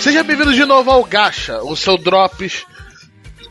[0.00, 2.66] Seja bem-vindo de novo ao Gacha, o seu Drops.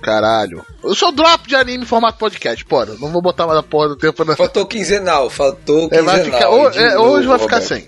[0.02, 0.64] Caralho.
[0.84, 2.88] O seu drop de anime em formato podcast, porra.
[3.00, 4.36] Não vou botar mais a porra do tempo na.
[4.36, 6.40] Faltou quinzenal, faltou É, vai quinzenal.
[6.40, 7.68] ficar, ho- de é, novo, hoje vai ficar Roberto.
[7.70, 7.88] sem.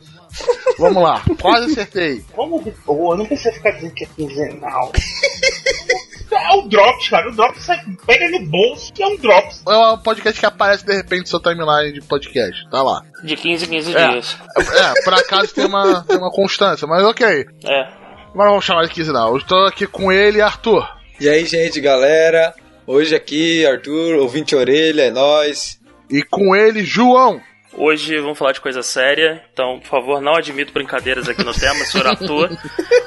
[0.80, 2.24] Vamos lá, quase acertei.
[2.34, 4.92] Como de boa, não precisa ficar dizendo que é quinzenal.
[6.32, 7.30] é o Drops, cara.
[7.30, 9.64] O Drops sai, pega no bolso que é um Drops.
[9.68, 12.68] É um podcast que aparece de repente no seu timeline de podcast.
[12.70, 13.02] Tá lá.
[13.24, 14.38] De 15 em 15 É, dias.
[14.58, 17.46] é por acaso tem uma, tem uma constância, mas ok.
[17.66, 17.88] É.
[18.34, 19.30] Mas vamos chamar de quinzenal.
[19.32, 20.88] Eu estou aqui com ele, Arthur.
[21.20, 22.54] E aí, gente, galera?
[22.88, 25.80] Hoje aqui, Arthur, ouvinte orelha, é nóis.
[26.10, 27.40] E com ele, João.
[27.78, 31.84] Hoje vamos falar de coisa séria, então, por favor, não admito brincadeiras aqui no tema,
[31.86, 32.58] senhor Arthur.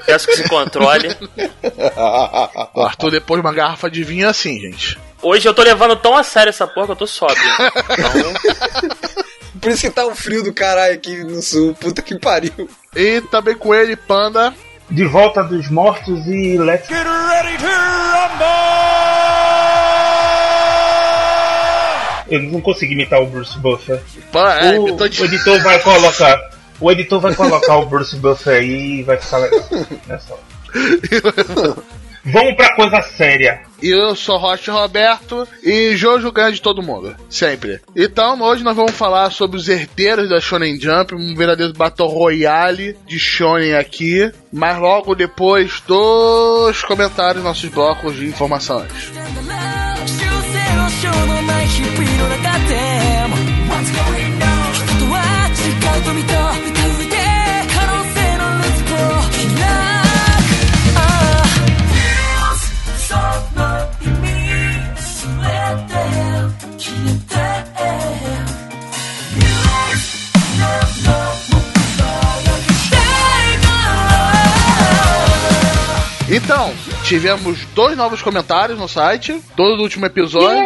[0.04, 1.08] Peço que se controle.
[2.74, 4.98] O Arthur, depois de uma garrafa de vinho, é assim, gente.
[5.22, 7.38] Hoje eu tô levando tão a sério essa porra que eu tô sóbrio.
[7.92, 8.34] Então,
[9.60, 12.68] Por isso que tá um frio do caralho aqui no sul, puta que pariu.
[12.94, 14.54] E também com ele, Panda.
[14.90, 16.88] De volta dos mortos e let's
[22.30, 24.00] eu não consegui imitar o Bruce Buffer.
[24.32, 25.22] Pá, é, o, de...
[25.22, 26.50] o, editor vai colocar.
[26.80, 29.64] O editor vai colocar o Bruce Buffer aí e vai ficar legal.
[30.06, 30.38] Nessa só.
[32.24, 33.62] Vamos pra coisa séria.
[33.82, 37.80] Eu sou Rocha Roberto e Jojo ganha de todo mundo, sempre.
[37.96, 42.96] Então, hoje nós vamos falar sobre os herdeiros da Shonen Jump, um verdadeiro Battle Royale
[43.06, 48.92] de Shonen aqui, mas logo depois dos comentários, nossos blocos de informações.
[50.88, 51.47] Música
[52.17, 52.73] のない日々の中で
[53.27, 53.35] も
[54.73, 55.17] 人とは
[55.53, 55.61] 違
[55.99, 57.15] うと認めた上で
[57.69, 59.61] 可能性のルーツを開く
[60.97, 60.99] あ
[62.39, 62.55] あ
[62.97, 63.13] そ
[63.59, 63.61] の
[64.01, 64.25] 意味
[65.01, 65.41] 全
[65.87, 65.93] て
[66.77, 67.33] 消えて
[76.33, 76.71] Então,
[77.08, 80.62] tivemos dois novos comentários no site, todo do último episódio.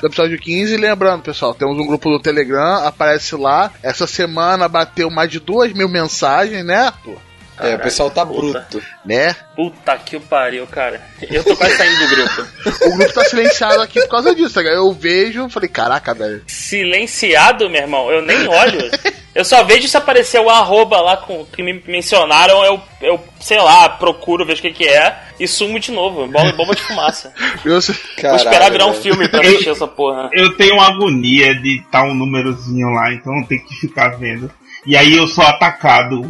[0.00, 3.70] Do episódio 15, lembrando, pessoal, temos um grupo do Telegram, aparece lá.
[3.84, 7.18] Essa semana bateu mais de duas mil mensagens, né, Arthur?
[7.58, 8.60] É, o pessoal tá puta.
[8.60, 8.82] bruto.
[9.04, 9.34] Né?
[9.54, 11.00] puta que o pariu, cara.
[11.22, 12.46] Eu tô quase saindo do grupo.
[12.86, 14.76] O grupo tá silenciado aqui por causa disso, tá ligado?
[14.76, 16.42] Eu vejo, falei, caraca, velho.
[16.46, 18.90] Silenciado, meu irmão, eu nem olho.
[19.34, 23.58] Eu só vejo se aparecer o arroba lá com, que me mencionaram, eu, eu, sei
[23.58, 26.26] lá, procuro, vejo o que que é e sumo de novo.
[26.26, 27.32] Bomba, bomba de fumaça.
[27.64, 30.30] Eu, Vou esperar virar um filme pra assistir essa porra.
[30.32, 34.50] Eu tenho uma agonia de estar um númerozinho lá, então eu tenho que ficar vendo.
[34.86, 36.22] E aí eu sou atacado.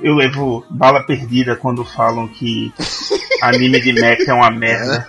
[0.00, 2.72] Eu levo bala perdida quando falam que
[3.42, 5.08] anime de mecha é uma merda.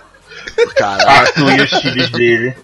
[0.76, 1.50] Caralho.
[1.50, 2.54] E os filhos dele.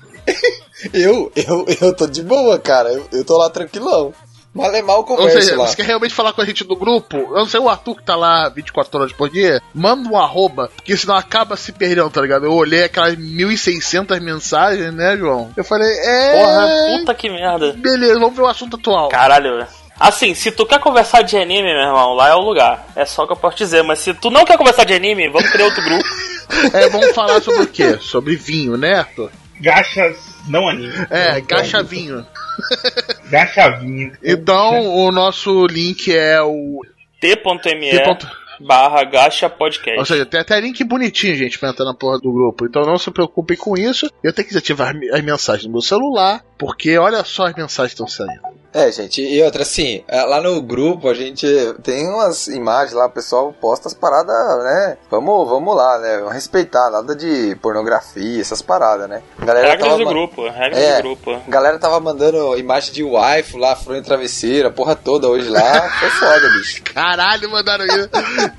[0.93, 2.91] Eu, eu, eu tô de boa, cara.
[2.91, 4.13] Eu, eu tô lá tranquilão.
[4.55, 5.67] Mal é mal Ou converso seja, lá.
[5.67, 7.17] você quer realmente falar com a gente do grupo?
[7.17, 10.71] Eu não sei, o Arthur que tá lá 24 horas por dia, manda um arroba,
[10.77, 12.45] porque senão acaba se perdendo, tá ligado?
[12.45, 15.51] Eu olhei aquelas 1.600 mensagens, né, João?
[15.57, 16.41] Eu falei, é.
[16.41, 17.73] Porra, puta que merda.
[17.73, 19.09] Beleza, vamos ver o assunto atual.
[19.09, 19.67] Caralho.
[19.99, 22.87] Assim, se tu quer conversar de anime, meu irmão, lá é o lugar.
[22.97, 23.82] É só o que eu posso dizer.
[23.82, 26.05] Mas se tu não quer conversar de anime, vamos criar outro grupo.
[26.75, 27.97] É, vamos falar sobre o quê?
[27.99, 29.31] Sobre vinho, né, Arthur?
[29.59, 30.93] Gachas, não anime.
[31.09, 32.25] É, gacha vinho.
[33.31, 34.12] Gachavinho.
[34.22, 36.81] Então, o nosso link é o.
[37.19, 38.27] T.me T.
[38.60, 39.99] barra gacha podcast.
[39.99, 42.66] Ou seja, tem até link bonitinho, gente, pra entrar na porra do grupo.
[42.66, 44.10] Então não se preocupem com isso.
[44.22, 48.03] Eu tenho que desativar as mensagens no meu celular, porque olha só as mensagens que
[48.03, 48.42] estão saindo.
[48.72, 51.47] É, gente, e outra, assim, é, lá no grupo a gente
[51.84, 54.34] tem umas imagens lá, o pessoal posta as paradas,
[54.65, 54.97] né?
[55.09, 56.19] Vamos, vamos lá, né?
[56.19, 59.22] Vamos respeitar, nada de pornografia, essas paradas, né?
[59.38, 60.97] Galera Regras tava do grupo, regras É.
[60.97, 61.31] do grupo.
[61.47, 65.88] A galera tava mandando imagem de wife lá, fronha travesseira, a porra toda hoje lá.
[66.00, 66.82] Foi foda, bicho.
[66.92, 68.10] Caralho, mandaram isso.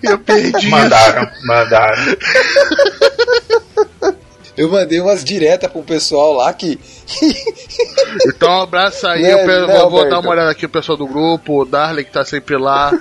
[0.02, 0.70] Eu perdi.
[0.70, 2.04] Mandaram, mandaram.
[4.58, 6.80] Eu mandei umas diretas pro pessoal lá que.
[8.28, 9.24] Então, um abraço aí.
[9.24, 12.12] Né, eu né, vou, dar uma olhada aqui o pessoal do grupo, o Darley que
[12.12, 12.94] tá sempre lá.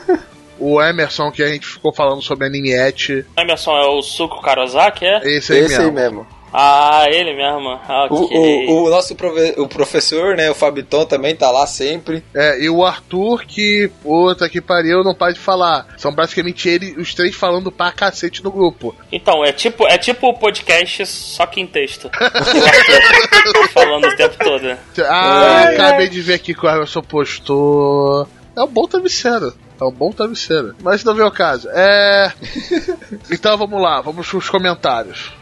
[0.58, 3.24] O Emerson, que a gente ficou falando sobre animiete.
[3.36, 5.18] Emerson é o Suco Karozaki, é?
[5.24, 5.84] Esse aí Esse mesmo.
[5.84, 6.26] aí mesmo.
[6.56, 7.68] Ah, ele mesmo.
[7.88, 12.22] Ah, O, o, o nosso prove- o professor, né, o Fabiton também tá lá sempre.
[12.32, 15.86] É, e o Arthur, que, puta que pariu, não pode falar.
[15.98, 18.94] São basicamente ele, os três falando pra cacete no grupo.
[19.10, 22.08] Então, é tipo, é tipo o podcast, só que em texto.
[23.72, 24.76] Falando o tempo todo.
[25.08, 28.26] Ah, acabei de ver aqui que o Emerson postou.
[28.56, 29.52] É um bom travesseiro.
[29.80, 30.74] É um bom travesseiro.
[30.82, 31.68] Mas não veio o caso.
[31.72, 32.32] É.
[33.30, 35.32] Então vamos lá, vamos pros comentários.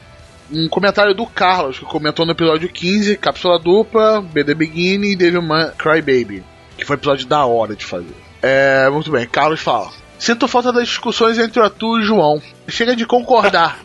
[0.53, 5.73] Um comentário do Carlos, que comentou no episódio 15, Cápsula Dupla, BD Beginning e Devilman
[5.79, 6.45] Cry Baby.
[6.77, 8.15] Que foi um episódio da hora de fazer.
[8.43, 9.91] É, muito bem, Carlos fala.
[10.19, 12.43] Sinto falta das discussões entre o Arthur e o João.
[12.69, 13.79] Chega de concordar.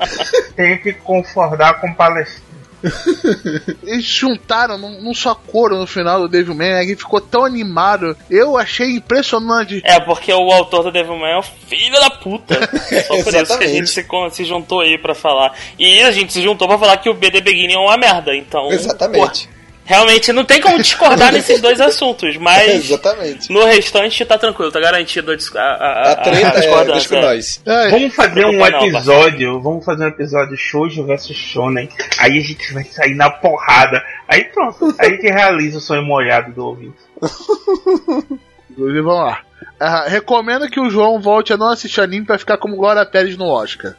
[0.56, 2.53] Tenho que concordar com o Palestina.
[3.84, 8.16] Eles juntaram num, num só coro no final do Devilman, aí ficou tão animado.
[8.30, 9.80] Eu achei impressionante.
[9.84, 12.54] É, porque o autor do Devilman é o filho da puta.
[13.06, 15.54] Só por isso que a gente se, se juntou aí pra falar.
[15.78, 18.70] E a gente se juntou pra falar que o BD Beginning é uma merda, então.
[18.70, 19.48] Exatamente.
[19.48, 19.54] pô,
[19.84, 22.90] realmente não tem como discordar nesses dois assuntos, mas.
[22.90, 23.52] Exatamente.
[23.52, 27.08] No restante tá tranquilo, tá garantido a, a, a, A treta é, discordância.
[27.08, 27.62] com nós.
[27.64, 31.88] É, Vamos fazer um Preocupa não, episódio, vamos fazer um episódio Shoujo versus Shonen.
[32.18, 34.02] Aí a gente vai sair na porrada.
[34.28, 36.96] Aí pronto, aí gente realiza o sonho molhado do ouvinte.
[38.70, 39.40] Inclusive, vamos lá.
[39.78, 43.36] Ah, recomendo que o João volte a não assistir anime pra ficar como Glória Pérez
[43.36, 43.94] no Oscar.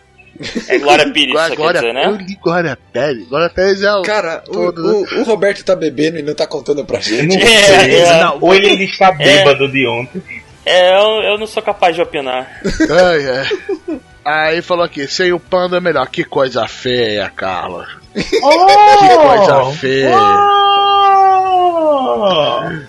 [0.67, 2.37] É Glória Pires, Glória, você quer Glória, dizer, né?
[2.41, 3.27] Glória Pérez.
[3.27, 4.01] Glória Pérez é o.
[4.01, 7.37] Cara, o, Todo, o- o Roberto tá bebendo e não tá contando pra gente.
[7.41, 8.19] É, é.
[8.23, 10.21] Não, Ou ele, ele está bêbado de ontem.
[10.65, 12.59] É, eu, eu não sou capaz de opinar.
[12.89, 13.99] Ai, ai.
[14.25, 16.07] Aí falou aqui, sem o panda é melhor.
[16.07, 17.85] Que coisa feia, Carlos.
[18.13, 20.17] Que coisa feia.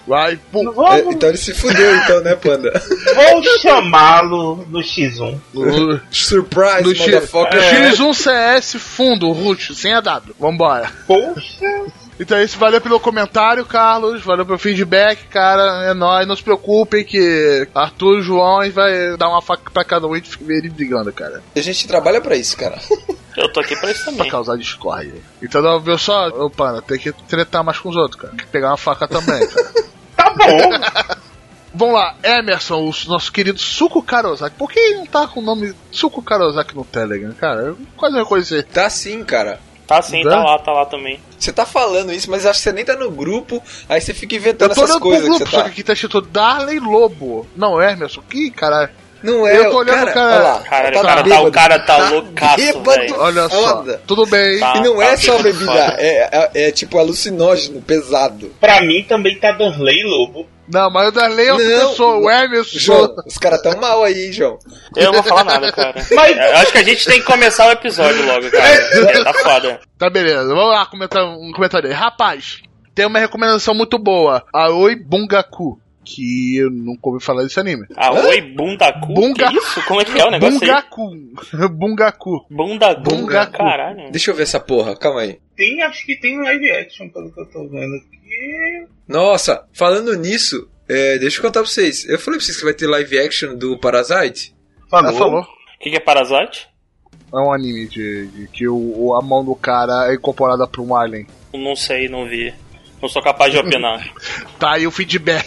[0.06, 0.68] Vai, pum.
[0.68, 2.82] É, Vamos, então ele se fudeu então, né, Panda?
[3.14, 5.38] vou chamá-lo no X1.
[5.52, 7.60] No, Surprise, no X, motherfucker.
[7.60, 10.34] X1 CS fundo, root, sem a W.
[10.38, 10.90] Vambora.
[11.06, 11.84] Poxa.
[12.18, 14.22] Então isso, valeu pelo comentário, Carlos.
[14.22, 15.84] Valeu pelo feedback, cara.
[15.84, 16.26] É nóis.
[16.26, 20.14] Não se preocupem que Arthur e João vai dar uma faca pra cada um e
[20.14, 21.42] a gente fica eles brigando, cara.
[21.54, 22.78] A gente trabalha pra isso, cara.
[23.36, 24.30] Eu tô aqui pra isso Pra também.
[24.30, 25.20] causar discórdia.
[25.42, 28.32] Então, não, viu só, ô pana, tem que tretar mais com os outros, cara.
[28.34, 29.72] Tem que pegar uma faca também, cara.
[30.16, 31.16] Tá bom.
[31.74, 34.56] Vamos lá, Emerson, o nosso querido Suco Karozaki.
[34.56, 37.60] Por que ele não tá com o nome Suco Karozaki no Telegram, cara?
[37.60, 38.62] Eu quase reconheci.
[38.62, 39.60] Tá sim, cara.
[39.86, 40.30] Tá sim, Tá?
[40.30, 41.20] tá lá, tá lá também.
[41.38, 44.34] Você tá falando isso, mas acho que você nem tá no grupo, aí você fica
[44.34, 45.70] inventando Eu tô essas olhando pro coisas grupo, que só você que tá.
[45.72, 47.46] aqui tá escrito Darley Lobo.
[47.56, 48.90] Não, Emerson, que cara.
[49.22, 50.34] Não é, Eu tô olhando, cara, cara.
[50.34, 53.14] olha lá, Cara, tá o cara tá- o cara tá loucaço, bêbado, velho.
[53.18, 53.92] Olha foda.
[53.94, 53.98] só.
[54.06, 54.58] Tudo bem.
[54.60, 54.74] Tá.
[54.76, 55.96] E não é só bebida, foda.
[55.98, 58.52] é, é, é tipo alucinógeno, pesado.
[58.60, 60.46] Pra mim também tá Danley Lobo.
[60.68, 62.16] Não, mas o Darley é outra Não, pessoa.
[62.18, 62.78] O Emerson.
[62.80, 64.58] João, os caras tão mal aí, hein, João.
[64.96, 65.94] Eu não vou falar nada, cara.
[66.10, 68.68] Mas- Eu acho que a gente tem que começar o episódio logo, cara.
[68.68, 69.80] É, tá foda.
[69.96, 71.94] Tá beleza, vamos lá comentar um comentário aí.
[71.94, 72.62] Rapaz,
[72.96, 74.42] tem uma recomendação muito boa.
[74.52, 75.78] Aoi Bungaku.
[76.08, 77.84] Que eu nunca ouvi falar desse anime.
[77.96, 79.12] Ah, oi, Bundaku?
[79.12, 79.82] Bunga- Que isso?
[79.86, 80.68] Como é que é o negócio aí?
[80.68, 81.10] Bungaku.
[81.68, 82.46] Bungaku.
[82.48, 83.02] Bundaku.
[83.02, 83.58] Bungaku.
[83.58, 84.10] Caralho.
[84.12, 85.40] Deixa eu ver essa porra, calma aí.
[85.56, 88.86] Tem, acho que tem live action, pelo que eu tô vendo aqui.
[89.08, 92.08] Nossa, falando nisso, é, deixa eu contar pra vocês.
[92.08, 94.54] Eu falei pra vocês que vai ter live action do Parasite.
[94.92, 95.40] Ela falou.
[95.42, 96.68] O que, que é Parasite?
[97.32, 100.80] É um anime de, de que o, o- a mão do cara é incorporada pra
[100.82, 101.26] um alien.
[101.52, 102.54] Não sei, não vi.
[103.02, 104.08] Não sou capaz de opinar.
[104.58, 105.44] Tá aí o feedback.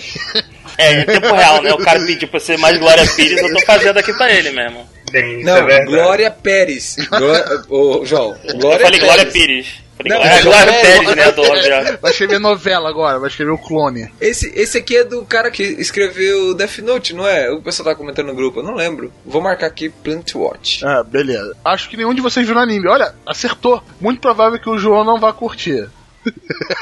[0.80, 1.74] É, em tempo real, né?
[1.74, 4.88] O cara pediu pra ser mais Glória Pires, eu tô fazendo aqui pra ele mesmo.
[5.14, 5.86] Isso Não, é.
[5.86, 6.96] Glória Pérez.
[7.10, 9.26] Glória, ô, João, Glória eu falei Glória.
[9.26, 9.68] Pires.
[9.98, 11.32] Falei, Não, Glória, mas Glória é- Pérez, né?
[11.32, 12.00] Do óbvio.
[12.02, 14.10] Vai escrever novela agora, vai escrever o clone.
[14.22, 17.50] Esse, esse aqui é do cara que escreveu Death Note, não é?
[17.52, 19.12] O pessoal tá comentando no grupo, eu não lembro.
[19.26, 20.86] Vou marcar aqui Plant Watch.
[20.86, 21.54] Ah, beleza.
[21.66, 22.88] Acho que nenhum de vocês viu o anime.
[22.88, 23.84] Olha, acertou.
[24.00, 25.90] Muito provável que o João não vá curtir.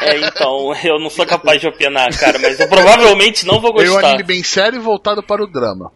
[0.02, 3.84] É, então, eu não sou capaz de opinar, cara, mas eu provavelmente não vou É
[3.90, 4.10] um gostar.
[4.10, 5.92] anime bem sério e voltado para o drama.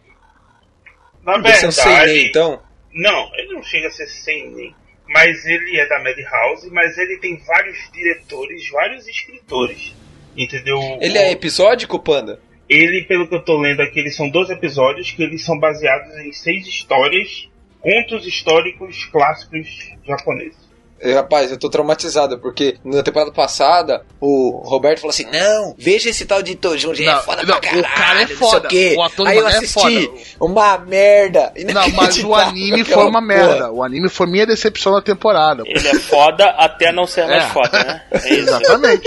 [1.24, 2.60] Na é um verdade, seinen, então?
[2.92, 4.74] não, ele não chega a ser seinen,
[5.08, 9.94] mas ele é da Madhouse, mas ele tem vários diretores, vários escritores,
[10.36, 10.78] entendeu?
[11.00, 12.40] Ele é episódico, Panda?
[12.68, 16.16] Ele, pelo que eu tô lendo aqui, eles são 12 episódios que eles são baseados
[16.18, 17.48] em seis histórias,
[17.80, 19.68] contos históricos clássicos
[20.06, 20.61] japoneses.
[21.02, 26.10] É, Rapaz, eu tô traumatizado, porque na temporada passada o Roberto falou assim: Não, veja
[26.10, 28.96] esse tal de Tojunji, é Não, foda não, pra o caralho, cara é foda, o
[28.98, 30.18] o ator Aí eu é assisti, foda.
[30.40, 31.52] uma merda.
[31.72, 33.26] Não, mas o anime foi uma porra.
[33.26, 33.72] merda.
[33.72, 35.64] O anime foi minha decepção da temporada.
[35.66, 37.48] Ele é foda até não ser mais É.
[37.48, 38.02] foda, né?
[38.24, 38.34] É.
[38.34, 39.02] Exatamente.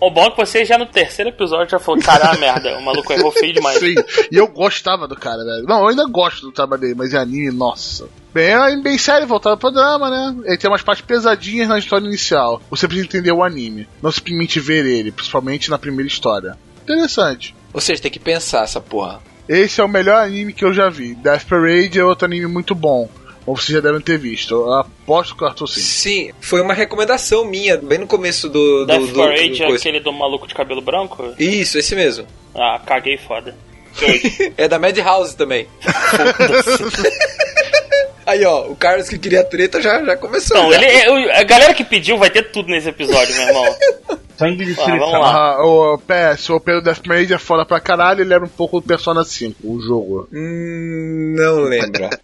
[0.00, 3.12] O bom é que você já no terceiro episódio já falou, caralho, merda, o maluco
[3.12, 3.78] errou feio demais.
[3.78, 3.94] Sim.
[4.32, 5.62] E eu gostava do cara, velho.
[5.68, 8.08] Não, eu ainda gosto do trabalho dele, mas em anime, nossa.
[8.32, 10.42] Bem, é bem sério, voltado pro drama, né?
[10.46, 12.62] Ele tem umas partes pesadinhas na história inicial.
[12.70, 13.86] Você precisa entender o anime.
[14.00, 16.56] Não simplesmente ver ele, principalmente na primeira história.
[16.82, 17.54] Interessante.
[17.74, 19.20] Ou seja, tem que pensar essa porra.
[19.48, 21.14] Esse é o melhor anime que eu já vi.
[21.14, 23.08] Death Parade é outro anime muito bom.
[23.44, 24.54] Como vocês já devem ter visto.
[24.54, 25.80] Eu aposto que o Arthur sim.
[25.80, 28.80] Sim, foi uma recomendação minha, bem no começo do.
[28.80, 29.82] do, Death do, do Parade é coisa.
[29.82, 31.34] aquele do maluco de cabelo branco?
[31.38, 32.24] Isso, esse mesmo.
[32.54, 33.54] Ah, caguei foda.
[34.56, 35.66] É da Madhouse também.
[38.26, 40.56] Aí, ó, o Carlos que queria treta já, já começou.
[40.56, 40.76] Não, já.
[40.76, 43.76] ele, é- a galera que pediu vai ter tudo nesse episódio, meu irmão.
[44.38, 45.20] Sangue de Ah, vamos seleção.
[45.20, 45.34] lá.
[45.56, 48.86] Ah, o PS, o Pedro Deathmage é foda pra caralho, ele era um pouco do
[48.86, 50.28] Persona 5, o jogo.
[50.32, 52.08] Hum, não lembro.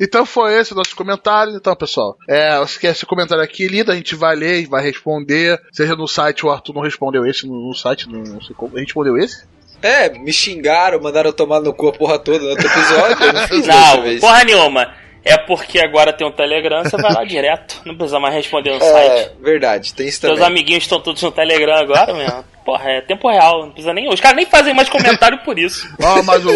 [0.00, 1.54] Então foi esse o nosso comentário.
[1.54, 5.60] Então, pessoal, é, quer esse comentário aqui lido, a gente vai ler, vai responder.
[5.70, 8.76] Seja no site, o Arthur não respondeu esse no, no site, não, não sei como.
[8.76, 9.44] Respondeu esse?
[9.80, 13.24] é, me xingaram, mandaram eu tomar no cu a porra toda no outro episódio.
[13.24, 14.92] Eu não fiz Não, porra nenhuma.
[15.24, 17.80] É porque agora tem um Telegram, você vai lá direto.
[17.84, 19.30] Não precisa mais responder no É, site.
[19.40, 20.46] verdade, tem isso Seus também.
[20.46, 22.44] amiguinhos estão todos no Telegram agora, mesmo.
[22.64, 23.62] Porra, é tempo real.
[23.66, 24.08] Não precisa nem.
[24.08, 25.86] Os caras nem fazem mais comentário por isso.
[26.02, 26.50] Ó, mas o.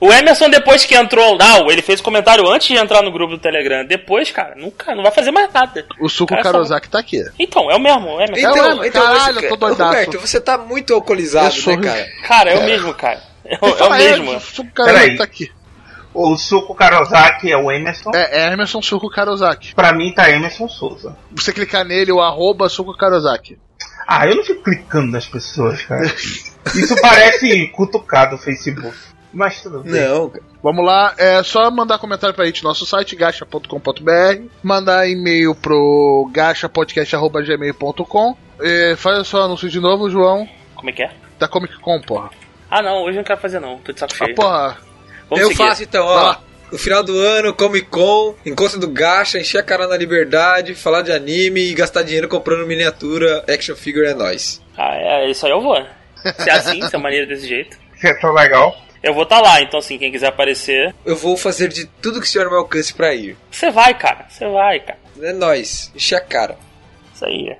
[0.00, 1.36] O Emerson, depois que entrou.
[1.38, 3.84] Não, ele fez comentário antes de entrar no grupo do Telegram.
[3.84, 5.86] Depois, cara, nunca, não vai fazer mais nada.
[6.00, 7.22] O Suco Cara, Karozaki tá aqui.
[7.38, 8.36] Então, é o mesmo, o Emerson.
[8.50, 9.84] Então, É, então caralho, você- eu tô doidaço.
[9.90, 12.06] Roberto, você tá muito alcoolizado, Eu sou- né, cara?
[12.26, 13.20] Cara, é o mesmo, cara.
[13.44, 14.36] É o, é o mesmo.
[14.36, 15.52] O Suco Karozaki tá aqui.
[16.18, 18.10] O Suco Karozaki é o Emerson.
[18.14, 19.74] É Emerson Suco Karozaki.
[19.74, 21.16] Pra mim tá Emerson Souza.
[21.32, 23.58] Você clicar nele, o arroba Suco Karozaki.
[24.08, 26.06] Ah, eu não fico clicando nas pessoas, cara.
[26.74, 28.96] Isso parece cutucado o Facebook.
[29.32, 29.92] Mas tudo bem.
[30.00, 30.44] Não, cara.
[30.62, 36.30] Vamos lá, é só mandar comentário pra gente no nosso site, gacha.com.br, mandar e-mail pro
[36.32, 38.36] gachapodcast.gmail.com.
[38.60, 41.10] E faz o seu anúncio de novo, João, Como é que é?
[41.38, 42.30] da Comic Con, porra.
[42.70, 43.76] Ah, não, hoje eu não quero fazer, não.
[43.78, 44.34] Tô de saco Ah, cheio.
[44.34, 44.76] porra.
[45.28, 45.56] Vamos eu seguir.
[45.58, 46.14] faço então, ó.
[46.14, 46.42] lá.
[46.70, 51.02] No final do ano, Comic Con, encontro do Gacha, encher a cara na liberdade, falar
[51.02, 54.60] de anime e gastar dinheiro comprando miniatura, action figure é nóis.
[54.76, 55.76] Ah, é, isso aí eu vou.
[56.38, 57.76] Se é assim, se é maneira desse jeito.
[57.96, 58.76] Você tá legal?
[59.00, 62.26] Eu vou estar lá, então assim, quem quiser aparecer, Eu vou fazer de tudo que
[62.26, 63.36] estiver no meu alcance pra ir.
[63.48, 64.26] você vai, cara.
[64.28, 64.98] Você vai, cara.
[65.22, 66.58] É nóis, encher a cara.
[67.14, 67.56] Isso aí.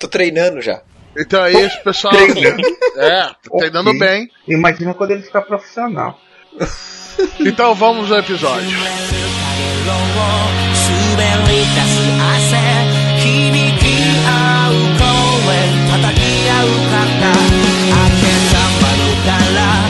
[0.00, 0.82] Tô treinando já.
[1.16, 2.12] Então é isso, pessoal.
[2.12, 2.62] Treinando.
[2.96, 4.00] É, tá treinando Ok.
[4.00, 4.28] bem.
[4.48, 6.18] Imagina quando ele ficar profissional.
[7.40, 8.78] Então vamos ao episódio.
[19.48, 19.87] 滑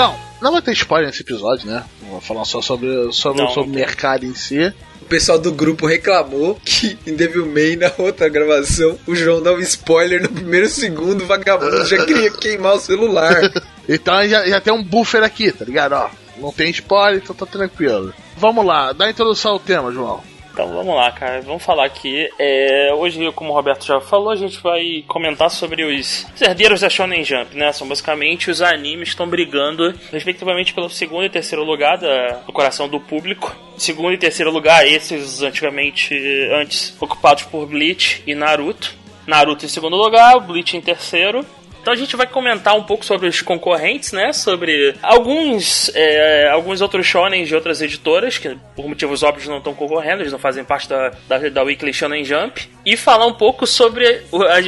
[0.00, 1.84] Então, não vai ter spoiler nesse episódio, né?
[2.08, 4.72] Vou falar só sobre, sobre, Não, sobre o mercado em si.
[5.02, 9.52] O pessoal do grupo reclamou que em Devil May, na outra gravação, o João dá
[9.52, 13.40] um spoiler no primeiro segundo, o vagabundo já queria queimar o celular.
[13.88, 15.94] Então já, já tem um buffer aqui, tá ligado?
[15.94, 18.14] Ó, não tem spoiler, então tá tranquilo.
[18.36, 20.22] Vamos lá, dá a introdução ao tema, João.
[20.62, 21.40] Então vamos lá, cara.
[21.40, 22.28] Vamos falar aqui.
[22.38, 26.90] É, hoje, como o Roberto já falou, a gente vai comentar sobre os herdeiros da
[26.90, 27.72] Shonen Jump, né?
[27.72, 32.52] São basicamente os animes que estão brigando, respectivamente, pelo segundo e terceiro lugar da- do
[32.52, 33.56] coração do público.
[33.78, 36.14] Segundo e terceiro lugar, esses antigamente
[36.52, 38.94] antes ocupados por Bleach e Naruto.
[39.26, 41.42] Naruto em segundo lugar, Bleach em terceiro.
[41.80, 44.32] Então a gente vai comentar um pouco sobre os concorrentes, né?
[44.32, 49.74] Sobre alguns, é, alguns outros shonen de outras editoras, que por motivos óbvios não estão
[49.74, 52.68] concorrendo, eles não fazem parte da, da, da Weekly Shonen Jump.
[52.84, 54.22] E falar um pouco sobre,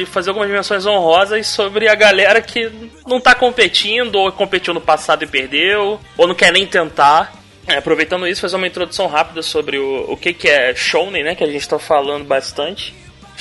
[0.07, 2.69] fazer algumas menções honrosas sobre a galera que
[3.07, 7.33] não tá competindo, ou competiu no passado e perdeu, ou não quer nem tentar.
[7.67, 11.35] É, aproveitando isso, fazer uma introdução rápida sobre o, o que, que é Shonen, né?
[11.35, 12.93] Que a gente tá falando bastante.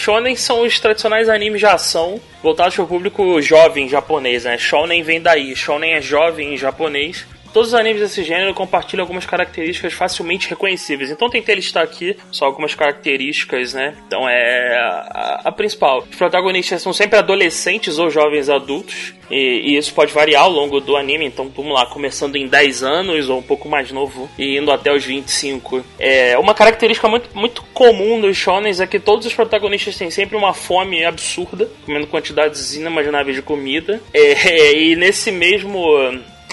[0.02, 4.58] Shonen são os tradicionais animes de ação voltados para o público jovem japonês, né?
[4.58, 7.24] Shonen vem daí, Shonen é jovem em japonês.
[7.52, 11.10] Todos os animes desse gênero compartilham algumas características facilmente reconhecíveis.
[11.10, 13.94] Então tentei listar aqui só algumas características, né?
[14.06, 16.06] Então é a, a principal.
[16.10, 19.14] Os protagonistas são sempre adolescentes ou jovens adultos.
[19.30, 21.26] E, e isso pode variar ao longo do anime.
[21.26, 24.92] Então vamos lá, começando em 10 anos ou um pouco mais novo e indo até
[24.92, 25.84] os 25.
[25.98, 30.36] É, uma característica muito, muito comum dos shonens é que todos os protagonistas têm sempre
[30.36, 34.00] uma fome absurda, comendo quantidades inimagináveis de comida.
[34.12, 35.80] É, e nesse mesmo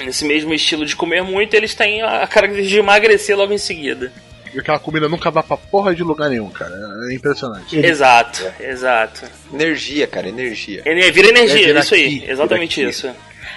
[0.04, 4.12] nesse mesmo estilo de comer muito, eles têm a característica de emagrecer logo em seguida.
[4.54, 6.74] E aquela comida nunca vai pra porra de lugar nenhum, cara.
[7.10, 7.78] É impressionante.
[7.78, 9.22] Exato, exato.
[9.54, 10.82] Energia, cara, energia.
[10.86, 13.10] Ele vira energia, É, vira isso aí, ki, exatamente isso.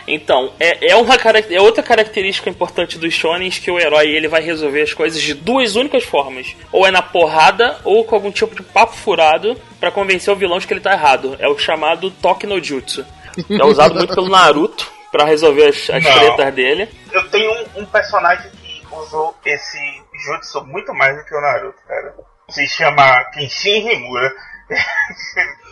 [0.07, 1.15] Então, é, é, uma,
[1.51, 5.33] é outra característica importante dos shonens que o herói ele vai resolver as coisas de
[5.33, 6.55] duas únicas formas.
[6.71, 10.59] Ou é na porrada, ou com algum tipo de papo furado pra convencer o vilão
[10.59, 11.37] de que ele tá errado.
[11.39, 13.07] É o chamado Toque no Jutsu.
[13.49, 16.13] É usado muito pelo Naruto pra resolver as, as Não.
[16.13, 16.89] tretas dele.
[17.13, 19.79] Eu tenho um, um personagem que usou esse
[20.25, 22.15] jutsu muito mais do que o Naruto, cara.
[22.49, 24.33] Se chama Kenshin Himura.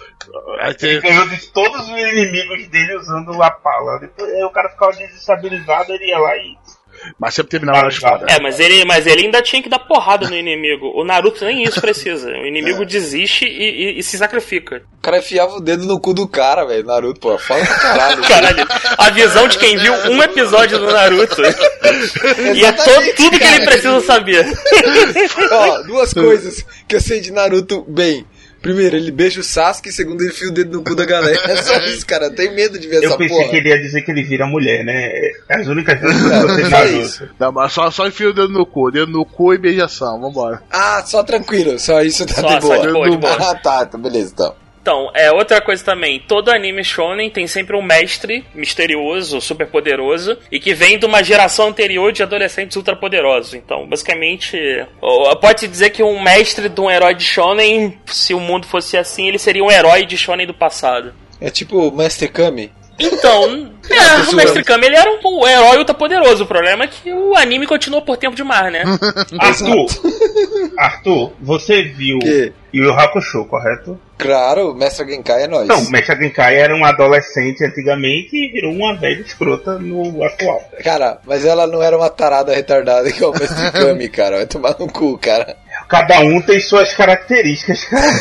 [0.83, 3.99] Ele ganhou de todos os inimigos dele usando a pala.
[3.99, 6.59] Depois aí o cara ficava desestabilizado, ele ia lá e.
[7.19, 8.21] Mas sempre terminava mais Exato.
[8.21, 8.33] foda.
[8.33, 10.93] É, mas ele, mas ele ainda tinha que dar porrada no inimigo.
[10.95, 12.29] O Naruto nem isso precisa.
[12.31, 13.49] O inimigo desiste e,
[13.97, 14.83] e- e se sacrifica.
[14.99, 16.85] O cara enfiava o dedo no cu do cara, velho.
[16.85, 18.23] Naruto, pô, fala pra caralho.
[18.29, 18.67] Caralho,
[18.99, 21.41] a visão de quem viu um episódio do Naruto.
[22.55, 24.47] e é todo, tudo que ele precisa saber.
[25.51, 28.25] Ó, duas coisas que eu sei de Naruto bem.
[28.63, 29.91] Primeiro, ele beija o Sasuke.
[29.91, 31.41] Segundo, ele enfia o dedo no cu da galera.
[31.51, 32.27] É só isso, cara.
[32.27, 33.49] Eu tenho medo de ver Eu essa pensei porra.
[33.51, 35.11] que ele ia dizer que ele vira mulher, né?
[35.49, 36.97] As únicas coisas que Não, você só Naruto.
[36.99, 37.29] isso.
[37.39, 40.63] Não, mas só, só enfia o dedo no cu, dedo no cu e beijação, vambora.
[40.71, 41.79] Ah, só tranquilo.
[41.79, 42.87] Só isso tá Só- de só boa.
[42.87, 43.33] de boa, de boa.
[43.51, 43.85] Ah, tá.
[43.89, 44.55] Então, beleza, então.
[44.91, 46.19] Então, é outra coisa também.
[46.19, 51.23] Todo anime shonen tem sempre um mestre misterioso, super poderoso, e que vem de uma
[51.23, 53.55] geração anterior de adolescentes ultra poderosos.
[53.55, 54.59] Então, basicamente,
[55.01, 58.97] ó, pode-se dizer que um mestre de um herói de shonen, se o mundo fosse
[58.97, 61.15] assim, ele seria um herói de shonen do passado.
[61.41, 62.73] É tipo Master Kami.
[63.01, 66.45] Então, é, o Mestre Kami ele era um, um herói ultra poderoso.
[66.45, 68.85] O problema é que o anime continuou por tempo demais, né?
[69.39, 69.87] Arthur,
[70.79, 72.53] Arthur, você viu Que?
[72.73, 73.99] Yu Yu Hakusho, correto?
[74.17, 75.65] Claro, o Mestre Genkai é nóis.
[75.65, 80.63] Então, o Mecha Genkai era um adolescente antigamente e virou uma velha escrota no atual.
[80.85, 84.37] Cara, mas ela não era uma tarada retardada igual o Mestre Kami, cara.
[84.37, 85.57] Vai tomar no cu, cara.
[85.89, 88.21] Cada um tem suas características, cara.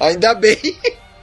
[0.00, 0.58] Ainda bem.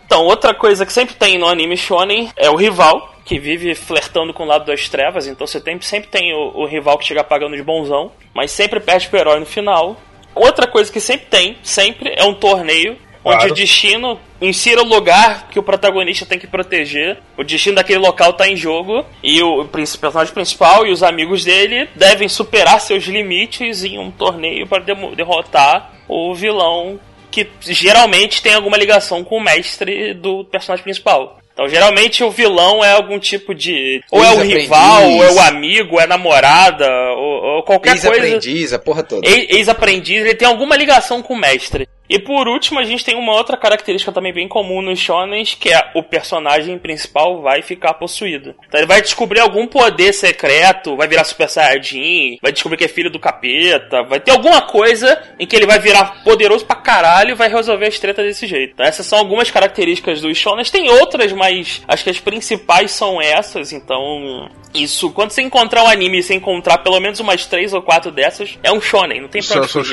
[0.06, 4.34] Então, outra coisa que sempre tem no anime shonen é o rival, que vive flertando
[4.34, 5.28] com o lado das trevas.
[5.28, 8.80] Então você tem, sempre tem o, o rival que chega pagando de bonzão, mas sempre
[8.80, 9.98] perde pro herói no final.
[10.34, 12.98] Outra coisa que sempre tem, sempre, é um torneio.
[13.28, 13.52] Onde Claro.
[13.54, 17.18] o destino insira o lugar que o protagonista tem que proteger.
[17.36, 19.04] O destino daquele local tá em jogo.
[19.24, 24.68] E o personagem principal e os amigos dele devem superar seus limites em um torneio
[24.68, 24.84] para
[25.16, 27.00] derrotar o vilão
[27.44, 31.40] que geralmente tem alguma ligação com o mestre do personagem principal.
[31.54, 34.04] Então, geralmente o vilão é algum tipo de.
[34.12, 37.92] Ou é o rival, ou é o amigo, ou é a namorada, ou, ou qualquer
[38.02, 38.08] coisa.
[38.26, 39.26] Ex-aprendiz, a porra toda.
[39.28, 41.88] Ex- Ex-aprendiz, ele tem alguma ligação com o mestre.
[42.10, 45.72] E por último, a gente tem uma outra característica também bem comum nos shonens, que
[45.72, 48.56] é o personagem principal vai ficar possuído.
[48.68, 52.88] Então ele vai descobrir algum poder secreto, vai virar Super Saiyajin, vai descobrir que é
[52.88, 57.32] filho do capeta, vai ter alguma coisa em que ele vai virar poderoso pra caralho
[57.32, 58.74] e vai resolver as tretas desse jeito.
[58.74, 60.70] Então essas são algumas características dos shonens.
[60.70, 64.50] Tem outras, mas acho que as principais são essas, então...
[64.74, 68.12] Isso, quando você encontrar um anime e você encontrar pelo menos umas três ou quatro
[68.12, 69.90] dessas, é um shonen, não tem pra Só- onde.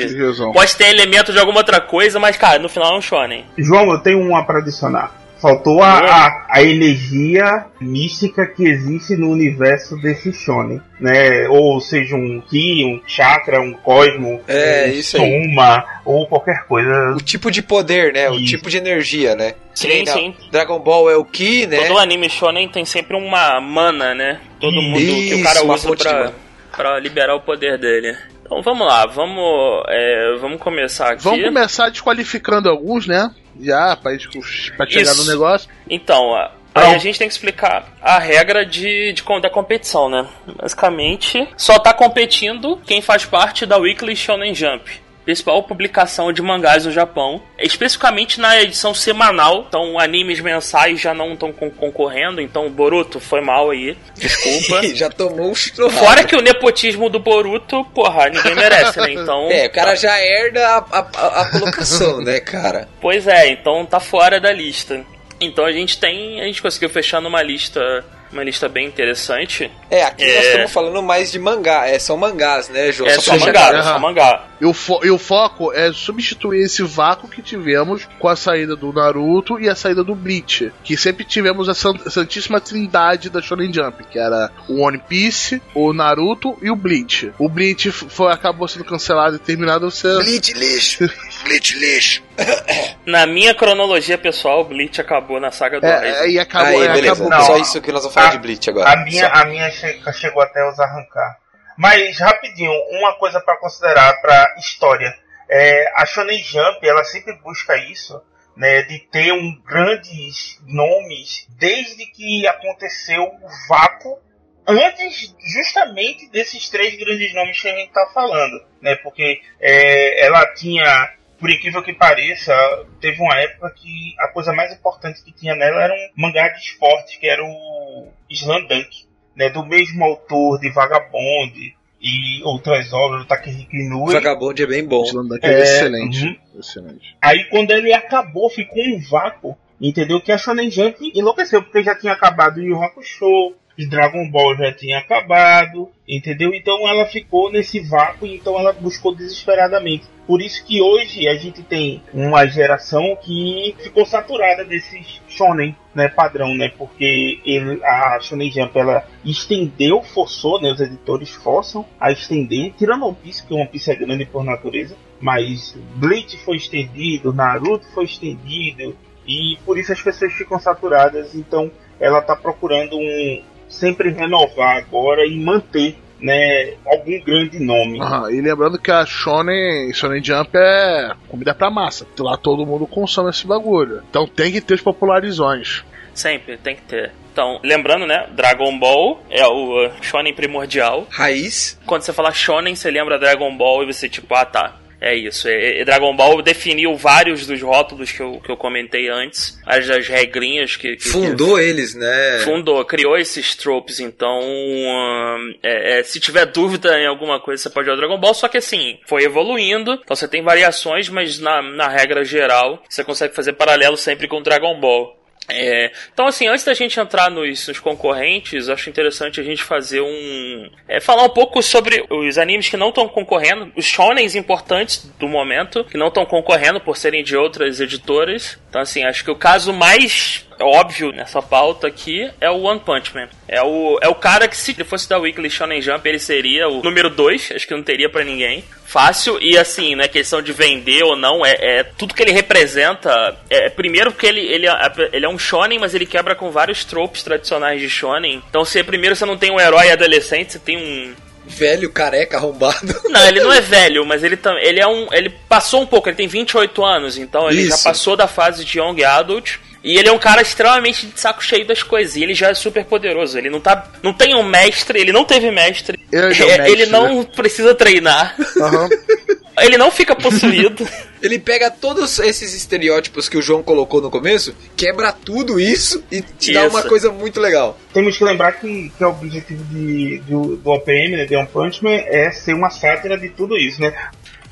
[0.51, 3.45] Pode ter elemento de alguma outra coisa, mas, cara, no final é um shonen.
[3.57, 5.21] João, eu tenho uma pra adicionar.
[5.41, 11.49] Faltou a, a, a energia mística que existe no universo desse shonen, né?
[11.49, 15.43] Ou seja, um ki, um chakra, um cosmo, É, um isso aí.
[15.45, 17.11] soma, ou qualquer coisa.
[17.11, 18.29] O tipo de poder, né?
[18.29, 18.45] O Isso.
[18.45, 19.55] tipo de energia, né?
[19.75, 20.33] Sim, na- sim.
[20.49, 21.87] Dragon Ball é o Ki, né?
[21.87, 24.39] Todo anime shonen tem sempre uma mana, né?
[24.61, 26.31] Todo mundo que o cara usa pra,
[26.71, 28.15] pra liberar o poder dele.
[28.45, 31.23] Então vamos lá, vamos, é, vamos começar aqui.
[31.23, 33.31] Vamos começar desqualificando alguns, né?
[33.59, 35.69] Já, pra chegar no negócio.
[35.89, 40.27] Então, a- aí a gente tem que explicar a regra de, de, da competição, né?
[40.59, 45.02] Basicamente, só tá competindo quem faz parte da Weekly Shonen Jump.
[45.25, 49.65] Principal publicação de mangás no Japão, especificamente na edição semanal.
[49.67, 52.41] Então, animes mensais já não estão concorrendo.
[52.41, 54.83] Então, Boruto foi mal aí, desculpa.
[54.93, 55.89] Já tomou um churrasco.
[55.97, 59.13] Fora que o nepotismo do Boruto, porra, ninguém merece, né?
[59.13, 59.49] Então.
[59.53, 62.87] É, o cara já herda a, a- a colocação, né, cara?
[63.01, 65.05] Pois é, então tá fora da lista.
[65.39, 66.41] Então a gente tem.
[66.41, 68.03] A gente conseguiu fechar numa lista.
[68.33, 69.69] Uma lista bem interessante.
[69.91, 70.35] É, aqui É.
[70.35, 71.87] nós estamos falando mais de mangá.
[71.87, 73.07] É, são mangás, né, João?
[73.09, 74.43] É só mangá, é só mangá.
[74.59, 78.75] E o, fo- e o foco é substituir esse vácuo que tivemos com a saída
[78.75, 80.71] do Naruto e a saída do Bleach.
[80.83, 85.61] Que sempre tivemos a san- santíssima trindade da Shonen Jump, que era o One Piece,
[85.75, 87.31] o Naruto e o Bleach.
[87.37, 90.23] O Bleach foi, acabou sendo cancelado e terminado sendo.
[90.23, 91.07] Bleach lixo.
[91.43, 92.23] Bleach lixo.
[93.05, 96.11] Na minha cronologia pessoal, o Bleach acabou na saga do Aizen.
[96.21, 97.13] É, e acabou, Aí, é, beleza.
[97.23, 97.29] acabou.
[97.29, 98.89] Não, Só isso que nós vamos falar a- de Bleach agora.
[98.91, 99.31] A minha, Só.
[99.41, 101.37] a minha che- chegou até os arrancar.
[101.77, 105.13] Mas, rapidinho, uma coisa pra considerar pra história.
[105.49, 108.21] É, a Shonen Jump, ela sempre busca isso,
[108.55, 114.19] né, de ter um grandes nomes desde que aconteceu o vácuo,
[114.67, 120.45] antes justamente desses três grandes nomes que a gente tá falando, né, porque é, ela
[120.53, 121.11] tinha,
[121.43, 122.55] por incrível que pareça,
[123.01, 126.61] teve uma época que a coisa mais importante que tinha nela era um mangá de
[126.61, 128.87] esporte, que era o Slandunk,
[129.35, 134.13] né, do mesmo autor de Vagabond e outras obras, do Takehiko Inoue.
[134.13, 135.03] Vagabond é bem bom.
[135.27, 136.25] Daqui é, É, excelente.
[136.25, 136.59] uhum.
[136.59, 137.17] Excelente.
[137.21, 140.21] Aí quando ele acabou, ficou um vácuo, entendeu?
[140.21, 144.55] Que a Shonen Jump enlouqueceu, porque já tinha acabado o Yu Hakusho, que Dragon Ball
[144.55, 146.53] já tinha acabado, entendeu?
[146.53, 150.05] Então ela ficou nesse vácuo, então ela buscou desesperadamente.
[150.25, 156.07] Por isso que hoje a gente tem uma geração que ficou saturada desses shonen, né,
[156.07, 156.69] padrão, né?
[156.77, 160.71] Porque ele, a Shonen Jump ela estendeu, forçou, né?
[160.71, 164.95] Os editores forçam a estender, tirando One Piece, que One Piece é grande por natureza,
[165.19, 168.95] mas Bleach foi estendido, Naruto foi estendido,
[169.27, 171.35] e por isso as pessoas ficam saturadas.
[171.35, 173.41] Então ela está procurando um
[173.73, 177.99] sempre renovar agora e manter né, algum grande nome.
[177.99, 182.07] Aham, e lembrando que a Shonen, Shonen Jump é comida pra massa.
[182.17, 184.01] Lá todo mundo consome esse bagulho.
[184.09, 185.83] Então tem que ter os popularizões.
[186.13, 187.11] Sempre, tem que ter.
[187.33, 188.27] Então, lembrando, né?
[188.31, 191.07] Dragon Ball é o uh, shonen primordial.
[191.09, 191.79] Raiz.
[191.85, 195.47] Quando você fala shonen, você lembra Dragon Ball e você tipo, ah tá, é isso.
[195.47, 199.87] É, é- Dragon Ball definiu vários dos rótulos que eu, que eu comentei antes, as
[199.87, 202.37] das regrinhas que, que Fundou eles, né?
[202.39, 203.99] que fundou, criou esses tropes.
[203.99, 208.19] Então, hum, é, é, se tiver dúvida em alguma coisa, você pode ir ao Dragon
[208.19, 208.33] Ball.
[208.33, 209.93] Só que assim, foi evoluindo.
[209.93, 214.41] Então você tem variações, mas na, na regra geral, você consegue fazer paralelo sempre com
[214.41, 215.22] Dragon Ball.
[215.49, 220.01] É, então, assim, antes da gente entrar nos, nos concorrentes, acho interessante a gente fazer
[220.01, 220.69] um.
[220.87, 225.27] é, falar um pouco sobre os animes que não estão concorrendo, os shonens importantes do
[225.27, 228.57] momento, que não estão concorrendo por serem de outras editoras.
[228.73, 233.13] Então, assim, acho que o caso mais óbvio nessa pauta aqui é o One Punch
[233.13, 233.29] Man.
[233.47, 236.67] É o, é o cara que, se ele fosse da Weekly Shonen Jump, ele seria
[236.67, 238.63] o número 2, acho que não teria pra ninguém.
[238.83, 243.37] Fácil, e assim, né, questão de vender ou não, é, é tudo que ele representa.
[243.47, 246.83] É, primeiro porque ele, ele, é, ele é um shonen, mas ele quebra com vários
[246.83, 248.41] tropes tradicionais de shonen.
[248.49, 251.13] Então, se primeiro você não tem um herói adolescente, você tem um,
[251.45, 252.95] Velho, careca, arrombado.
[253.09, 255.07] não, ele não é velho, mas ele ele é um.
[255.11, 257.83] Ele passou um pouco, ele tem 28 anos, então ele já Isso.
[257.83, 259.57] passou da fase de Young Adult.
[259.83, 262.15] E ele é um cara extremamente de saco cheio das coisas.
[262.15, 263.37] E ele já é super poderoso.
[263.37, 263.91] Ele não tá.
[264.01, 265.99] Não tem um mestre, ele não teve mestre.
[266.13, 268.35] Ele é mestre, ele não precisa treinar.
[268.61, 268.87] Aham.
[269.61, 270.87] Ele não fica possuído.
[271.21, 276.21] Ele pega todos esses estereótipos que o João colocou no começo, quebra tudo isso e
[276.21, 276.75] te dá Isso.
[276.75, 277.79] uma coisa muito legal.
[277.93, 281.81] Temos que lembrar que, que o objetivo de, do, do OPM, né, de One Punch
[281.81, 283.93] Man, é ser uma sátira de tudo isso, né?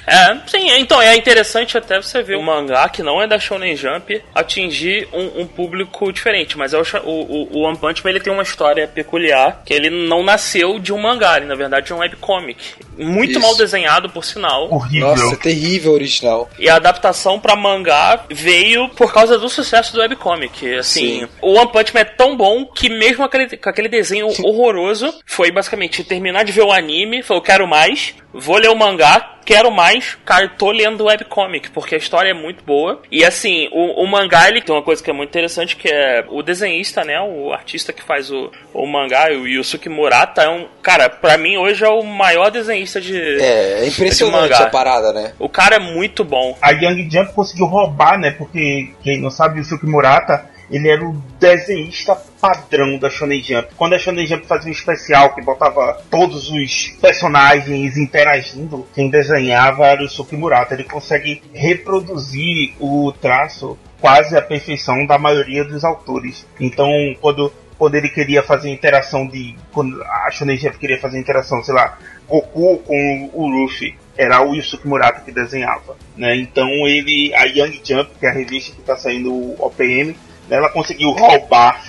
[0.07, 3.75] É, sim, então é interessante até você ver o mangá que não é da Shonen
[3.75, 8.19] Jump atingir um, um público diferente, mas é o, o, o- One Punch Man ele
[8.19, 11.95] tem uma história peculiar, que ele não nasceu de um mangá, ele na verdade é
[11.95, 12.59] um webcomic.
[12.97, 13.39] Muito Isso.
[13.39, 14.67] mal desenhado, por sinal.
[14.71, 15.07] Horrível.
[15.09, 16.49] Nossa, é terrível o original.
[16.59, 20.75] E a adaptação pra mangá veio por causa do sucesso do webcomic.
[20.75, 21.27] Assim, Sim.
[21.41, 25.51] o One Punch Man é tão bom que mesmo aquele, com aquele desenho horroroso, foi
[25.51, 30.17] basicamente terminar de ver o anime, falou, quero mais, vou ler o mangá, quero mais,
[30.25, 33.01] cara, tô lendo o webcomic, porque a história é muito boa.
[33.11, 36.25] E assim, o, o mangá, ele tem uma coisa que é muito interessante, que é
[36.29, 40.67] o desenhista, né, o artista que faz o, o mangá, o Yusuke Murata, é um,
[40.81, 43.17] cara, pra mim hoje é o maior desenhista de...
[43.41, 44.65] É, é impressionante mangá.
[44.65, 45.33] a parada, né?
[45.39, 46.57] O cara é muito bom.
[46.61, 48.31] A Young Jump conseguiu roubar, né?
[48.31, 53.75] Porque quem não sabe, o Suki Murata, ele era o desenhista padrão da Shonen Jump.
[53.75, 59.85] Quando a Shonen Jump fazia um especial que botava todos os personagens interagindo, quem desenhava
[59.85, 60.73] era o Suki Murata.
[60.73, 66.47] Ele consegue reproduzir o traço quase à perfeição da maioria dos autores.
[66.59, 69.55] Então, quando quando ele queria fazer interação de.
[69.73, 71.97] Quando a Shonen Jump queria fazer interação, sei lá,
[72.29, 75.97] Goku com o Luffy, era o Yusuke Murata que desenhava.
[76.15, 76.35] Né?
[76.35, 77.33] Então ele.
[77.33, 80.15] A Young Jump, que é a revista que está saindo o OPM,
[80.57, 81.81] ela conseguiu roubar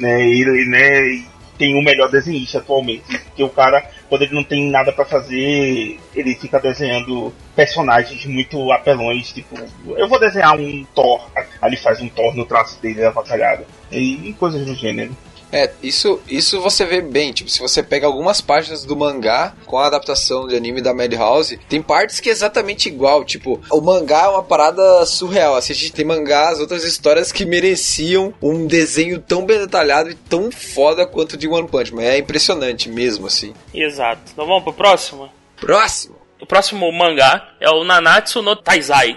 [0.00, 1.24] né, ele, né,
[1.58, 3.04] tem o melhor desenhista atualmente.
[3.26, 8.72] Porque o cara, quando ele não tem nada pra fazer, ele fica desenhando personagens muito
[8.72, 9.54] apelões, tipo,
[9.94, 11.28] eu vou desenhar um Thor,
[11.62, 13.66] ele faz um Thor no traço dele avacalhado.
[13.92, 15.14] E coisas do gênero.
[15.52, 19.78] É, isso, isso você vê bem, tipo, se você pega algumas páginas do mangá com
[19.78, 24.24] a adaptação de anime da Madhouse, tem partes que é exatamente igual, tipo, o mangá
[24.24, 29.20] é uma parada surreal, assim, a gente tem mangás, outras histórias que mereciam um desenho
[29.20, 33.26] tão bem detalhado e tão foda quanto o de One Punch Man, é impressionante mesmo,
[33.26, 33.52] assim.
[33.74, 34.22] Exato.
[34.32, 35.30] Então vamos pro próximo?
[35.56, 36.20] Próximo!
[36.40, 39.16] O próximo mangá é o Nanatsu no Taizai.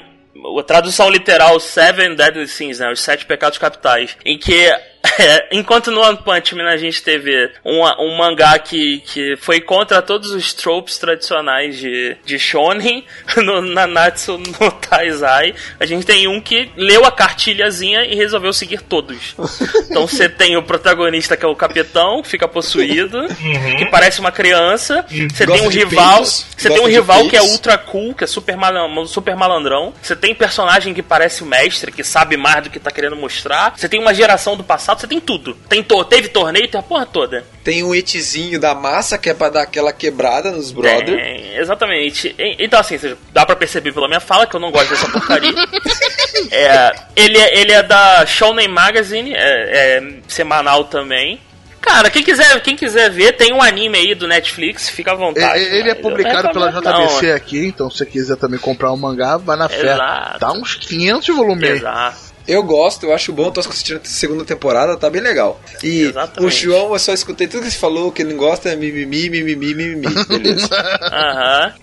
[0.59, 2.91] A tradução literal Seven Deadly Sins, né?
[2.91, 4.17] Os Sete Pecados Capitais.
[4.25, 4.69] Em que,
[5.19, 9.59] é, enquanto no One Punch Man a gente teve um, um mangá que, que foi
[9.59, 13.05] contra todos os tropes tradicionais de, de shonen,
[13.37, 18.81] no Nanatsu no Taizai, a gente tem um que leu a cartilhazinha e resolveu seguir
[18.81, 19.35] todos.
[19.89, 23.27] Então você tem o protagonista que é o capitão, fica possuído,
[23.77, 25.05] que parece uma criança.
[25.09, 26.23] Você tem um rival,
[26.57, 29.93] você tem um rival que é ultra cool, que é super, malan- super malandrão.
[30.01, 33.73] Você tem personagem que parece o mestre, que sabe mais do que tá querendo mostrar.
[33.75, 35.55] Você tem uma geração do passado passado você tem tudo.
[35.67, 37.43] Tem to teve torneio, tem a porra toda.
[37.63, 41.05] Tem um etizinho da massa que é pra dar aquela quebrada nos brother.
[41.17, 42.35] Tem, exatamente.
[42.37, 45.09] E- Então, assim, seja, dá pra perceber pela minha fala que eu não gosto dessa
[45.09, 45.53] porcaria.
[46.51, 49.37] É, ele, é- ele é da Shonen Magazine, é,
[49.97, 51.39] é semanal também.
[51.81, 55.61] Cara, quem quiser, quem quiser ver, tem um anime aí do Netflix, fica à vontade.
[55.61, 58.97] Ele, ele é publicado não pela JBC aqui, então se você quiser também comprar um
[58.97, 59.93] mangá, vai na fé.
[59.93, 60.39] Exato.
[60.39, 61.77] Tá uns 500 volumes aí.
[61.77, 62.32] Exato.
[62.47, 65.59] Eu gosto, eu acho bom, tô assistindo a segunda temporada, tá bem legal.
[65.81, 66.45] E Exatamente.
[66.45, 69.29] o João, eu só escutei tudo que você falou, que ele não gosta é mimimi,
[69.29, 70.25] mimimi, mimimi.
[70.27, 70.69] Beleza.
[71.01, 71.73] Aham.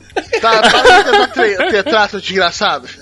[0.41, 2.99] Tá, para de tentar ter, ter traços desgraçados.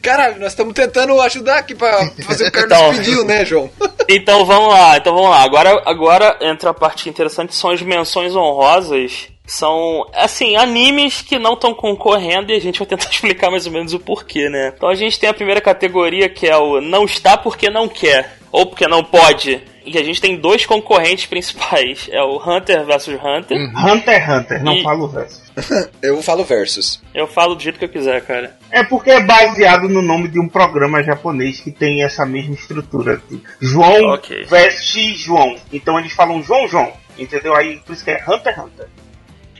[0.00, 2.78] Caralho, nós estamos tentando ajudar aqui pra fazer o que o Então.
[2.78, 3.70] Carlos pediu, né, João?
[4.08, 5.42] Então vamos lá, então vamos lá.
[5.42, 9.28] Agora, agora entra a parte interessante, são as menções honrosas.
[9.50, 13.72] São, assim, animes que não estão concorrendo e a gente vai tentar explicar mais ou
[13.72, 14.72] menos o porquê, né?
[14.76, 18.36] Então a gente tem a primeira categoria que é o não está porque não quer,
[18.52, 19.60] ou porque não pode.
[19.84, 23.58] E a gente tem dois concorrentes principais, é o Hunter vs Hunter.
[23.76, 25.42] Hunter x Hunter, não E- falo o verso.
[26.00, 27.02] Eu falo versus.
[27.12, 28.56] Eu falo do jeito que eu quiser, cara.
[28.70, 33.20] É porque é baseado no nome de um programa japonês que tem essa mesma estrutura.
[33.60, 34.44] João Ok.
[34.44, 35.56] veste João.
[35.72, 36.92] Então eles falam João João.
[37.18, 37.54] Entendeu?
[37.56, 38.86] Aí por isso que é Hunter x Hunter.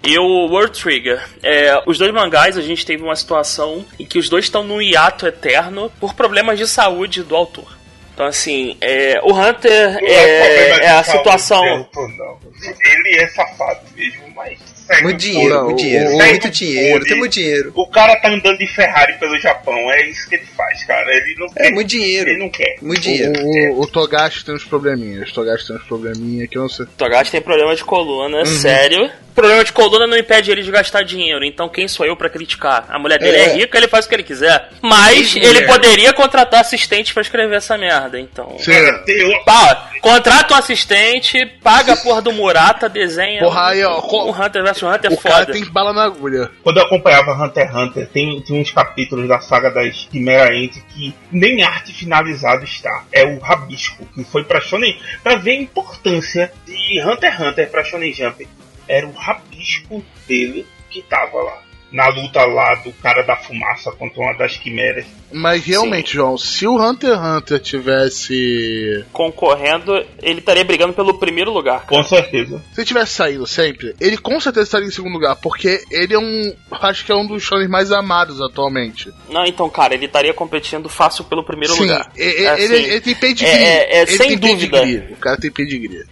[0.02, 1.22] E o World Trigger.
[1.42, 4.80] É, os dois mangás, a gente teve uma situação em que os dois estão no
[4.80, 7.78] hiato eterno por problemas de saúde do autor.
[8.14, 11.64] Então, assim, é, o Hunter é, de é a situação.
[11.64, 12.38] autor, não.
[12.62, 14.58] Ele é safado mesmo, mas.
[14.90, 16.08] Segue Muito o dinheiro, Não, muito o- dinheiro.
[16.10, 17.72] o- muito o- dinheiro, o- tem muito dinheiro.
[17.74, 21.10] O cara tá andando de Ferrari pelo Japão, é isso que ele faz, cara.
[21.14, 21.70] Ele não É quer.
[21.72, 22.38] muito Ele dinheiro.
[22.38, 22.76] não quer.
[22.82, 23.32] Muito dinheiro.
[23.42, 25.30] O, o, o Togashi tem uns probleminhas.
[25.30, 26.86] O Togashi tem uns probleminhas que eu não sei.
[26.96, 28.44] Togashi tem problema de coluna, Uhum.
[28.46, 29.10] sério.
[29.34, 32.84] Problema de coluna não impede ele de gastar dinheiro, então quem sou eu pra criticar?
[32.90, 33.52] A mulher dele é, É.
[33.54, 34.68] rica, ele faz o que ele quiser.
[34.82, 35.66] Mas Tem ele mulher.
[35.68, 38.56] poderia contratar assistente pra escrever essa merda, então.
[38.58, 38.72] Sim.
[39.06, 43.40] Tem o- Pá, contrata um assistente, paga a porra do Murata, desenha.
[43.40, 45.52] Porra, aí, ó, co- O Hunter vs Hunter é o cara foda.
[45.52, 46.50] tem bala na agulha.
[46.62, 50.80] Quando eu acompanhava Hunter x Hunter, tem, tem uns capítulos da saga das Chimera Ant
[50.88, 53.04] que nem arte finalizada está.
[53.12, 54.98] É o Rabisco, que foi pra Shonen.
[55.22, 58.46] Pra ver a importância de Hunter x Hunter pra Shonen Jump.
[58.88, 61.69] Era o rabisco dele que tava lá.
[61.92, 65.04] Na luta lá do cara da fumaça contra uma das quimeras.
[65.32, 69.04] Mas realmente, João, se o Hunter x Hunter tivesse.
[69.12, 71.86] Concorrendo, ele estaria brigando pelo primeiro lugar.
[71.86, 72.62] Com certeza.
[72.72, 76.18] Se ele tivesse saído sempre, ele com certeza estaria em segundo lugar, porque ele é
[76.18, 76.54] um.
[76.70, 79.12] Acho que é um dos shonen mais amados atualmente.
[79.28, 82.08] Não, então, cara, ele estaria competindo fácil pelo primeiro Sim, lugar.
[82.08, 83.50] Assim, ele, ele tem pedigree.
[83.50, 84.80] é- é- é ele sem dúvida.
[84.80, 85.12] pedigree.
[85.12, 86.04] O cara tem pedigree.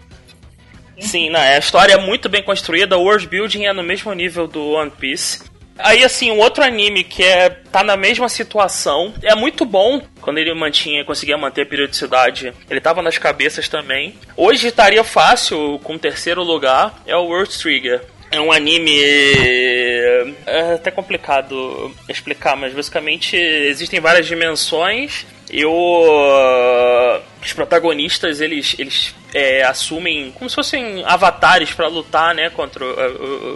[1.00, 4.48] Sim, não, a história é muito bem construída, o world building é no mesmo nível
[4.48, 5.40] do One Piece.
[5.78, 10.38] Aí, assim, um outro anime que é tá na mesma situação, é muito bom quando
[10.38, 12.52] ele mantinha, conseguia manter a periodicidade.
[12.68, 14.14] Ele tava nas cabeças também.
[14.36, 18.02] Hoje estaria fácil com o terceiro lugar, é o World Trigger.
[18.30, 19.00] É um anime.
[20.44, 29.14] É até complicado explicar, mas basicamente existem várias dimensões e o, os protagonistas eles, eles
[29.34, 32.84] é, assumem como se fossem avatares pra lutar né, contra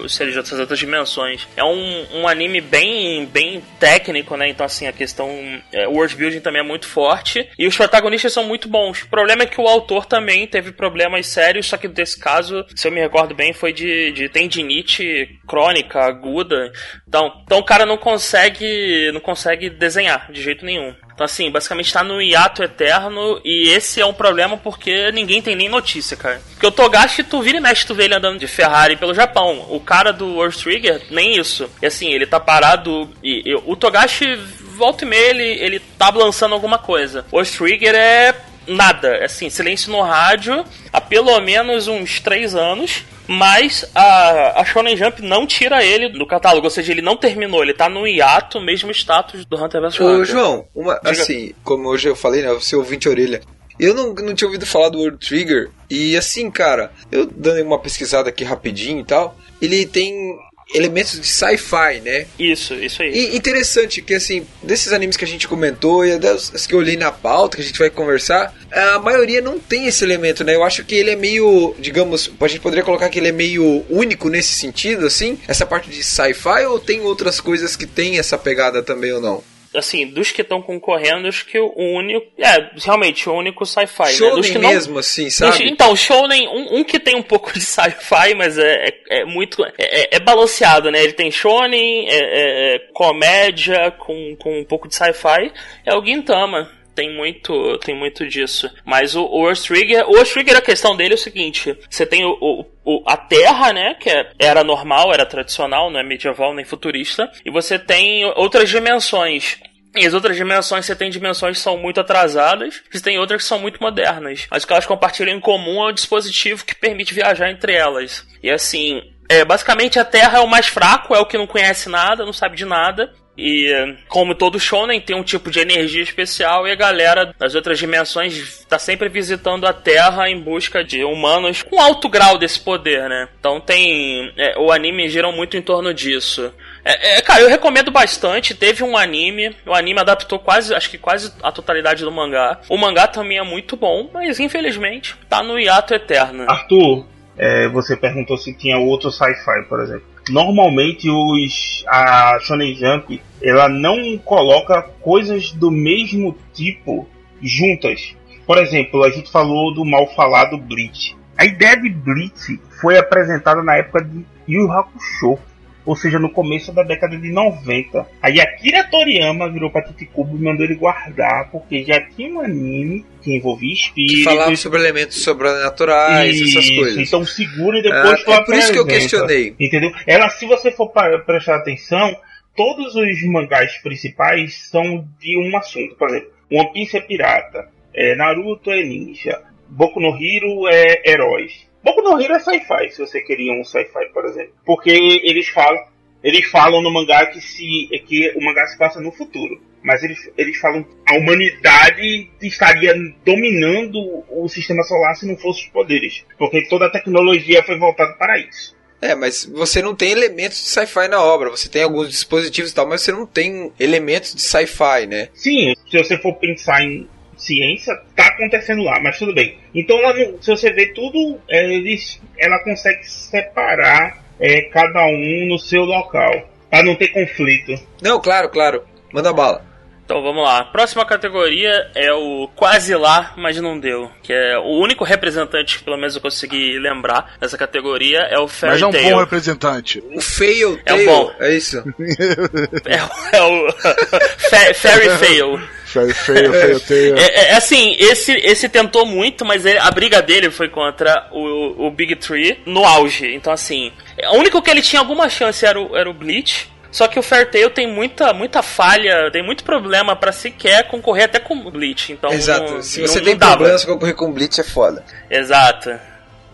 [0.05, 1.47] os seres dessas outras dimensões.
[1.57, 4.49] É um, um anime bem, bem técnico, né?
[4.49, 5.29] Então, assim, a questão.
[5.73, 9.03] É, world building também é muito forte e os protagonistas são muito bons.
[9.03, 12.87] O problema é que o autor também teve problemas sérios, só que desse caso, se
[12.87, 16.73] eu me recordo bem, foi de, de tendinite crônica, aguda.
[17.09, 20.95] Então, então o cara não consegue, não consegue desenhar de jeito nenhum.
[21.15, 25.57] Então, assim, basicamente tá no hiato eterno e esse é um problema porque ninguém tem
[25.57, 26.43] nem notícia, cara.
[26.53, 29.67] Porque o Togashi, tu vira e mexe, tu vê ele andando de Ferrari pelo Japão.
[29.71, 31.69] O cara do World Trigger, nem isso.
[31.81, 34.37] E assim, ele tá parado e, o Togashi,
[34.77, 37.25] volta e meia, ele, ele tá lançando alguma coisa.
[37.33, 38.35] O Trigger é
[38.67, 43.05] nada, assim, silêncio no rádio há pelo menos uns três anos.
[43.27, 47.63] Mas a, a Shonen Jump não tira ele do catálogo, ou seja, ele não terminou,
[47.63, 50.25] ele tá no hiato, mesmo status do Hunter vs Ô, Hunter.
[50.25, 52.53] João, uma, assim, como hoje eu falei, né?
[52.53, 53.41] Você ouvinte orelha.
[53.79, 55.71] Eu não, não tinha ouvido falar do World Trigger.
[55.89, 59.37] E assim, cara, eu dando uma pesquisada aqui rapidinho e tal.
[59.61, 60.37] Ele tem
[60.75, 62.27] elementos de sci-fi, né?
[62.39, 63.13] Isso, isso aí.
[63.13, 66.97] E interessante que, assim, desses animes que a gente comentou e das que eu olhei
[66.97, 70.55] na pauta, que a gente vai conversar, a maioria não tem esse elemento, né?
[70.55, 73.85] Eu acho que ele é meio, digamos, a gente poderia colocar que ele é meio
[73.91, 78.39] único nesse sentido, assim, essa parte de sci-fi, ou tem outras coisas que tem essa
[78.39, 79.52] pegada também ou não?
[79.75, 82.27] Assim, dos que estão concorrendo, acho que o único.
[82.39, 84.09] É, realmente, o único sci-fi, né?
[84.09, 85.69] Dos Shonen que não- mesmo, assim, dos- sabe?
[85.69, 89.65] Então, Shounen, um, um que tem um pouco de sci-fi, mas é, é, é muito.
[89.65, 91.03] É, é- é balanceado, né?
[91.03, 95.51] Ele tem Shonen, é, é- é comédia com, com um pouco de sci-fi,
[95.87, 96.71] é o Gintama.
[96.95, 98.71] Tem muito, tem muito disso.
[98.85, 102.05] Mas o, o Earth Trigger, o Earth Trigger, a questão dele é o seguinte: você
[102.05, 106.03] tem o, o, o- a Terra, né, que é- era normal, era tradicional, não é
[106.03, 109.59] medieval nem futurista, e você tem outras dimensões.
[109.95, 113.49] E as outras dimensões, você tem dimensões que são muito atrasadas, você tem outras que
[113.49, 114.47] são muito modernas.
[114.51, 118.27] Mas o que elas compartilham em comum é o dispositivo que permite viajar entre elas.
[118.43, 121.91] E assim, é, basicamente a Terra é o mais fraco, é o que não conhece
[121.91, 123.13] nada, não sabe de nada.
[123.37, 127.79] E como todo shonen tem um tipo de energia especial e a galera das outras
[127.79, 133.09] dimensões está sempre visitando a Terra em busca de humanos com alto grau desse poder,
[133.09, 133.29] né?
[133.41, 136.53] Então tem é, o anime gira muito em torno disso.
[136.85, 138.55] É, é, cara, eu recomendo bastante.
[138.55, 142.61] Teve um anime, o anime adaptou quase, acho que quase a totalidade do mangá.
[142.69, 146.45] O mangá também é muito bom, mas infelizmente tá no hiato eterno.
[146.51, 147.07] Arthur,
[147.39, 150.12] é, você perguntou se tinha outro sci-fi, por exemplo.
[150.29, 157.09] Normalmente os a Shonen Jump ela não coloca coisas do mesmo tipo
[157.43, 158.15] juntas.
[158.47, 161.17] Por exemplo, a gente falou do mal falado Bleach.
[161.37, 165.39] A ideia de Bleach foi apresentada na época de Yu Hakusho,
[165.85, 168.07] ou seja, no começo da década de 90.
[168.23, 173.05] Aí Akira Toriyama virou pra Titicubo e mandou ele guardar, porque já tinha um anime
[173.23, 174.19] que envolvia espíritos.
[174.19, 177.09] Que falava sobre elementos sobrenaturais, essas Isso, coisas.
[177.09, 179.55] Então segura e depois Ah, tu é por isso que eu questionei.
[179.59, 179.93] Entendeu?
[180.07, 180.93] Ela, se você for
[181.27, 182.15] prestar atenção,
[182.57, 185.97] todos os mangás principais são de um assunto.
[185.97, 191.72] Por exemplo, One Piece é pirata, é, Naruto é ninja, Boku no Hero é heróis.
[191.83, 194.53] Boku no Hero é sci-fi, se você queria um sci-fi, por exemplo.
[194.65, 195.83] Porque eles falam,
[196.23, 199.61] eles falam no mangá que, se, que o mangá se passa no futuro.
[199.83, 205.65] Mas eles, eles falam que a humanidade estaria dominando o sistema solar se não fosse
[205.65, 206.25] os poderes.
[206.39, 208.77] Porque toda a tecnologia foi voltada para isso.
[209.01, 211.51] É, mas você não tem elementos de sci-fi na obra.
[211.51, 215.29] Você tem alguns dispositivos e tal, mas você não tem elementos de sci-fi, né?
[215.35, 217.09] Sim, se você for pensar em
[217.45, 219.59] ciência, tá acontecendo lá, mas tudo bem.
[219.75, 225.47] Então, ela não- se você vê tudo, é, eles, ela consegue separar é, cada um
[225.49, 227.75] no seu local, para não ter conflito.
[228.03, 228.83] Não, claro, claro.
[229.13, 229.65] Manda bala.
[230.05, 230.65] Então vamos lá.
[230.65, 234.11] Próxima categoria é o quase lá, mas não deu.
[234.23, 238.49] Que é o único representante que pelo menos eu consegui lembrar dessa categoria é o
[238.49, 239.11] Fairy Mas é um Tail.
[239.15, 240.03] bom representante.
[240.13, 241.33] O fail É o bom.
[241.39, 241.83] é isso.
[242.85, 243.73] É, o- é o
[244.51, 245.61] Fa- Fairy Tail.
[245.93, 247.19] Feio, feio, feio, feio.
[247.19, 251.87] É, é, assim, esse, esse tentou muito, mas ele- a briga dele foi contra o,
[251.87, 253.35] o Big Tree no auge.
[253.35, 253.93] Então, assim,
[254.33, 256.71] o único que ele tinha alguma chance era o, era o Bleach.
[256.91, 261.39] Só que o Fairtail tem muita, muita falha, tem muito problema pra sequer concorrer até
[261.39, 262.13] com o Bleach.
[262.13, 262.71] Então, Exato.
[262.75, 265.03] não- Se você não tem problemas com concorrer com Bleach, é foda.
[265.31, 265.91] Exato.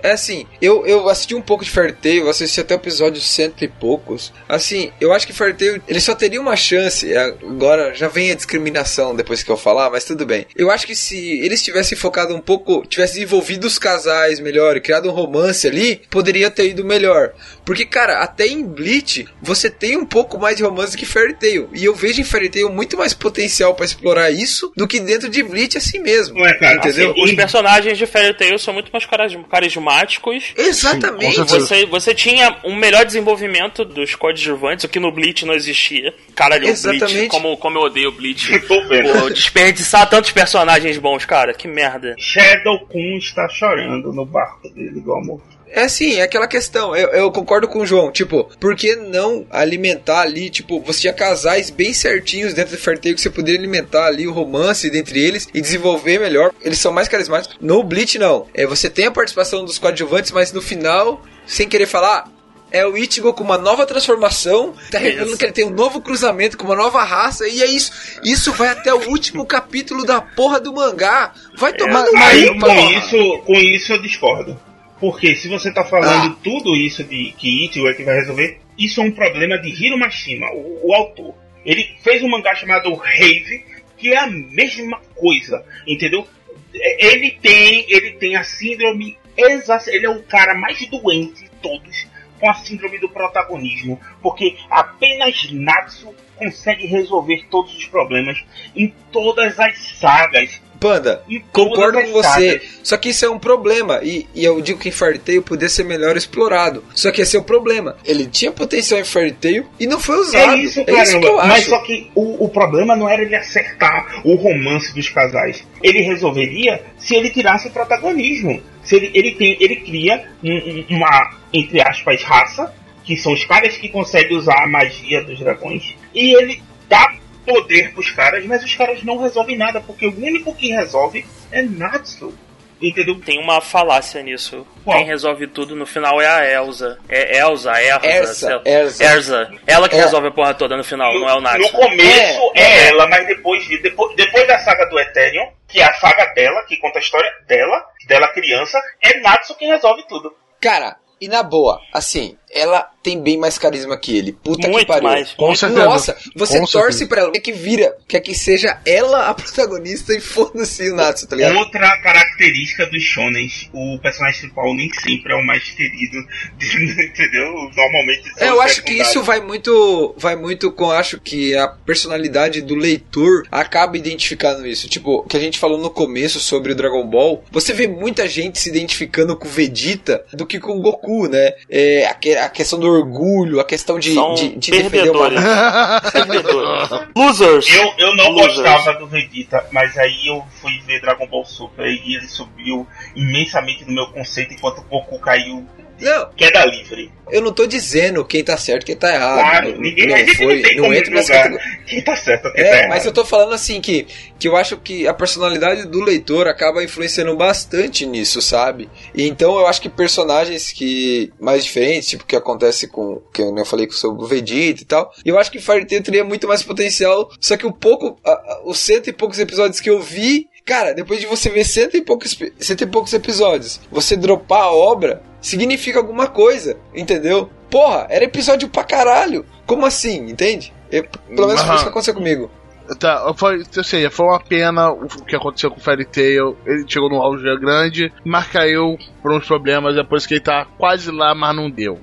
[0.03, 1.71] É assim, eu, eu assisti um pouco de
[2.19, 4.33] eu assisti até o episódio cento e poucos.
[4.49, 7.13] Assim, eu acho que Tail, ele só teria uma chance.
[7.13, 10.47] é, Agora já vem a discriminação depois que eu falar, mas tudo bem.
[10.57, 14.81] Eu acho que se eles tivessem focado um pouco, tivessem desenvolvido os casais melhor e
[14.81, 17.33] criado um romance ali, poderia ter ido melhor.
[17.69, 21.69] Porque, cara, até em Bleach, você tem um pouco mais de romance que Fairy Tail.
[21.75, 25.29] E eu vejo em Fairy Tail muito mais potencial pra explorar isso do que dentro
[25.29, 26.39] de Bleach assim mesmo.
[26.39, 26.77] Não é, cara?
[26.79, 27.13] Entendeu?
[27.23, 30.55] Os personagens de Fairy Tail são muito mais caris- carismáticos.
[30.57, 31.35] Exatamente.
[31.37, 31.45] Sim.
[31.45, 36.15] Você, você tinha um melhor desenvolvimento dos coadjuvantes, o que no Bleach não existia.
[36.35, 37.29] Caralho, o Bleach, Exatamente.
[37.29, 38.51] como, como eu odeio o Bleach.
[39.35, 42.15] Desperdiçar tantos personagens bons, cara, que merda.
[42.19, 45.43] Shadow Kun está chorando no barco dele do amor.
[45.71, 46.95] É assim, é aquela questão.
[46.97, 48.11] Eu, eu concordo com o João.
[48.11, 50.51] Tipo, por que não alimentar ali?
[50.51, 54.33] Tipo, você tinha casais bem certinhos dentro do Fairtail que você poderia alimentar ali o
[54.33, 56.53] romance dentre eles e desenvolver melhor.
[56.63, 57.57] Eles são mais carismáticos.
[57.61, 58.47] No Bleach, não.
[58.55, 62.31] É, você tem a participação dos coadjuvantes, mas no final, sem querer falar.
[62.71, 66.59] É o Ichigo com uma nova transformação, tá revelando que ele tem um novo cruzamento
[66.59, 67.91] com uma nova raça, e é isso.
[68.23, 71.33] Isso vai até o último capítulo da porra do mangá.
[71.57, 72.93] Vai tomar no Aí meio, com porra.
[72.93, 74.61] isso, com isso eu discordo.
[75.01, 76.37] Porque se você tá falando Ah.
[76.43, 79.99] tudo isso de que Ichigo é que vai resolver, isso é um problema de Hiro
[79.99, 81.35] Mashima, o, o autor.
[81.65, 83.65] Ele fez um mangá chamado Rave,
[83.97, 86.27] que é a mesma coisa, entendeu?
[86.75, 91.51] É, Ele tem, ele tem a síndrome exa ele é o cara mais doente de
[91.63, 92.07] todos
[92.41, 98.45] com a síndrome do protagonismo, porque apenas Natsu consegue resolver todos os problemas
[98.77, 100.61] em todas as sagas.
[100.81, 102.61] Panda, todas concordo com você.
[102.83, 104.01] Só que isso é um problema.
[104.03, 106.85] E, e eu digo que Tail poderia ser melhor explorado.
[106.95, 107.97] Só que esse é o problema.
[108.05, 110.53] Ele tinha potencial em Fairy Tail e não foi usado.
[110.53, 111.27] É isso, que caramba.
[111.27, 111.69] eu Mas acho.
[111.71, 115.67] só que o, o problema não era ele acertar o romance dos casais.
[115.83, 118.63] Ele resolveria se ele tirasse o protagonismo.
[118.85, 122.73] Se ele, ele, tem, ele cria um- um- uma, entre aspas, raça,
[123.05, 127.15] que são os caras que conseguem usar a magia dos dragões, e ele dá
[127.53, 131.63] poder pros caras, mas os caras não resolvem nada, porque o único que resolve é
[131.63, 132.35] Natsu.
[132.81, 133.19] Entendeu?
[133.21, 134.65] Tem uma falácia nisso.
[134.85, 134.97] Qual?
[134.97, 136.97] Quem resolve tudo no final é a Elsa.
[137.09, 138.07] É Elsa, Erza.
[138.07, 138.63] Erza.
[138.65, 139.05] Erza.
[139.05, 139.51] Erza.
[139.67, 140.01] Ela que É.
[140.01, 141.73] resolve a porra toda no final, não é o No Natsu.
[141.73, 145.85] começo é, É, ela, mas depois, de- depois, depois da saga do Ethereum, que é
[145.85, 150.33] a saga dela, que conta a história dela, dela criança, é Natsu quem resolve tudo.
[150.61, 154.33] Cara, e na boa, assim, ela tem bem mais carisma que ele.
[154.33, 155.03] Puta que Muito pariu.
[155.09, 155.33] mais.
[155.33, 155.85] Com certeza.
[155.85, 157.07] Nossa, você Com torce certeza.
[157.09, 161.27] pra ela, quer que vira, quer que seja ela a protagonista e foda-se o Natsu,
[161.27, 161.57] tá ligado?
[161.57, 166.17] Outra característica dos shonens, o personagem principal nem sempre é o mais querido,
[166.61, 167.53] entendeu?
[167.77, 172.61] Normalmente É, eu acho que isso vai muito, vai muito com, acho que a personalidade
[172.63, 174.89] do leitor acaba identificando isso.
[174.89, 178.29] Tipo, o que a gente falou no começo sobre o Dragon Ball, você vê muita
[178.29, 181.53] gente se identificando com o Vegeta do que com o Goku, né?
[181.71, 185.41] É, a, que- a questão do orgulho, a questão de, São de, de perdedores.
[186.13, 186.89] Perdedores.
[187.17, 187.69] Losers.
[187.69, 188.57] Eu, eu não Losers.
[188.57, 193.85] gostava do Vegeta, mas aí eu fui ver Dragon Ball Super e ele subiu imensamente
[193.85, 195.67] no meu conceito enquanto o Goku caiu
[196.01, 197.11] Não, queda livre.
[197.31, 199.39] eu não tô dizendo quem tá certo quem tá errado.
[199.41, 201.67] Claro, não, ninguém não foi, não não entra nessa categoria.
[201.87, 202.89] quem tá certo quem tá É, errado.
[202.91, 204.07] mas eu tô falando assim que,
[204.39, 208.89] que eu acho que a personalidade do leitor acaba influenciando bastante nisso, sabe?
[209.15, 213.43] E então eu acho que personagens que mais diferentes, tipo o que acontece com que
[213.43, 217.31] eu falei sobre o Vegeta e tal, eu acho que Tail teria muito mais potencial,
[217.41, 220.93] só que o pouco a- a- os cento e poucos episódios que eu vi, cara,
[220.93, 225.23] depois de você ver cento e poucos cento e poucos episódios, você dropar a obra
[225.41, 227.49] significa alguma coisa, entendeu?
[227.71, 229.47] Porra, era episódio pra caralho.
[229.67, 230.73] Como assim, entende?
[230.93, 231.05] Eu-
[231.35, 232.51] pelo menos foi isso que aconteceu comigo.
[232.99, 236.57] Tá, foi, ou seja, foi uma pena o que aconteceu com o Fairy Tail.
[236.67, 240.41] Ele chegou no auge grande, mas caiu por uns problemas, é por isso que ele
[240.41, 241.99] tá quase lá, mas não deu.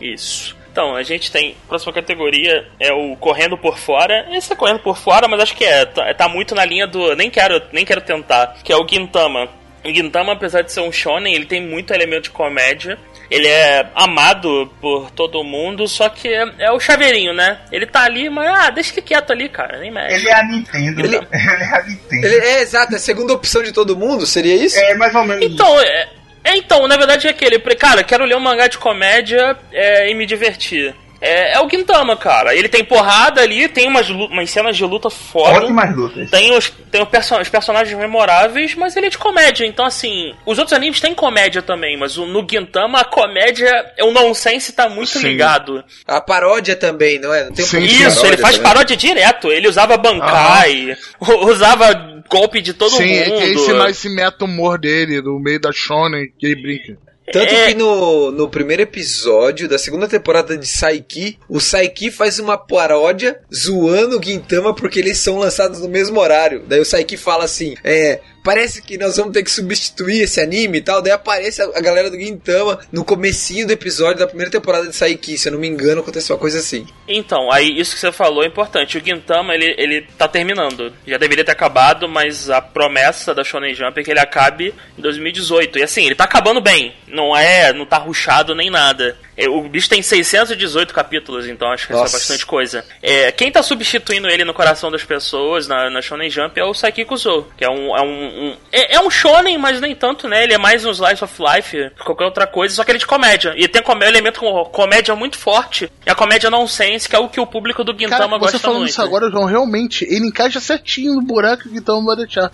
[0.00, 0.56] Isso.
[0.70, 1.56] Então, a gente tem.
[1.64, 4.26] A próxima categoria é o Correndo por Fora.
[4.30, 5.84] Esse é Correndo por Fora, mas acho que é.
[5.84, 7.14] Tá, tá muito na linha do.
[7.16, 8.56] Nem quero, nem quero tentar.
[8.62, 9.48] Que é o Gintama.
[9.84, 12.98] O Gintama, apesar de ser um shonen, ele tem muito elemento de comédia.
[13.30, 17.60] Ele é amado por todo mundo, só que é, é o chaveirinho, né?
[17.70, 20.16] Ele tá ali, mas ah, deixa ele quieto ali, cara, nem mexe.
[20.16, 21.00] Ele é a Nintendo.
[21.00, 22.26] Ele- Ele, é a Nintendo.
[22.26, 24.78] Ele é exato, é a segunda opção de todo mundo, seria isso?
[24.78, 26.08] É mais ou menos Então, é, é,
[26.44, 30.26] então, na verdade é aquele, cara, quero ler um mangá de comédia é, e me
[30.26, 30.94] divertir.
[31.20, 32.54] É, é o Gintama, cara.
[32.54, 35.58] Ele tem porrada ali, tem umas, umas cenas de luta foda.
[35.64, 36.30] Ótimas lutas.
[36.30, 39.66] Tem, os, tem o perso- os personagens memoráveis, mas ele é de comédia.
[39.66, 44.10] Então, assim, os outros animes têm comédia também, mas o- no Gintama a comédia, o
[44.12, 45.28] nonsense tá muito Sim.
[45.28, 45.84] ligado.
[46.06, 47.44] A paródia também, não é?
[47.44, 47.86] Não tem Sim, sim.
[47.86, 48.72] Isso, paródia ele faz também?
[48.72, 49.52] paródia direto.
[49.52, 50.96] Ele usava Bankai,
[51.44, 53.38] usava golpe de todo Sim, é mundo.
[53.38, 57.09] que esse mais esse meta humor dele, no meio da Shonen, que ele brinca.
[57.32, 57.68] Tanto É.
[57.68, 63.40] que no, no primeiro episódio da segunda temporada de Saiki, o Saiki faz uma paródia
[63.54, 66.64] zoando o Gintama porque eles são lançados no mesmo horário.
[66.66, 68.20] Daí o Saiki fala assim: é.
[68.42, 71.02] Parece que nós vamos ter que substituir esse anime e tal.
[71.02, 75.36] Daí aparece a, galera do Gintama no comecinho do episódio da primeira temporada de Saiki.
[75.36, 76.86] Se eu não me engano, aconteceu uma coisa assim.
[77.06, 78.96] Então, aí isso que você falou é importante.
[78.96, 80.92] O Gintama, ele, ele tá terminando.
[81.06, 85.02] Já deveria ter acabado, mas a promessa da Shonen Jump é que ele acabe em
[85.02, 85.78] 2018.
[85.78, 86.94] E assim, ele tá acabando bem.
[87.06, 89.18] Não é, não tá ruchado nem nada.
[89.44, 92.16] É, O bicho tem 618 capítulos, então acho que isso Nossa.
[92.16, 92.84] é bastante coisa.
[93.02, 96.74] É, quem tá substituindo ele no coração das pessoas, na, na Shonen Jump, é o
[96.74, 97.96] Saiki Kuzo, que é um...
[97.96, 100.44] É um, um- é, é um shonen, mas nem tanto, né?
[100.44, 103.06] Ele é mais um slice of life, qualquer outra coisa, só que ele é de
[103.06, 103.54] comédia.
[103.56, 107.28] E tem um elemento com comédia muito forte, e a comédia nonsense, que é o
[107.28, 108.90] que o público do Cara, Gintama você gosta falando muito.
[108.90, 112.50] isso agora, João, realmente, ele encaixa certinho no buraco que então vai deixar.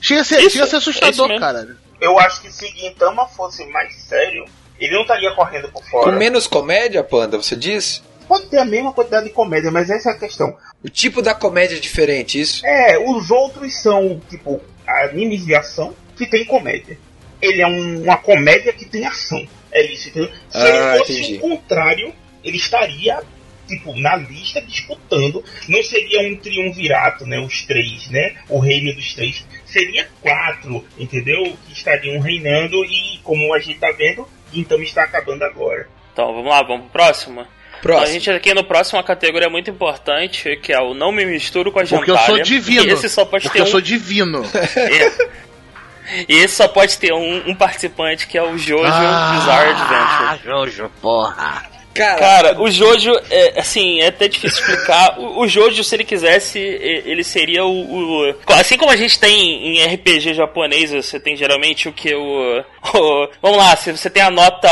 [0.00, 1.40] Chega a ser, Isso, chega a ser é isso assustador, mesmo.
[1.40, 1.76] cara.
[2.00, 4.44] Eu acho que se Gintama fosse mais sério,
[4.80, 6.10] ele não estaria correndo por fora.
[6.12, 8.02] Com menos comédia, Panda, você diz?
[8.26, 10.54] Pode ter a mesma quantidade de comédia, mas essa é a questão.
[10.84, 12.64] O tipo da comédia é diferente, isso?
[12.66, 16.98] É, os outros são, tipo, animes de ação que tem comédia.
[17.40, 19.46] Ele é um- uma comédia que tem ação.
[19.72, 20.30] É isso, entendeu?
[20.50, 21.36] Se Ah, ele fosse entendi.
[21.36, 22.12] o contrário,
[22.44, 23.20] ele estaria,
[23.66, 25.42] tipo, na lista disputando.
[25.68, 27.38] Não seria um triunvirato, né?
[27.38, 28.34] Os três, né?
[28.48, 29.44] O reino dos três.
[29.66, 31.42] Seria quatro, entendeu?
[31.66, 35.88] Que estariam reinando e, como a gente tá vendo, então está acabando agora.
[36.12, 37.40] Então, vamos lá, vamos pro próximo?
[37.42, 38.12] Então, a Próximo.
[38.12, 41.78] gente aqui no próximo uma categoria muito importante, que é o Não Me Misturo com
[41.78, 42.86] a Porque eu sou divino.
[42.86, 43.70] E esse só pode Porque ter eu um...
[43.70, 44.42] sou divino.
[46.10, 46.24] É.
[46.26, 49.36] E esse só pode ter um, um participante, que é o Jojo Ah.
[49.38, 50.40] Bizarre Adventure.
[50.42, 51.66] Jojo, porra.
[51.98, 55.18] Cara, Cara, o Jojo, é, assim, é até difícil explicar.
[55.18, 57.70] O, o Jojo, se ele quisesse, ele seria o,
[58.30, 62.14] o- Assim como a gente tem em RPG japonês, você tem geralmente o que?
[62.14, 62.60] O,
[62.94, 64.68] o- Vamos lá, se você tem a nota,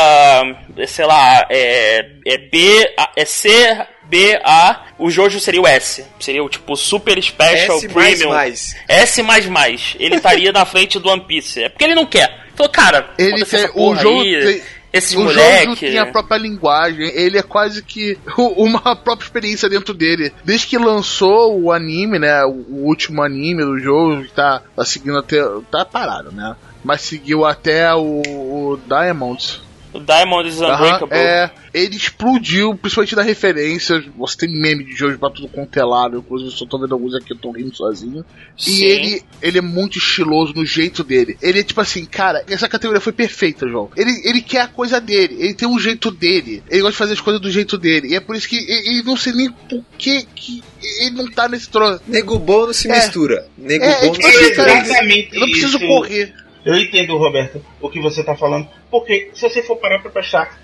[0.87, 3.77] sei lá, é, é B, A- é C.
[4.09, 6.05] B, A, o Jojo seria o S.
[6.17, 8.29] Seria o tipo Super Special S mais Premium.
[8.33, 8.75] mais.
[8.87, 9.97] S mais mais.
[9.99, 11.63] Ele estaria na frente do One Piece.
[11.63, 12.33] É porque ele não quer.
[12.55, 14.61] Falou, cara, Ele tem, o jogo aí, tem,
[14.91, 15.65] esses o moleque.
[15.65, 20.33] jogo tem a própria linguagem, ele é quase que uma própria experiência dentro dele.
[20.43, 25.17] Desde que lançou o anime, né, o, último anime do jogo, que tá, tá seguindo
[25.17, 25.37] até,
[25.69, 29.61] tá parado, né, mas seguiu até o, o Diamonds.
[29.97, 31.17] O Diamond is Aham, Unbreakable.
[31.17, 34.03] é, ele explodiu, principalmente da referência.
[34.17, 36.17] Você tem meme de Jojo pra tudo quanto é lado.
[36.17, 38.23] Inclusive, eu só tô vendo alguns aqui, eu tô rindo sozinho.
[38.57, 38.71] Sim.
[38.71, 41.37] E ele, ele é muito estiloso no jeito dele.
[41.41, 43.89] Ele é tipo assim, cara, essa categoria foi perfeita, João.
[43.95, 46.63] Ele, ele quer a coisa dele, ele tem um jeito dele.
[46.69, 48.09] Ele gosta de fazer as coisas do jeito dele.
[48.09, 50.63] E é por isso que ele, ele não sei nem por que, que
[51.01, 52.01] ele não tá nesse troço.
[52.07, 52.95] Nego bom não se É.
[52.95, 53.47] mistura.
[53.57, 54.65] Nego É, bom é não tipo se assim, mistura.
[54.65, 55.87] cara, Eu não preciso isso.
[55.87, 56.33] correr.
[56.67, 60.59] Eu entendo, Roberto, o que você tá falando, porque se você for parar pra prestar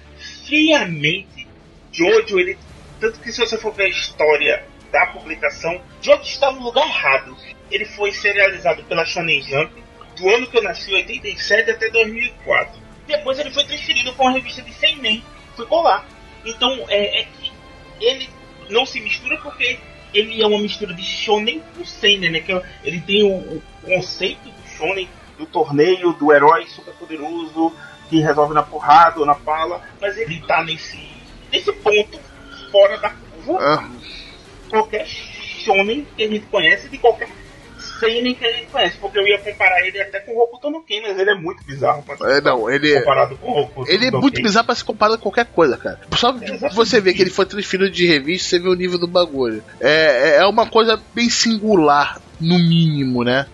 [0.46, 1.48] friamente,
[1.94, 2.58] Jojo, ele.
[3.00, 7.38] Tanto que se você for ver a história da publicação, Jojo está no lugar errado.
[7.72, 9.82] Ele foi serializado pela Shonen Jump
[10.18, 12.82] do ano que eu nasci, 87 até 2004.
[13.08, 15.24] Depois ele foi transferido para uma revista de Seinen,
[15.56, 16.06] ficou lá.
[16.44, 17.50] Então é, é que
[18.02, 18.30] ele
[18.70, 19.80] não se mistura porque
[20.14, 22.42] ele é uma mistura de shonen com seinen, né?
[22.42, 25.08] Que é- ele tem o, o conceito do shonen,
[25.38, 27.74] do torneio, do herói super poderoso
[28.10, 31.00] que resolve na porrada ou na pala, mas ele tá nesse
[31.52, 32.20] nesse ponto
[32.72, 33.60] fora da curva.
[33.62, 33.90] Ah,
[34.70, 37.30] Qualquer shonen que a gente conhece de qualquer
[38.00, 40.82] seinen que a gente conhece, porque eu ia comparar ele até com o Hokuto no
[40.84, 43.00] Ken, mas ele é muito bizarro pra ser é, não, ele.
[43.00, 44.42] comparado com o Hokuto Ele é muito Ken.
[44.44, 46.00] bizarro pra se comparar com qualquer coisa, cara.
[46.16, 46.76] Só Exatamente.
[46.76, 49.64] você ver que ele foi transferido de revista, você vê o nível do bagulho.
[49.80, 53.46] É, é- é uma coisa bem singular, no mínimo, né?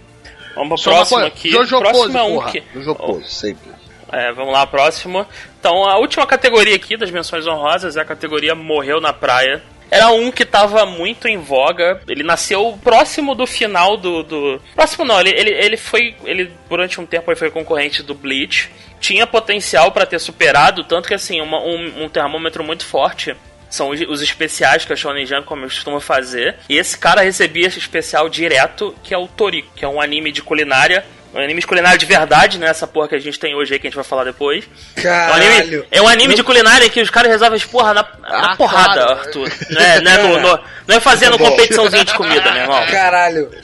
[0.68, 1.49] Vamos pro uma próximo aqui.
[1.51, 2.51] Jojo próximo Pose, é um porra.
[2.51, 2.64] que.
[2.74, 3.70] Jojo Pose, sempre.
[4.12, 5.26] É, vamos lá, próximo.
[5.60, 9.62] Então, a última categoria aqui das menções honrosas é a categoria Morreu na Praia.
[9.91, 12.01] Era um que tava muito em voga.
[12.07, 14.22] Ele nasceu próximo do final do.
[14.24, 14.62] do...
[14.76, 16.16] Próximo não, ele, ele, ele foi.
[16.26, 18.70] Ele durante um tempo ele foi concorrente do Bleach.
[18.99, 23.36] Tinha potencial pra ter superado, tanto que assim, uma- um, um termômetro muito forte.
[23.70, 26.56] São os, os especiais que a Shonen Jump como eu costumo fazer.
[26.68, 30.32] E esse cara recebia esse especial direto, que é o Toriko, que é um anime
[30.32, 31.04] de culinária.
[31.32, 32.68] Um anime de culinária de verdade, né?
[32.68, 34.68] Essa porra que a gente tem hoje aí, que a gente vai falar depois.
[34.98, 35.86] É um anime, Caralho.
[35.92, 38.94] é um anime de culinária que os caras resolvem as porra na, na Ah, porrada,
[39.06, 39.20] claro.
[39.20, 39.52] Arthur.
[39.70, 42.84] Não é, não, é no- no- não é fazendo competiçãozinha de comida, meu irmão.
[42.88, 43.52] Caralho.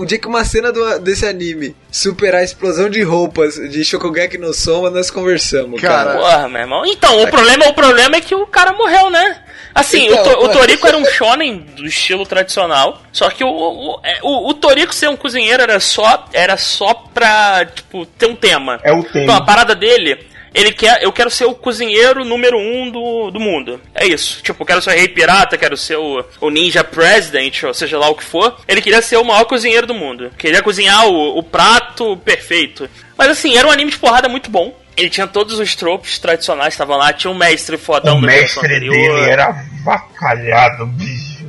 [0.00, 4.38] Um dia que uma cena do- desse anime superar a explosão de roupas de Shokugeki
[4.38, 6.18] no Soma, nós conversamos, Cara, cara.
[6.18, 6.82] Porra, meu irmão.
[6.86, 9.42] Então, o problema, o problema é que o cara morreu, né?
[9.74, 13.48] Assim, Então, o, To- o Toriko era um shonen do estilo tradicional, só que o,
[13.48, 18.26] o, é, o, o Toriko ser um cozinheiro era só, era só pra, tipo, ter
[18.26, 18.80] um tema.
[18.82, 19.24] É o tema.
[19.24, 23.40] Então, a parada dele, ele quer, eu quero ser o cozinheiro número um do, do
[23.40, 23.80] mundo.
[23.94, 24.42] É isso.
[24.42, 27.98] Tipo, eu quero ser o rei pirata, quero ser o, o ninja president, ou seja
[27.98, 28.56] lá o que for.
[28.66, 30.30] Ele queria ser o maior cozinheiro do mundo.
[30.38, 32.88] Queria cozinhar o, o prato perfeito.
[33.16, 34.76] Mas assim, era um anime de porrada muito bom.
[34.96, 37.12] Ele tinha todos os tropos tradicionais, estavam lá.
[37.12, 41.46] Tinha um mestre fodão O mestre dele era vacalhado, bicho.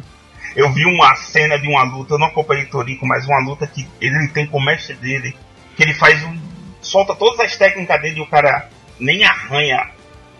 [0.55, 3.87] Eu vi uma cena de uma luta, eu não acompanhei Torico, mas uma luta que
[4.01, 5.35] ele tem com o mestre dele,
[5.75, 6.37] que ele faz um.
[6.81, 8.69] solta todas as técnicas dele e o cara
[8.99, 9.91] nem arranha.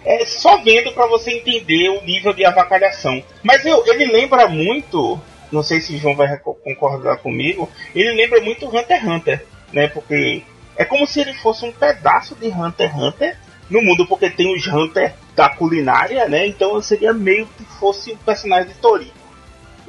[0.03, 3.21] É só vendo pra você entender o nível de avacalhação.
[3.43, 5.19] Mas eu, ele lembra muito,
[5.51, 9.87] não sei se o João vai concordar comigo, ele lembra muito Hunter x Hunter, né?
[9.87, 10.43] Porque
[10.77, 13.37] é como se ele fosse um pedaço de Hunter x Hunter
[13.69, 16.47] no mundo, porque tem os Hunter da culinária, né?
[16.47, 19.11] Então seria meio que fosse um personagem de Tori.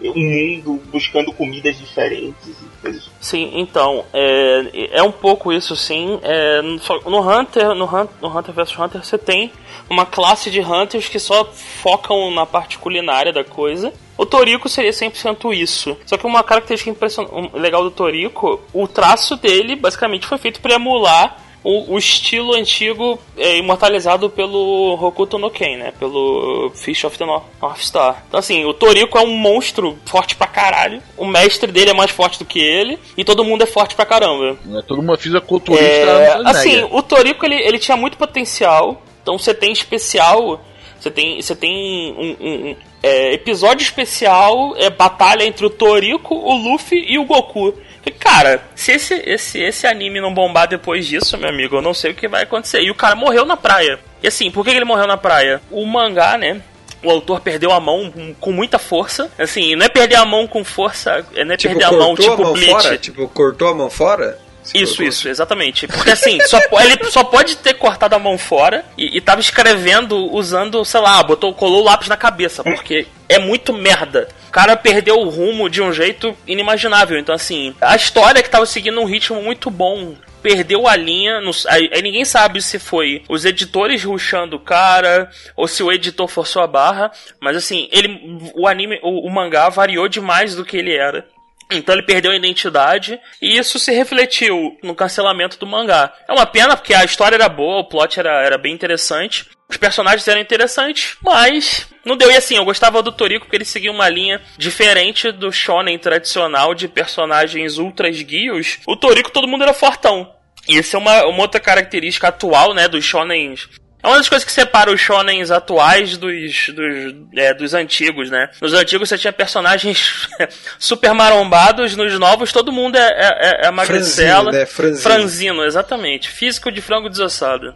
[0.03, 3.11] Um mundo buscando comidas diferentes e coisas.
[3.21, 6.19] Sim, então, é, é um pouco isso sim.
[6.23, 9.53] É, no, só- no Hunter, no, Hun- no Hunter vs Hunter, você tem
[9.89, 13.93] uma classe de Hunters que só focam na parte culinária da coisa.
[14.17, 15.97] O Toriko seria 100% isso.
[16.07, 20.75] Só que uma característica impression- legal do Toriko, o traço dele basicamente foi feito para
[20.75, 25.93] emular o, o estilo antigo é, imortalizado pelo Hokuto no Ken, né?
[25.99, 27.45] Pelo Fish of the North,
[27.79, 28.25] Star.
[28.29, 31.03] Então assim, o Toriko é um monstro forte pra caralho.
[31.17, 32.99] O mestre dele é mais forte do que ele.
[33.17, 34.57] E todo mundo é forte pra caramba.
[34.65, 35.85] Né, Todo mundo física culturista.
[35.85, 39.03] É, né, assim, o Toriko ele, ele tinha muito potencial.
[39.23, 40.61] Então você tem especial.
[40.99, 46.35] Você tem, você tem um, um- um, é, episódio especial, é batalha entre o Toriko,
[46.35, 47.73] o Luffy e o Goku.
[48.19, 52.13] Cara, se esse, esse, esse anime não bombar depois disso, meu amigo, eu não sei
[52.13, 52.81] o que vai acontecer.
[52.81, 53.99] E o cara morreu na praia.
[54.23, 55.61] E assim, por que ele morreu na praia?
[55.71, 56.61] O mangá, né?
[57.03, 59.31] O autor perdeu a mão com muita força.
[59.39, 62.15] Assim, não é perder a mão com força, é não é Tipo, perder a mão
[62.15, 62.71] cortou tipo a mão Bleach.
[62.83, 62.99] fora?
[62.99, 64.39] Tipo, cortou a mão fora?
[64.63, 65.87] Se Isso, cortou- isso, exatamente.
[65.89, 70.17] Porque assim, só, ele só pode ter cortado a mão fora e, e tava escrevendo
[70.33, 74.29] usando, sei lá, botou, colou o lápis na cabeça, porque é muito merda.
[74.51, 77.17] O cara perdeu o rumo de um jeito inimaginável.
[77.17, 80.17] Então, assim, a história que tava seguindo um ritmo muito bom.
[80.43, 84.61] Perdeu a linha, não s- aí, aí ninguém sabe se foi os editores ruxando o
[84.61, 89.31] cara ou se o editor forçou a barra, mas assim, ele o anime, o- o
[89.31, 91.25] mangá variou demais do que ele era.
[91.71, 96.13] Então ele perdeu a identidade e isso se refletiu no cancelamento do mangá.
[96.27, 99.77] É uma pena porque a história era boa, o plot era, era bem interessante, os
[99.77, 102.31] personagens eram interessantes, mas não deu.
[102.31, 106.75] E assim, eu gostava do Toriko porque ele seguia uma linha diferente do shonen tradicional
[106.75, 108.79] de personagens ultra esguios.
[108.87, 110.35] O Toriko todo mundo era fortão.
[110.69, 113.69] E isso é uma, uma outra característica atual, né, dos shonens
[114.03, 118.49] é uma das coisas que separa os shonens atuais dos, dos, é, dos antigos, né?
[118.61, 120.29] Nos antigos você tinha personagens
[120.79, 124.45] super marombados, nos novos todo mundo é, é, é magricela.
[124.45, 124.67] Franzino, né?
[124.67, 125.03] Franzino.
[125.03, 126.29] Franzino, exatamente.
[126.31, 127.75] Físico de frango desossado.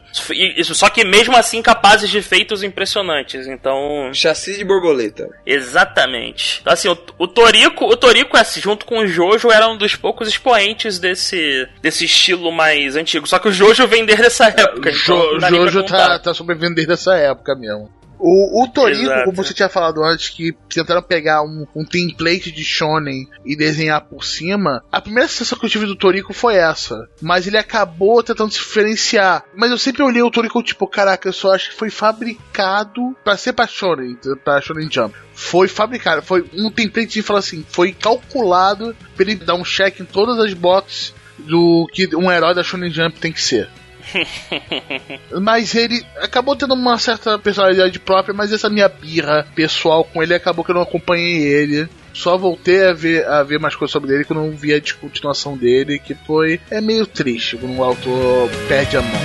[0.56, 3.46] Isso, só que mesmo assim capazes de feitos impressionantes.
[3.46, 5.28] Então, Chassi de borboleta.
[5.46, 6.60] Exatamente.
[6.60, 9.94] Então, assim, o, o Toriko, o Toriko, assim, junto com o Jojo, era um dos
[9.94, 13.26] poucos expoentes desse, desse estilo mais antigo.
[13.26, 14.92] Só que o Jojo vem desde essa época.
[14.92, 16.13] Jo, então nem pra Jojo contar.
[16.18, 17.90] Tá, tá sobrevivendo desde essa época mesmo.
[18.18, 22.64] O, o Toriko, como você tinha falado antes, que tentaram pegar um, um template de
[22.64, 27.08] Shonen e desenhar por cima, a primeira sensação que eu tive do Toriko foi essa.
[27.20, 29.44] Mas ele acabou tentando se diferenciar.
[29.54, 33.36] Mas eu sempre olhei o Toriko tipo, caraca, eu só acho que foi fabricado pra
[33.36, 35.14] ser pra Shonen, pra Shonen Jump.
[35.34, 40.00] Foi fabricado, foi um template de falar assim, foi calculado pra ele dar um check
[40.00, 43.68] em todas as boxes do que um herói da Shonen Jump tem que ser.
[45.40, 50.34] Mas ele acabou tendo uma certa personalidade própria, mas essa minha birra pessoal com ele
[50.34, 51.88] acabou que eu não acompanhei ele.
[52.12, 55.57] Só voltei a ver, a ver mais coisas sobre ele quando eu vi a continuação
[55.57, 56.61] dele, que foi.
[56.70, 59.20] É meio triste quando o autor perde a mão.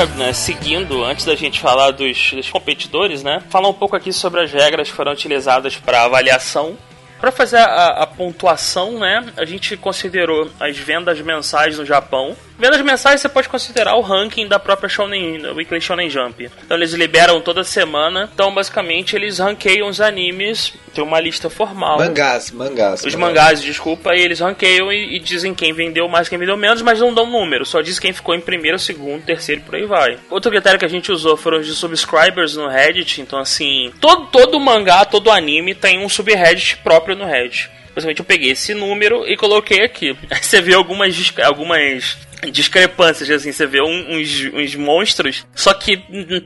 [0.00, 3.42] Agora, né, seguindo, antes da gente falar dos, dos competidores, né?
[3.50, 6.74] Falar um pouco aqui sobre as regras que foram utilizadas para avaliação.
[7.20, 9.30] Para fazer a, a pontuação, né?
[9.36, 12.34] A gente considerou as vendas mensais no Japão.
[12.60, 16.50] Vendas mensais você pode considerar o ranking da própria Shonen, Weekly Shonen Jump.
[16.62, 18.28] Então eles liberam toda semana.
[18.34, 20.74] Então basicamente eles ranqueiam os animes.
[20.94, 21.96] Tem uma lista formal.
[21.96, 23.02] Mangás, mangás.
[23.02, 26.82] Os mangás, desculpa, e eles ranqueiam e, e dizem quem vendeu mais, quem vendeu menos,
[26.82, 29.86] mas não dão número, só diz quem ficou em primeiro, segundo, terceiro e por aí
[29.86, 30.18] vai.
[30.28, 34.26] Outro critério que a gente usou foram os de subscribers no Reddit, então assim, todo,
[34.26, 37.70] todo mangá, todo anime tem um subreddit próprio no Reddit.
[37.94, 40.16] Basicamente eu peguei esse número e coloquei aqui.
[40.30, 42.18] Aí você vê algumas, algumas
[42.50, 45.96] discrepâncias, assim, você vê um- uns, uns monstros, só que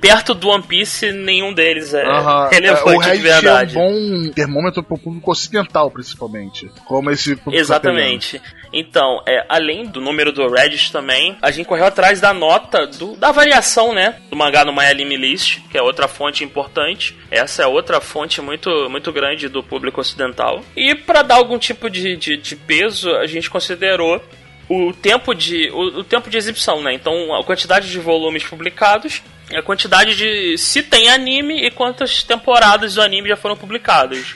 [0.01, 2.49] perto do One Piece nenhum deles é Aham.
[2.51, 3.77] relevante o de verdade.
[3.77, 6.71] é um bom termômetro pro público ocidental, principalmente.
[6.87, 8.41] Como esse público Exatamente.
[8.73, 13.15] Então, é, além do número do Reddit também, a gente correu atrás da nota do-
[13.17, 14.17] da variação, né?
[14.31, 17.17] Do mangá no My Anime List, que é outra fonte importante.
[17.31, 20.61] Essa é outra fonte muito, muito grande do público ocidental.
[20.77, 24.21] E para dar algum tipo de, de, de peso, a gente considerou
[24.69, 26.95] o tempo de o, o tempo de exibição, né?
[26.95, 29.23] Então a quantidade de volumes publicados,
[29.55, 34.35] a quantidade de se tem anime e quantas temporadas do anime já foram publicadas.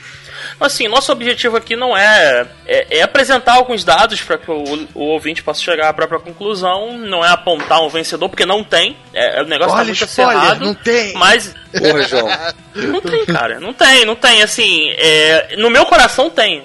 [0.59, 5.01] Assim, nosso objetivo aqui não é, é, é apresentar alguns dados para que o, o
[5.01, 8.95] ouvinte possa chegar à própria conclusão, não é apontar um vencedor, porque não tem.
[9.13, 10.65] É, o negócio tá Olha, muito spoiler, acirrado.
[10.65, 11.13] não tem.
[11.13, 12.27] Mas Porra, João.
[12.75, 13.59] não tem, cara.
[13.59, 14.41] Não tem, não tem.
[14.41, 16.63] Assim, é, no meu coração tem.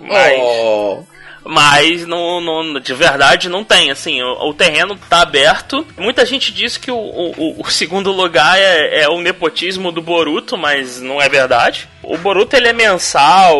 [0.00, 0.40] Mas.
[0.40, 1.04] Oh.
[1.44, 5.86] Mas não, não- de verdade não tem, assim, o, o terreno tá aberto.
[5.98, 10.56] Muita gente diz que o, o, o segundo lugar é, é o nepotismo do Boruto,
[10.56, 11.88] mas não é verdade.
[12.02, 13.58] O Boruto ele é mensal,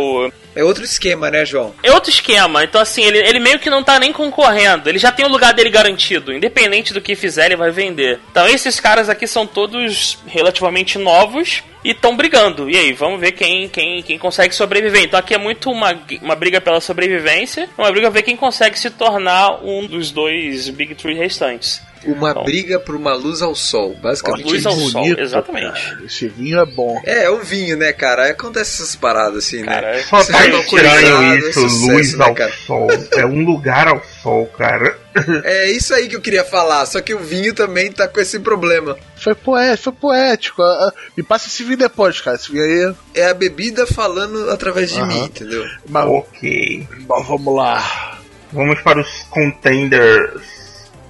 [0.55, 1.75] É outro esquema, né, João?
[1.83, 5.11] é outro esquema, então assim, ele, ele meio que não tá nem concorrendo, ele já
[5.11, 8.21] tem o lugar dele garantido, independente do que fizer, ele vai vender.
[8.31, 12.71] Então esses caras aqui são todos relativamente novos e estão brigando.
[12.71, 15.03] E aí, vamos ver quem, quem, quem consegue sobreviver.
[15.05, 18.91] Então aqui é muito uma, uma briga pela sobrevivência, uma briga ver quem consegue se
[18.91, 21.83] tornar um dos dois Big Three restantes.
[22.07, 24.45] Uma briga por uma luz ao sol, basicamente.
[24.51, 25.83] Luz ao sol, Bonito, exatamente.
[25.85, 26.03] cara.
[26.05, 27.01] Esse vinho é bom.
[27.05, 28.29] É, é um vinho, né, cara?
[28.31, 29.67] Acontece essas paradas assim, né?
[29.67, 32.53] Cara, Só Você tá estranho é isso, sucesso, luz né, ao cara?
[32.67, 32.89] sol.
[33.13, 34.99] É um lugar ao sol, cara.
[35.45, 38.41] É isso aí que eu queria falar, só que o vinho também tá com esse
[38.41, 38.97] problema.
[39.15, 40.63] Foi poético, foi poético.
[40.63, 42.37] Ah, ah, Me passa esse vinho depois, cara.
[42.37, 42.95] Esse vinho aí.
[43.15, 45.07] É a bebida falando através de Aham.
[45.09, 45.67] mim, entendeu?
[45.87, 46.89] Mas, Ok.
[47.07, 48.19] mas vamos lá.
[48.53, 50.62] Vamos para os contenders.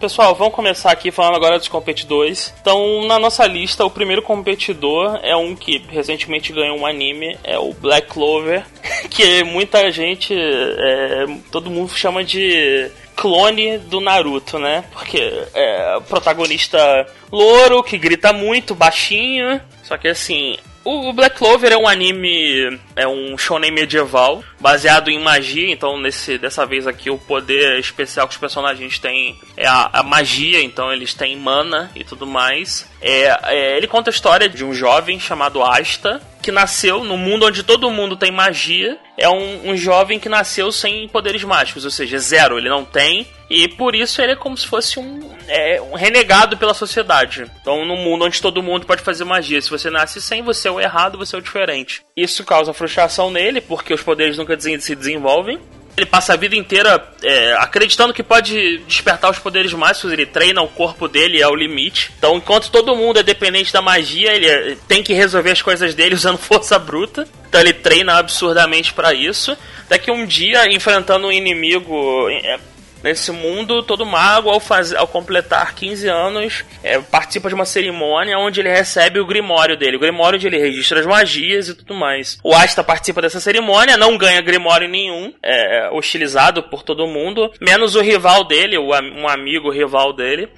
[0.02, 2.52] Pessoal, vamos começar aqui falando agora dos competidores.
[2.60, 7.56] Então, na nossa lista, o primeiro competidor é um que recentemente ganhou um anime, é
[7.56, 8.66] o Black Clover,
[9.08, 14.82] que muita gente, é, todo mundo chama de clone do Naruto, né?
[14.92, 15.20] Porque
[15.54, 21.86] é protagonista louro que grita muito, baixinho, só que assim, o Black Clover é um
[21.86, 27.78] anime, é um shonen medieval, baseado em magia, então nesse, dessa vez aqui o poder
[27.78, 32.26] especial que os personagens têm é a, a magia, então eles têm mana e tudo
[32.26, 32.88] mais.
[33.00, 37.46] É, é, ele conta a história de um jovem chamado Asta, que nasceu no mundo
[37.46, 38.98] onde todo mundo tem magia.
[39.16, 43.26] É um, um jovem que nasceu sem poderes mágicos, ou seja, zero, ele não tem.
[43.48, 47.46] E por isso ele é como se fosse um, é, um renegado pela sociedade.
[47.60, 50.70] Então, no mundo onde todo mundo pode fazer magia, se você nasce sem, você é
[50.70, 52.02] o errado, você é o diferente.
[52.16, 55.60] Isso causa frustração nele, porque os poderes nunca se desenvolvem.
[55.96, 60.62] Ele passa a vida inteira é, acreditando que pode despertar os poderes mágicos, ele treina
[60.62, 62.10] o corpo dele ao limite.
[62.16, 65.94] Então, enquanto todo mundo é dependente da magia, ele é, tem que resolver as coisas
[65.94, 67.28] dele usando força bruta.
[67.48, 69.56] Então, ele treina absurdamente pra isso.
[69.88, 72.58] Daqui um dia, enfrentando um inimigo é,
[73.02, 74.92] Nesse mundo, todo mago, ao, faz...
[74.94, 79.96] ao completar 15 anos, é, participa de uma cerimônia onde ele recebe o grimório dele.
[79.96, 82.38] O grimório onde ele registra as magias e tudo mais.
[82.42, 87.94] O Asta participa dessa cerimônia, não ganha grimório nenhum, é hostilizado por todo mundo, menos
[87.94, 90.48] o rival dele, um amigo rival dele.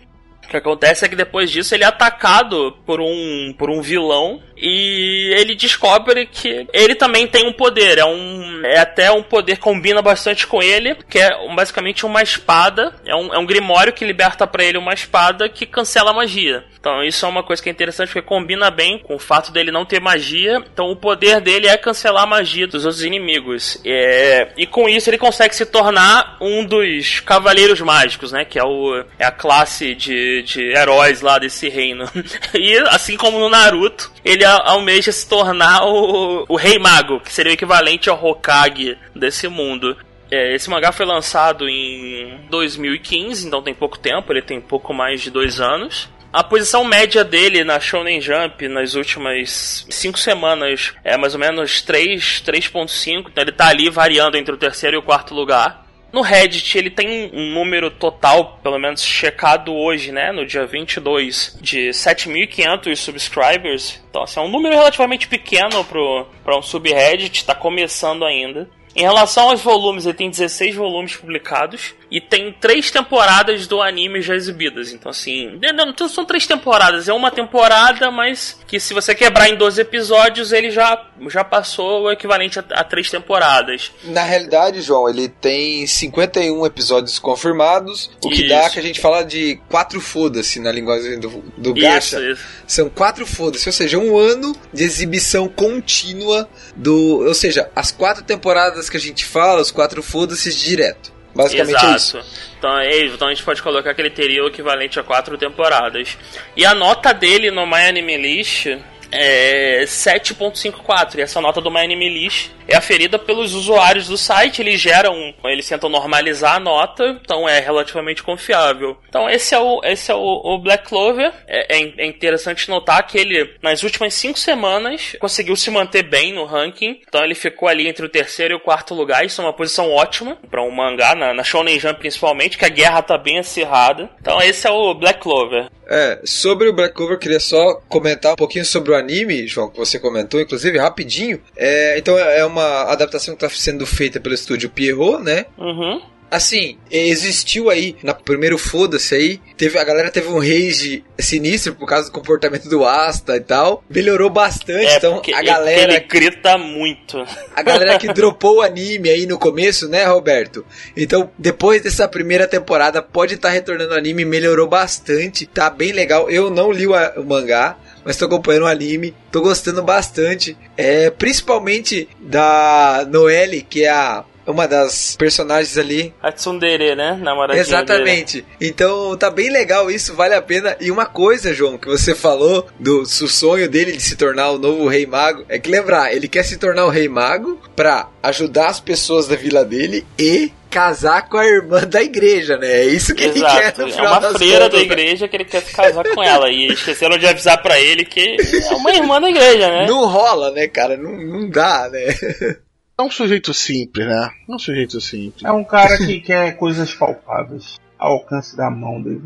[0.44, 4.42] O que acontece é que depois disso ele é atacado por um, por um vilão
[4.56, 7.98] e ele descobre que ele também tem um poder.
[7.98, 12.94] É, um, é até um poder combina bastante com ele, que é basicamente uma espada.
[13.04, 16.64] É um, é um grimório que liberta pra ele uma espada que cancela a magia.
[16.78, 19.72] Então isso é uma coisa que é interessante porque combina bem com o fato dele
[19.72, 20.62] não ter magia.
[20.72, 23.80] Então o poder dele é cancelar a magia dos outros inimigos.
[23.84, 28.44] É, e com isso ele consegue se tornar um dos cavaleiros mágicos, né?
[28.44, 32.04] Que é, o, é a classe de, de heróis lá desse reino.
[32.54, 37.50] e assim como no Naruto, ele almeja se tornar o, o Rei Mago, que seria
[37.50, 39.96] o equivalente ao Hokage desse mundo.
[40.30, 45.20] É, esse mangá foi lançado em 2015, então tem pouco tempo, ele tem pouco mais
[45.20, 46.08] de dois anos.
[46.32, 51.80] A posição média dele na Shonen Jump nas últimas cinco semanas é mais ou menos
[51.82, 55.83] 3, 3.5, então ele tá ali variando entre o terceiro e o quarto lugar.
[56.14, 61.58] No Reddit ele tem um número total, pelo menos checado hoje, né, no dia 22,
[61.60, 64.00] de 7.500 subscribers.
[64.08, 68.70] Então, assim, é um número relativamente pequeno para um subreddit, tá começando ainda.
[68.94, 74.22] Em relação aos volumes, ele tem 16 volumes publicados e tem três temporadas do anime
[74.22, 74.92] já exibidas.
[74.92, 79.48] Então, assim, não, não são três temporadas, é uma temporada, mas que se você quebrar
[79.48, 83.90] em 12 episódios, ele já, já passou o equivalente a, a três temporadas.
[84.04, 88.74] Na realidade, João, ele tem 51 episódios confirmados, o que dá Isso.
[88.74, 92.20] que a gente fala de quatro foda-se na linguagem do, do Isso, Gacha.
[92.20, 92.44] isso.
[92.64, 97.26] São quatro foda-se, ou seja, um ano de exibição contínua do.
[97.26, 101.13] Ou seja, as quatro temporadas que a gente fala, os quatro foda-se direto.
[101.34, 102.18] Basicamente é isso.
[102.18, 102.34] Exato.
[102.58, 103.14] Então, é, isso.
[103.14, 106.16] então a gente pode colocar que ele teria o equivalente a quatro temporadas.
[106.56, 108.66] E a nota dele no My Anime List
[109.14, 111.18] é 7.54.
[111.18, 114.60] E essa nota do My Anime List é aferida pelos usuários do site.
[114.62, 118.96] Eles geram, eles tentam normalizar a nota, então é relativamente confiável.
[119.08, 121.32] Então esse é o, esse é o, o Black Clover.
[121.46, 126.32] É, é- é interessante notar que ele, nas últimas cinco semanas, conseguiu se manter bem
[126.32, 127.00] no ranking.
[127.06, 129.24] Então ele ficou ali entre o terceiro e o quarto lugar.
[129.24, 132.68] Isso é uma posição ótima para um mangá, na, na Shonen Jump principalmente, que a
[132.70, 134.08] guerra tá bem acirrada.
[134.20, 135.68] Então esse é o Black Clover.
[135.86, 139.68] É, sobre o Black Clover, eu queria só comentar um pouquinho sobre o anime, João,
[139.68, 141.40] que você comentou, inclusive, rapidinho.
[141.56, 145.46] É, então é uma adaptação que está sendo feita pelo estúdio Pierrot, né?
[145.58, 146.00] Uhum.
[146.34, 151.86] Assim, existiu aí, na primeiro foda-se aí, teve, a galera teve um rage sinistro por
[151.86, 153.84] causa do comportamento do Asta e tal.
[153.88, 157.24] Melhorou bastante, É, então a galera ele grita muito.
[157.54, 160.66] a galera que dropou o anime aí no começo, né, Roberto?
[160.96, 166.28] Então, depois dessa primeira temporada, pode estar retornando o anime, melhorou bastante, tá bem legal.
[166.28, 170.56] Eu não li o, o mangá, mas tô acompanhando o anime, tô gostando bastante.
[170.76, 176.14] É, principalmente da Noelle, que é a uma das personagens ali.
[176.22, 177.18] A Tsundere, né?
[177.20, 178.44] Namoradinha Exatamente.
[178.60, 180.76] Então tá bem legal isso, vale a pena.
[180.80, 184.58] E uma coisa, João, que você falou do, do sonho dele de se tornar o
[184.58, 188.68] novo Rei Mago, é que lembrar, ele quer se tornar o Rei Mago pra ajudar
[188.68, 192.66] as pessoas da vila dele e casar com a irmã da igreja, né?
[192.66, 193.38] É isso que Exato.
[193.38, 194.84] ele quer no é final uma das freira da contas, né?
[194.84, 196.50] igreja que ele quer se casar com ela.
[196.50, 199.86] E esqueceram de avisar pra ele que é uma irmã da igreja, né?
[199.86, 200.96] Não rola, né, cara?
[200.96, 202.06] Não, não dá, né?
[202.96, 204.30] É um sujeito simples, né?
[204.48, 205.44] É um sujeito simples.
[205.44, 209.22] É um cara que quer coisas palpáveis ao alcance da mão dele.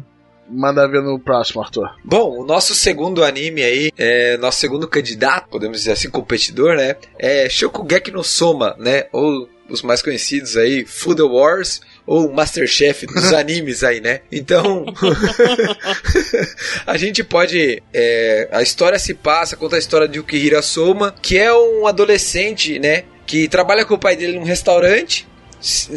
[0.50, 1.94] Manda ver no próximo, Arthur.
[2.02, 6.96] Bom, o nosso segundo anime aí, é, nosso segundo candidato, podemos dizer assim, competidor, né?
[7.18, 9.04] É Shokugeki no Soma, né?
[9.12, 14.22] Ou os mais conhecidos aí, Food Wars ou Masterchef dos animes aí, né?
[14.32, 14.86] Então,
[16.86, 17.82] a gente pode.
[17.92, 22.78] é, a história se passa, conta a história de Yukihira Soma, que é um adolescente,
[22.78, 23.04] né?
[23.28, 25.28] Que trabalha com o pai dele num restaurante.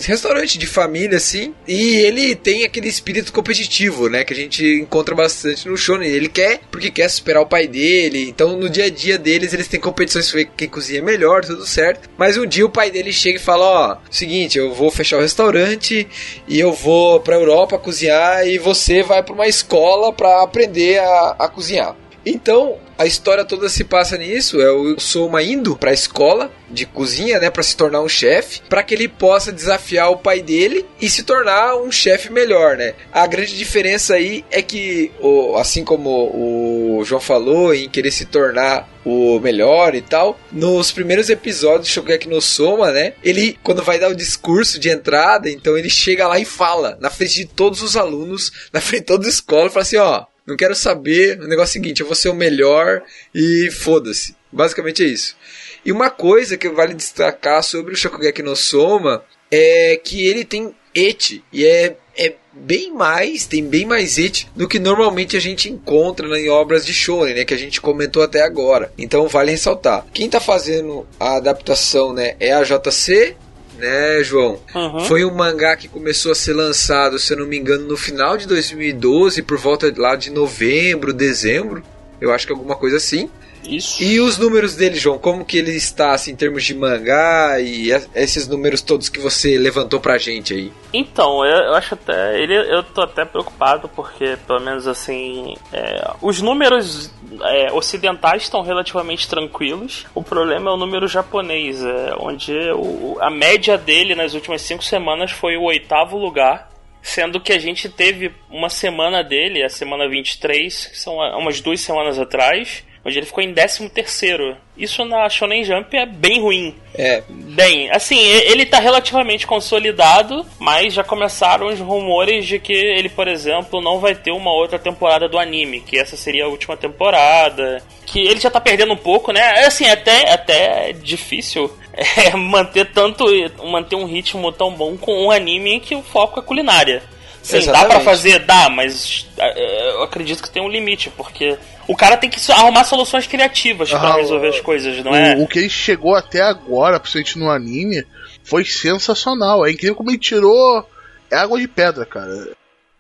[0.02, 4.24] Restaurante de família, assim, e ele tem aquele espírito competitivo, né?
[4.24, 6.10] Que a gente encontra bastante no shonen.
[6.10, 8.28] Ele quer, porque quer superar o pai dele.
[8.28, 11.66] Então, no dia a dia deles, eles têm competições pra ver quem cozinha melhor, tudo
[11.66, 12.10] certo.
[12.18, 15.22] Mas um dia o pai dele chega e fala: Ó, seguinte, eu vou fechar o
[15.22, 16.08] restaurante
[16.48, 21.36] e eu vou pra Europa cozinhar e você vai pra uma escola pra aprender a,
[21.38, 21.96] a cozinhar.
[22.26, 27.40] Então, a história toda se passa nisso, é o Soma indo pra escola de cozinha,
[27.40, 31.10] né, para se tornar um chefe, para que ele possa desafiar o pai dele e
[31.10, 32.94] se tornar um chefe melhor, né?
[33.12, 35.12] A grande diferença aí é que,
[35.58, 41.28] assim como o João falou, em querer se tornar o melhor e tal, nos primeiros
[41.30, 45.76] episódios de Shokugeki no Soma, né, ele, quando vai dar o discurso de entrada, então
[45.76, 49.26] ele chega lá e fala, na frente de todos os alunos, na frente de toda
[49.26, 51.40] a escola, fala assim, ó, não quero saber.
[51.40, 53.02] O negócio é o seguinte: eu vou ser o melhor
[53.34, 54.36] e foda-se.
[54.52, 55.36] Basicamente é isso.
[55.84, 60.76] E uma coisa que vale destacar sobre o Shokugeki no Soma é que ele tem
[60.94, 61.44] eti.
[61.52, 66.28] E é, é bem mais, tem bem mais eti do que normalmente a gente encontra
[66.40, 67.46] em obras de shonen, né?
[67.46, 68.94] Que a gente comentou até agora.
[68.98, 70.06] Então vale ressaltar.
[70.14, 72.36] Quem tá fazendo a adaptação, né?
[72.40, 73.36] É a JC.
[73.82, 74.60] Né, João?
[74.76, 75.06] Uhum.
[75.06, 78.38] Foi um mangá que começou a ser lançado, se eu não me engano, no final
[78.38, 81.82] de 2012, por volta lá de novembro, dezembro.
[82.22, 83.28] Eu acho que alguma coisa assim.
[83.68, 84.02] Isso.
[84.04, 87.92] E os números dele, João, como que ele está assim, em termos de mangá e
[87.92, 90.72] es- esses números todos que você levantou pra gente aí?
[90.94, 92.42] Então, eu, eu acho até.
[92.42, 95.56] Ele, eu tô até preocupado porque, pelo menos assim.
[95.72, 97.12] é, os números
[97.44, 100.06] é, ocidentais estão relativamente tranquilos.
[100.14, 104.84] O problema é o número japonês, é, onde o- a média dele nas últimas cinco
[104.84, 106.70] semanas foi o oitavo lugar.
[107.04, 111.82] Sendo que a gente teve uma semana dele, a semana 23, que são umas duas
[111.82, 114.56] semanas atrás, onde ele ficou em 13 terceiro.
[114.78, 116.76] Isso na Shonen Jump é bem ruim.
[116.96, 123.10] É, Bem, assim, ele tá relativamente consolidado, mas já começaram os rumores de que ele,
[123.10, 126.78] por exemplo, não vai ter uma outra temporada do anime, que essa seria a última
[126.78, 127.84] temporada.
[128.06, 129.42] Que ele já tá perdendo um pouco, né?
[129.42, 133.26] É, Assim, até, até é difícil é, manter tanto.
[133.66, 137.04] manter um ritmo tão bom com um anime que o foco é culinária.
[137.42, 138.06] Sim, dá pra Exatamente.
[138.06, 138.40] fazer?
[138.40, 141.58] Dá, mas é, eu acredito que tem um limite, porque
[141.88, 145.16] o cara tem que arrumar soluções criativas pra Ah, resolver o- as coisas, não o,
[145.16, 145.36] é?
[145.38, 148.06] o que ele chegou até agora, principalmente no anime,
[148.44, 149.66] foi sensacional.
[149.66, 150.86] É incrível como ele tirou
[151.32, 152.50] água de pedra, cara.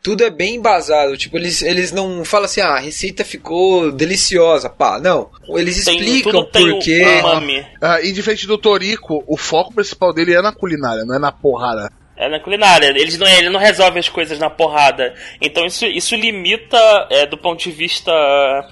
[0.04, 1.16] tudo é bem embasado.
[1.16, 5.00] Tipo, eles, eles não falam assim, ah, a receita ficou deliciosa, pá.
[5.00, 5.30] Não.
[5.50, 7.04] Eles Tem- explicam tudo tem por quê.
[7.24, 7.64] um.
[7.80, 11.32] Ah, e diferente do Toriko, o foco principal dele é na culinária, não é na
[11.32, 11.92] porrada.
[12.16, 12.88] É na culinária.
[12.88, 15.14] Eles não, ele não resolve as coisas na porrada.
[15.41, 18.12] Então isso, isso limita, é, do ponto de vista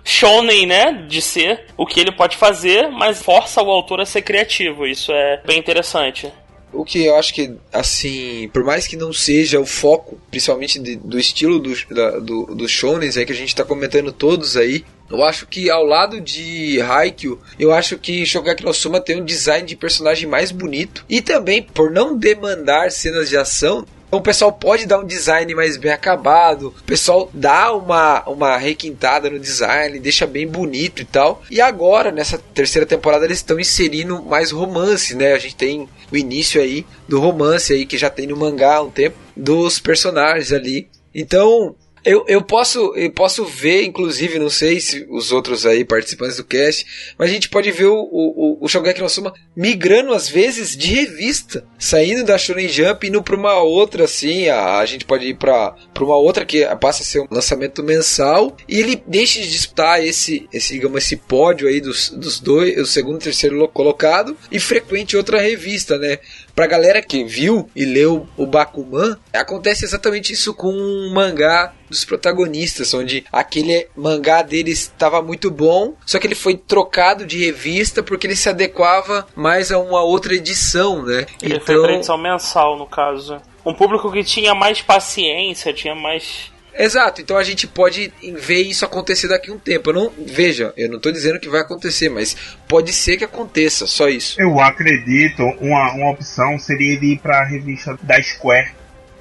[0.03, 1.05] shonen, né?
[1.07, 4.85] De ser o que ele pode fazer, mas força o autor a ser criativo.
[4.85, 6.31] Isso é bem interessante.
[6.71, 10.95] O que eu acho que, assim, por mais que não seja o foco, principalmente de-
[10.95, 14.85] do estilo do, da, do, dos shonens aí que a gente tá comentando todos aí,
[15.09, 19.25] eu acho que ao lado de Haikyuu, eu acho que Shogaki no Soma tem um
[19.25, 21.03] design de personagem mais bonito.
[21.09, 25.53] E também, por não demandar cenas de ação, então o pessoal pode dar um design
[25.53, 31.05] mais bem acabado, o pessoal dá uma, uma requintada no design, deixa bem bonito e
[31.05, 31.43] tal.
[31.49, 35.33] E agora, nessa terceira temporada, eles estão inserindo mais romance, né?
[35.33, 38.81] A gente tem o início aí do romance aí que já tem no mangá há
[38.81, 40.89] um tempo, dos personagens ali.
[41.13, 41.75] Então,
[42.09, 46.43] eu, eu, posso, eu posso ver, inclusive, não sei se os outros aí participantes do
[46.43, 46.85] cast,
[47.17, 50.93] mas a gente pode ver o, o, o Shogeki no Soma migrando às vezes de
[50.93, 55.27] revista, saindo da Shonen Jump e indo pra uma outra, assim, a, a gente pode
[55.27, 59.49] ir pra uma outra que passa a ser um lançamento mensal, e ele deixa de
[59.49, 63.67] disputar esse, esse digamos, esse pódio aí dos, dos dois, o segundo e terceiro lo-
[63.67, 66.19] colocado, e frequente outra revista, né?
[66.59, 72.03] Pra galera que viu e leu o Bakuman, acontece exatamente isso com um mangá dos
[72.03, 78.03] protagonistas, onde aquele mangá deles estava muito bom, só que ele foi trocado de revista
[78.03, 81.27] porque ele se adequava mais a uma outra edição, né?
[81.41, 81.65] Ele então...
[81.65, 83.37] foi pra edição mensal, no caso.
[83.65, 88.09] Um público que tinha mais paciência, tinha mais Exato, então a gente pode
[88.39, 89.89] ver isso acontecer daqui a um tempo.
[89.89, 92.37] Eu não, veja, eu não estou dizendo que vai acontecer, mas
[92.69, 94.39] pode ser que aconteça, só isso.
[94.39, 98.71] Eu acredito, uma, uma opção seria ele ir para a revista da Square,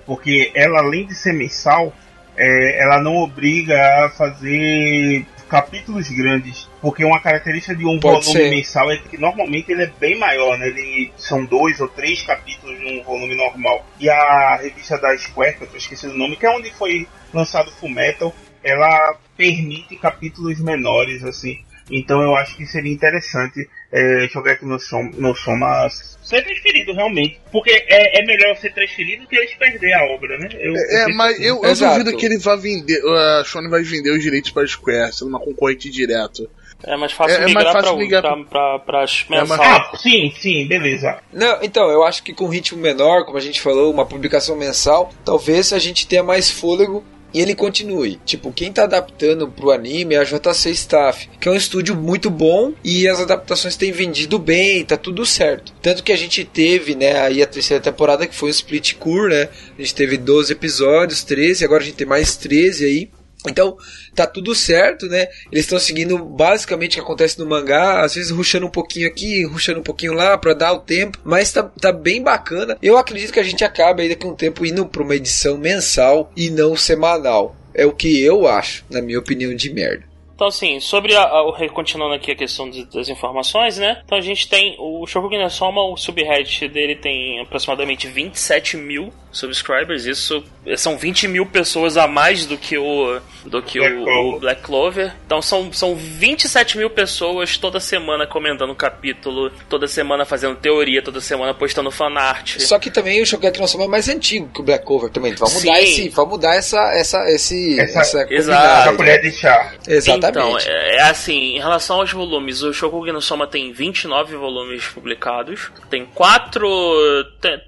[0.06, 1.92] porque ela, além de ser mensal,
[2.36, 8.42] é, ela não obriga a fazer capítulos grandes, porque uma característica de um Pode volume
[8.42, 8.50] ser.
[8.50, 10.68] mensal é que normalmente ele é bem maior, né?
[10.68, 13.84] Ele são dois ou três capítulos de um volume normal.
[13.98, 17.06] E a revista da Square, que eu tô esquecendo o nome, que é onde foi
[17.32, 21.58] lançado Full Metal, ela permite capítulos menores, assim.
[21.90, 26.92] Então eu acho que seria interessante é, jogar aqui no, som, no Soma ser transferido
[26.92, 27.40] realmente.
[27.50, 30.48] Porque é, é melhor ser transferido que eles perder a obra, né?
[30.52, 33.00] Eu, é, eu mas eu, eu duvido que ele vá vender.
[33.40, 36.48] A Sony vai vender os direitos para a Square, sendo uma concorrente direto.
[36.84, 39.60] É mais fácil é, migrar é mais fácil pra, pra, pra, pra, pra mensal.
[39.60, 41.18] Ah, sim, sim, beleza.
[41.32, 45.10] Não, então, eu acho que com ritmo menor, como a gente falou, uma publicação mensal,
[45.24, 48.18] talvez a gente tenha mais fôlego e ele continue.
[48.24, 52.30] Tipo, quem tá adaptando pro anime é a JC Staff, que é um estúdio muito
[52.30, 55.72] bom e as adaptações têm vendido bem, tá tudo certo.
[55.82, 59.34] Tanto que a gente teve, né, aí a terceira temporada que foi o Split Cure,
[59.34, 59.48] né?
[59.78, 63.10] A gente teve 12 episódios, 13, agora a gente tem mais 13 aí.
[63.46, 63.76] Então,
[64.14, 65.28] tá tudo certo, né?
[65.50, 69.44] Eles estão seguindo basicamente o que acontece no mangá, às vezes ruxando um pouquinho aqui,
[69.44, 72.76] ruxando um pouquinho lá para dar o tempo, mas tá, tá bem bacana.
[72.82, 76.32] Eu acredito que a gente acaba aí daqui um tempo indo para uma edição mensal
[76.36, 77.54] e não semanal.
[77.72, 80.08] É o que eu acho, na minha opinião de merda.
[80.38, 84.00] Então, assim, sobre a, a, continuando aqui a questão de, das informações, né?
[84.04, 89.12] Então a gente tem o Shokugen no Soma, o subreddit dele tem aproximadamente 27 mil
[89.30, 90.06] subscribers.
[90.06, 90.42] Isso
[90.76, 94.62] são 20 mil pessoas a mais do que o do que Black o, o, Black
[94.62, 95.14] Clover.
[95.26, 101.02] Então são, são 27 mil pessoas toda semana comentando o capítulo, toda semana fazendo teoria,
[101.02, 102.58] toda semana postando fanart.
[102.60, 105.34] Só que também o Shokugen no Soma é mais antigo que o Black Clover também.
[105.34, 108.96] Vamos mudar esse, vamos mudar essa essa esse essa, essa exato.
[108.96, 109.72] colher de chá.
[109.86, 110.38] Exatamente.
[110.38, 114.84] Então, é, é, assim, em relação aos volumes, o Shokugen no Soma tem 29 volumes
[114.86, 116.68] publicados, tem quatro.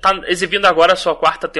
[0.03, 1.60] tá exibindo agora a sua quarta temporada.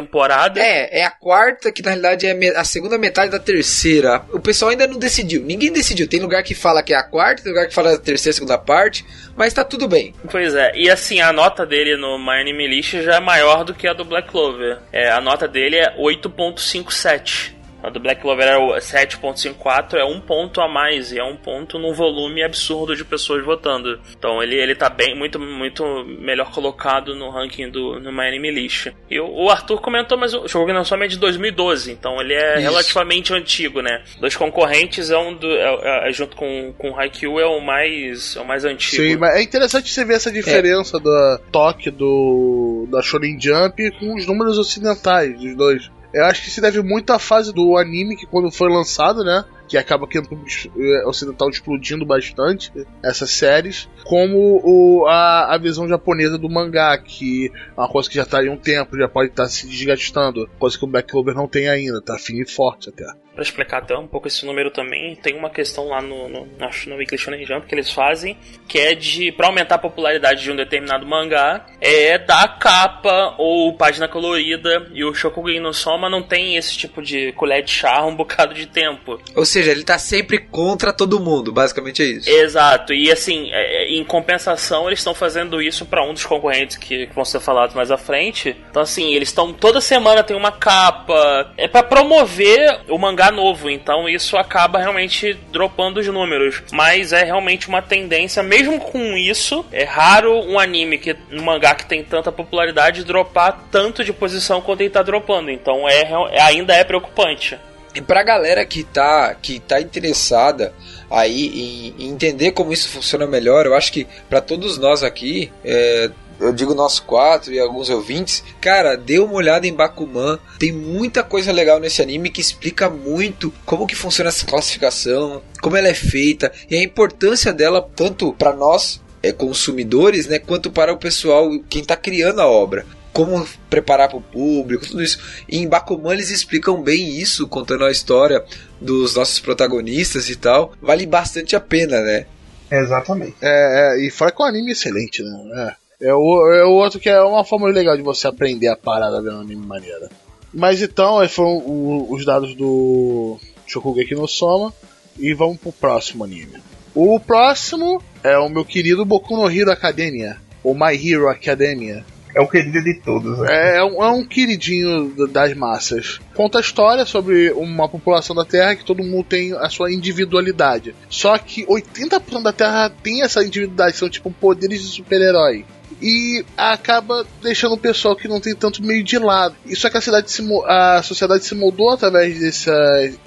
[0.61, 4.23] É, é a quarta, que na realidade é a segunda metade da terceira.
[4.33, 6.09] O pessoal ainda não decidiu, ninguém decidiu.
[6.09, 8.59] Tem lugar que fala que é a quarta, tem lugar que fala da terceira, segunda
[8.59, 9.05] parte,
[9.37, 10.15] mas tá tudo bem.
[10.31, 13.75] Pois é, e assim, a nota dele no My Anime List já é maior do
[13.75, 14.79] que a do Black Clover.
[14.93, 17.60] É, a nota dele é 8.57.
[17.83, 21.79] A do Black Clover era 7.54, é um ponto a mais, e é um ponto
[21.79, 24.01] num volume absurdo de pessoas votando.
[24.17, 28.51] Então ele, ele tá bem, muito, muito melhor colocado no ranking do no My Anime
[28.51, 28.89] List.
[29.11, 32.55] E o, o Arthur comentou, mas o jogo não é de 2012, então ele é
[32.55, 32.63] Isso.
[32.63, 34.03] relativamente antigo, né?
[34.21, 38.37] Dos concorrentes é um do, é, é, junto com, com o Haikyuu é o mais,
[38.37, 39.03] é o mais antigo.
[39.03, 41.01] Sim, mas é interessante você ver essa diferença é.
[41.01, 45.91] da toque do da Shonen Jump com os números ocidentais dos dois.
[46.13, 49.45] Eu acho que se deve muito à fase do anime que quando foi lançado, né?
[49.71, 52.73] Que acaba que o é, ocidental explodindo bastante
[53.05, 58.17] essas séries, como o, a, a visão japonesa do mangá, que é uma coisa que
[58.17, 61.09] já está aí um tempo, já pode estar tá se desgastando, coisa que o Black
[61.09, 63.07] Clover não tem ainda, tá firme e forte até.
[63.33, 66.97] Pra explicar até um pouco esse número também, tem uma questão lá no, no, no
[66.97, 70.57] Weekly Shonen Jump que eles fazem, que é de, pra aumentar a popularidade de um
[70.57, 76.57] determinado mangá, é dar capa ou página colorida, e o Shokugen no Soma não tem
[76.57, 79.21] esse tipo de colher de chá um bocado de tempo.
[79.37, 82.31] Ou seja, seja, ele tá sempre contra todo mundo, basicamente é isso.
[82.31, 86.77] Exato, e assim, é, é, em compensação, eles estão fazendo isso para um dos concorrentes
[86.77, 88.57] que, vão ser falados mais à frente.
[88.71, 93.69] Então, assim, eles estão toda semana tem uma capa, é para promover o mangá novo,
[93.69, 96.63] então isso acaba realmente dropando os números.
[96.73, 101.75] Mas é realmente uma tendência, mesmo com isso, é raro um anime que um mangá
[101.75, 105.51] que tem tanta popularidade dropar tanto de posição quanto ele tá dropando.
[105.51, 106.09] Então é,
[106.41, 107.59] ainda é preocupante.
[107.95, 110.73] E pra galera que tá, que tá interessada
[111.11, 115.51] aí em, em entender como isso funciona melhor, eu acho que para todos nós aqui,
[115.65, 120.39] é, eu digo nós quatro e alguns ouvintes, cara, dê uma olhada em Bakuman.
[120.59, 125.77] Tem muita coisa legal nesse anime que explica muito como que funciona essa classificação, como
[125.77, 130.93] ela é feita e a importância dela tanto para nós é, consumidores, né, quanto para
[130.93, 135.19] o pessoal quem está criando a obra como preparar para o público, tudo isso.
[135.49, 138.45] E em Bakuman eles explicam bem isso, contando a história
[138.81, 140.73] dos nossos protagonistas e tal.
[140.81, 142.27] Vale bastante a pena, né?
[142.71, 143.35] Exatamente.
[143.43, 145.77] É, é e fora que o anime é excelente, né?
[146.01, 146.09] É.
[146.09, 149.21] É o, é o outro que é uma forma legal de você aprender a parada
[149.21, 150.09] vendo anime maneira.
[150.53, 154.73] Mas então, esses foram o- os dados do Shokugeki no Soma.
[155.19, 156.55] E vamos pro próximo anime.
[156.95, 160.39] O próximo é o meu querido Boku no Hero Academia.
[160.65, 162.03] Ou My Hero Academia.
[162.35, 163.39] É o querido de todos.
[163.39, 163.47] né?
[163.51, 166.21] É, é um, é um queridinho das massas.
[166.35, 170.95] Conta a história sobre uma população da Terra que todo mundo tem a sua individualidade.
[171.09, 175.65] Só que 80% da Terra tem essa individualidade, são tipo poderes de super-herói.
[176.01, 179.55] E acaba deixando o pessoal que não tem tanto meio de lado.
[179.67, 182.73] Isso é que a, cidade se, a sociedade se moldou através dessa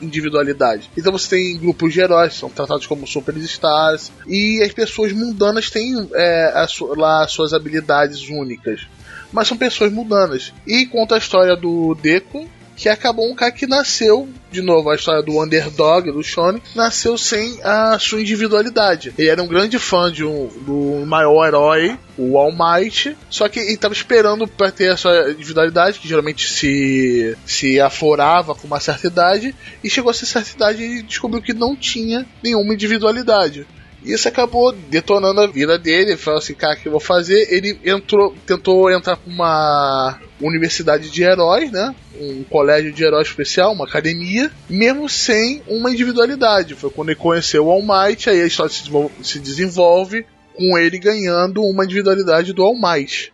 [0.02, 0.90] individualidade.
[0.98, 4.12] Então você tem grupos de heróis, são tratados como superstars.
[4.28, 8.88] E as pessoas mundanas têm é, a lá as suas habilidades únicas
[9.34, 10.54] mas são pessoas mundanas.
[10.66, 12.48] E conta a história do Deku,
[12.84, 17.18] que acabou um cara que nasceu, de novo, a história do underdog, do Shonen, nasceu
[17.18, 19.14] sem a sua individualidade.
[19.18, 23.58] Ele era um grande fã de um, do maior herói, o All Might, só que
[23.58, 28.82] ele estava esperando para ter a sua individualidade, que geralmente se, se aflorava com uma
[28.82, 33.66] certa idade, e chegou a essa certa idade e descobriu que não tinha nenhuma individualidade.
[34.04, 36.12] Isso acabou detonando a vida dele.
[36.12, 37.48] Ele falou assim, cara, o que eu vou fazer?
[37.50, 41.96] Ele entrou, tentou entrar pra uma universidade de heróis, né?
[42.20, 46.76] Um colégio de heróis especial, uma academia, mesmo sem uma individualidade.
[46.76, 50.26] Foi quando ele conheceu o All Might, aí a história se desenvolve, se desenvolve
[50.56, 53.33] com ele ganhando uma individualidade do All Might.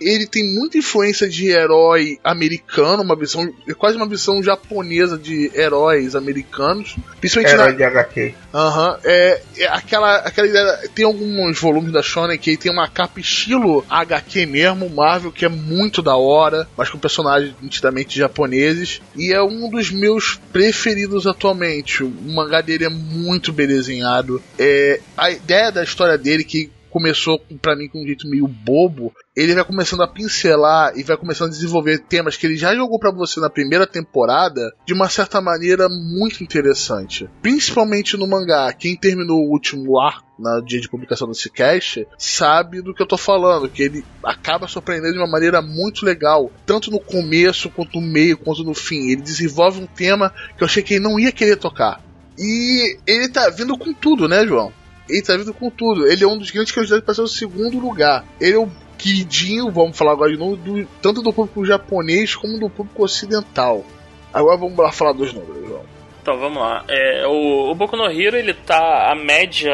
[0.00, 5.50] Ele tem muita influência de herói americano, uma visão, é quase uma visão japonesa de
[5.54, 8.34] heróis americanos, principalmente na, Herói de HQ.
[8.54, 10.90] Aham, é, é aquela, aquela ideia.
[10.94, 15.48] Tem alguns volumes da Shonen que tem uma capa estilo HQ mesmo, Marvel, que é
[15.48, 19.00] muito da hora, mas com personagens nitidamente japoneses.
[19.16, 22.02] E é um dos meus preferidos atualmente.
[22.02, 24.42] O mangá dele é muito bem desenhado.
[24.58, 28.46] É, a ideia da história dele, que começou com- pra mim com um jeito meio
[28.46, 32.74] bobo, ele vai começando a pincelar e vai começando a desenvolver temas que ele já
[32.74, 37.28] jogou pra você na primeira temporada de uma certa maneira muito interessante.
[37.40, 38.72] Principalmente no mangá.
[38.72, 43.06] Quem terminou o último arco no dia de publicação desse cast sabe do que eu
[43.06, 48.00] tô falando, que ele acaba surpreendendo de uma maneira muito legal, tanto no começo, quanto
[48.00, 49.10] no meio, quanto no fim.
[49.10, 52.02] Ele desenvolve um tema que eu achei que ele não ia querer tocar.
[52.38, 54.72] E ele tá vindo com tudo, né, João?
[55.10, 56.06] Ele tá vindo com tudo.
[56.06, 58.24] Ele é um dos grandes candidatos para ser o segundo lugar.
[58.40, 62.58] Ele é o queridinho, vamos falar agora de novo, do- tanto do público japonês como
[62.58, 63.84] do público ocidental.
[64.32, 65.82] Agora vamos lá falar dos números, João.
[66.30, 66.84] Então vamos lá.
[66.88, 69.10] É, o, o Boku no Hero, ele tá.
[69.10, 69.72] A média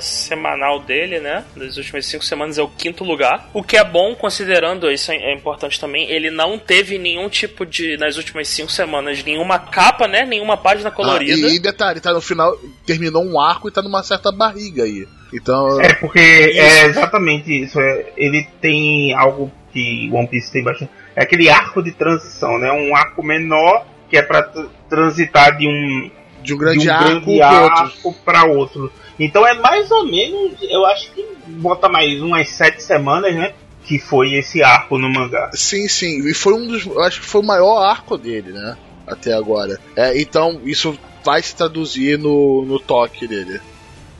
[0.00, 1.44] semanal dele, né?
[1.54, 3.50] Das últimas cinco semanas é o quinto lugar.
[3.52, 7.98] O que é bom, considerando, isso é importante também, ele não teve nenhum tipo de.
[7.98, 10.24] Nas últimas cinco semanas, nenhuma capa, né?
[10.24, 11.46] Nenhuma página colorida.
[11.46, 12.56] Ah, e, e detalhe, tá no final,
[12.86, 15.06] terminou um arco e tá numa certa barriga aí.
[15.30, 17.78] Então, É porque é exatamente isso.
[17.78, 20.90] é, ele tem algo que One Piece tem bastante.
[21.14, 22.72] É aquele arco de transição, né?
[22.72, 26.10] Um arco menor que é pra tr- transitar de um,
[26.42, 27.82] de um de grande um arco grande pro outro.
[27.82, 28.92] arco para outro.
[29.18, 33.52] Então é mais ou menos, eu acho que bota mais umas sete semanas, né?
[33.84, 35.50] Que foi esse arco no mangá.
[35.54, 36.28] Sim, sim.
[36.28, 36.86] E foi um dos.
[36.86, 38.76] Eu acho que foi o maior arco dele, né?
[39.06, 39.80] Até agora.
[39.96, 43.60] É, então, isso vai se traduzir no, no toque dele.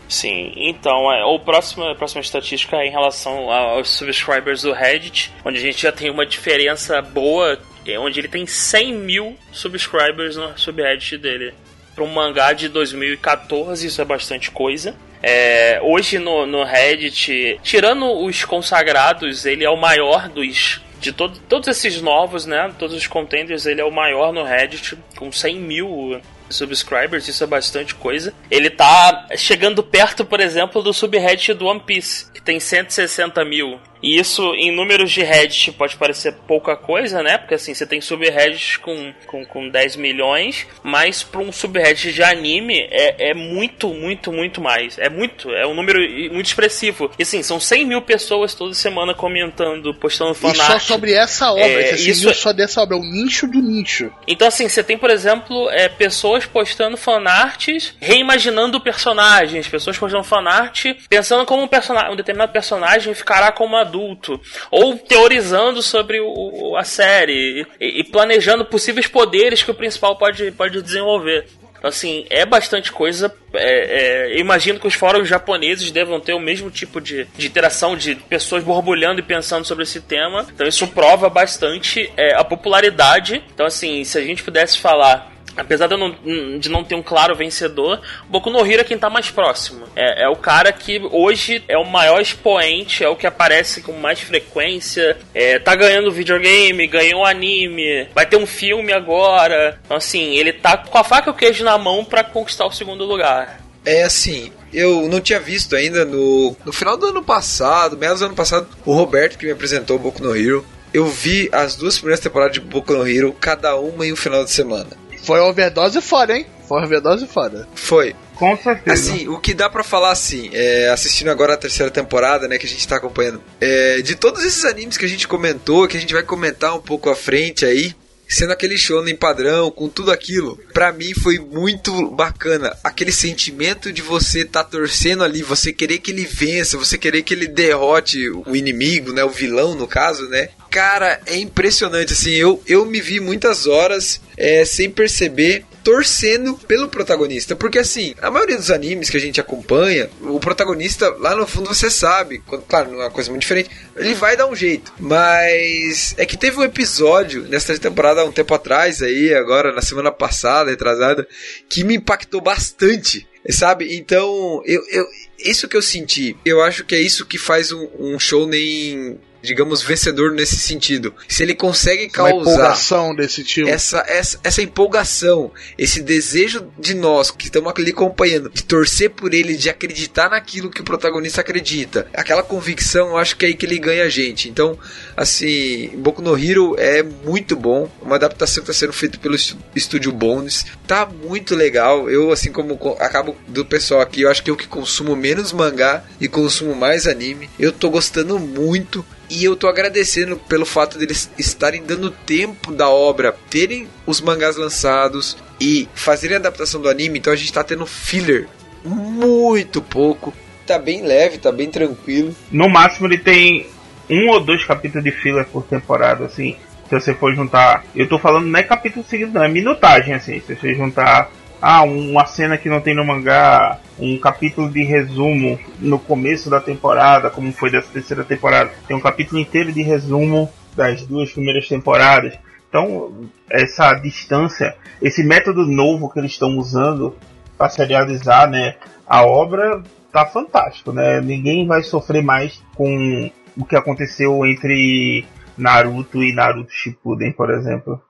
[0.09, 5.31] Sim, então é, o próximo, a próxima estatística é em relação aos subscribers do Reddit,
[5.45, 7.59] onde a gente já tem uma diferença boa,
[7.93, 11.55] é, onde ele tem 100 mil subscribers no subreddit dele.
[11.95, 14.95] Para um mangá de 2014, isso é bastante coisa.
[15.23, 20.81] É, hoje no, no Reddit, tirando os consagrados, ele é o maior dos.
[21.01, 22.73] De todo, todos esses novos, né?
[22.79, 26.21] Todos os contenders, ele é o maior no Reddit, com 100 mil
[26.51, 28.33] subscribers, isso é bastante coisa.
[28.51, 33.79] Ele tá chegando perto, por exemplo, do subreddit do One Piece, que tem 160 mil.
[34.03, 37.39] E isso, em números de Reddit, pode parecer pouca coisa, né?
[37.39, 42.23] Porque assim, você tem subreddits com, com, com 10 milhões, mas para um subreddit de
[42.23, 44.99] anime é, é muito, muito, muito mais.
[44.99, 45.99] É muito, é um número
[46.33, 47.11] muito expressivo.
[47.19, 50.73] E assim, são 100 mil pessoas toda semana comentando, postando E fanart.
[50.73, 51.63] só sobre essa obra.
[51.65, 52.97] É, isso é- só dessa obra.
[52.97, 54.13] É o nicho do nicho.
[54.27, 60.87] Então, assim, você tem, por exemplo, é, pessoas postando fanarts reimaginando personagens, pessoas postando fanart
[61.09, 64.41] pensando como um, persona um determinado personagem ficará como adulto,
[64.71, 70.51] ou teorizando sobre o, a série e, e planejando possíveis poderes que o principal pode,
[70.53, 71.47] pode desenvolver.
[71.79, 73.33] Então, assim, é bastante coisa.
[73.55, 77.97] É, é, imagino que os fóruns japoneses devam ter o mesmo tipo de, de interação
[77.97, 80.47] de pessoas borbulhando e pensando sobre esse tema.
[80.53, 83.43] Então, isso prova bastante é, a popularidade.
[83.55, 87.35] Então, assim, se a gente pudesse falar apesar de não, de não ter um claro
[87.35, 89.87] vencedor, Boku no Hero é quem tá mais próximo.
[89.97, 93.93] É, é o cara que hoje é o maior expoente, é o que aparece com
[93.93, 99.79] mais frequência, é, tá ganhando videogame, ganhou anime, vai ter um filme agora.
[99.85, 102.73] Então, assim, ele tá com a faca e o queijo na mão para conquistar o
[102.73, 103.61] segundo lugar.
[103.85, 108.27] É assim, eu não tinha visto ainda no, no final do ano passado, meados do
[108.27, 110.65] ano passado, o Roberto que me apresentou Boku no Hero.
[110.93, 114.45] Eu vi as duas primeiras temporadas de Boku no Hero, cada uma em um final
[114.45, 115.08] de semana.
[115.23, 116.47] Foi overdose foda, hein?
[116.67, 117.69] Foi overdose foda.
[117.75, 118.15] Foi.
[118.37, 118.93] Com certeza.
[118.93, 122.67] Assim, o que dá pra falar assim, é, assistindo agora a terceira temporada, né, que
[122.67, 126.01] a gente tá acompanhando, é, de todos esses animes que a gente comentou, que a
[126.01, 127.97] gente vai comentar um pouco à frente aí,
[128.29, 132.77] sendo aquele shonen padrão, com tudo aquilo, pra mim foi muito bacana.
[132.85, 137.33] Aquele sentimento de você tá torcendo ali, você querer que ele vença, você querer que
[137.33, 140.51] ele derrote o inimigo, né, o vilão no caso, né?
[140.71, 146.89] Cara, é impressionante, assim, eu, eu me vi muitas horas é, sem perceber torcendo pelo
[146.89, 147.57] protagonista.
[147.57, 151.69] Porque assim, a maioria dos animes que a gente acompanha, o protagonista, lá no fundo
[151.69, 154.93] você sabe, quando, claro, não é uma coisa muito diferente, ele vai dar um jeito.
[154.99, 159.81] Mas é que teve um episódio nessa temporada há um tempo atrás, aí, agora na
[159.81, 161.27] semana passada, retrasada,
[161.71, 163.27] que me impactou bastante.
[163.51, 163.97] Sabe?
[163.97, 165.07] Então, eu, eu,
[165.39, 169.19] isso que eu senti, eu acho que é isso que faz um, um show nem
[169.49, 171.15] digamos, vencedor nesse sentido.
[171.27, 173.69] Se ele consegue Uma causar empolgação desse tipo.
[173.69, 179.33] essa, essa, essa empolgação, esse desejo de nós que estamos ali acompanhando, de torcer por
[179.35, 183.55] ele, de acreditar naquilo que o protagonista acredita, aquela convicção, eu acho que é aí
[183.55, 184.49] que ele ganha a gente.
[184.49, 184.79] Então,
[185.17, 189.37] assim, Boku no Hero é muito bom, uma adaptação que está sendo feita pelo
[189.75, 192.09] estúdio Bones, tá muito legal.
[192.11, 195.53] Eu, assim como co- acabo do pessoal aqui, eu acho que eu que consumo menos
[195.53, 199.05] mangá e consumo mais anime, eu tô gostando muito.
[199.31, 204.57] E eu tô agradecendo pelo fato deles estarem dando tempo da obra, terem os mangás
[204.57, 207.19] lançados e fazerem a adaptação do anime.
[207.19, 208.49] Então a gente tá tendo filler
[208.85, 210.33] muito pouco.
[210.67, 212.35] Tá bem leve, tá bem tranquilo.
[212.51, 213.67] No máximo ele tem
[214.09, 216.57] um ou dois capítulos de filler por temporada, assim.
[216.89, 217.85] Se você for juntar.
[217.95, 220.41] Eu tô falando não é capítulo seguido, não, é minutagem, assim.
[220.41, 221.31] Se você juntar.
[221.61, 226.61] Ah, uma cena que não tem no mangá, um capítulo de resumo no começo da
[226.61, 228.71] temporada, como foi dessa terceira temporada.
[228.87, 232.39] Tem um capítulo inteiro de resumo das duas primeiras temporadas.
[232.69, 237.17] Então, essa distância, esse método novo que eles estão usando
[237.57, 239.83] para serializar né, a obra,
[240.13, 241.21] tá fantástico, né?
[241.21, 245.25] Ninguém vai sofrer mais com o que aconteceu entre
[245.57, 248.01] Naruto e Naruto Shippuden, por exemplo.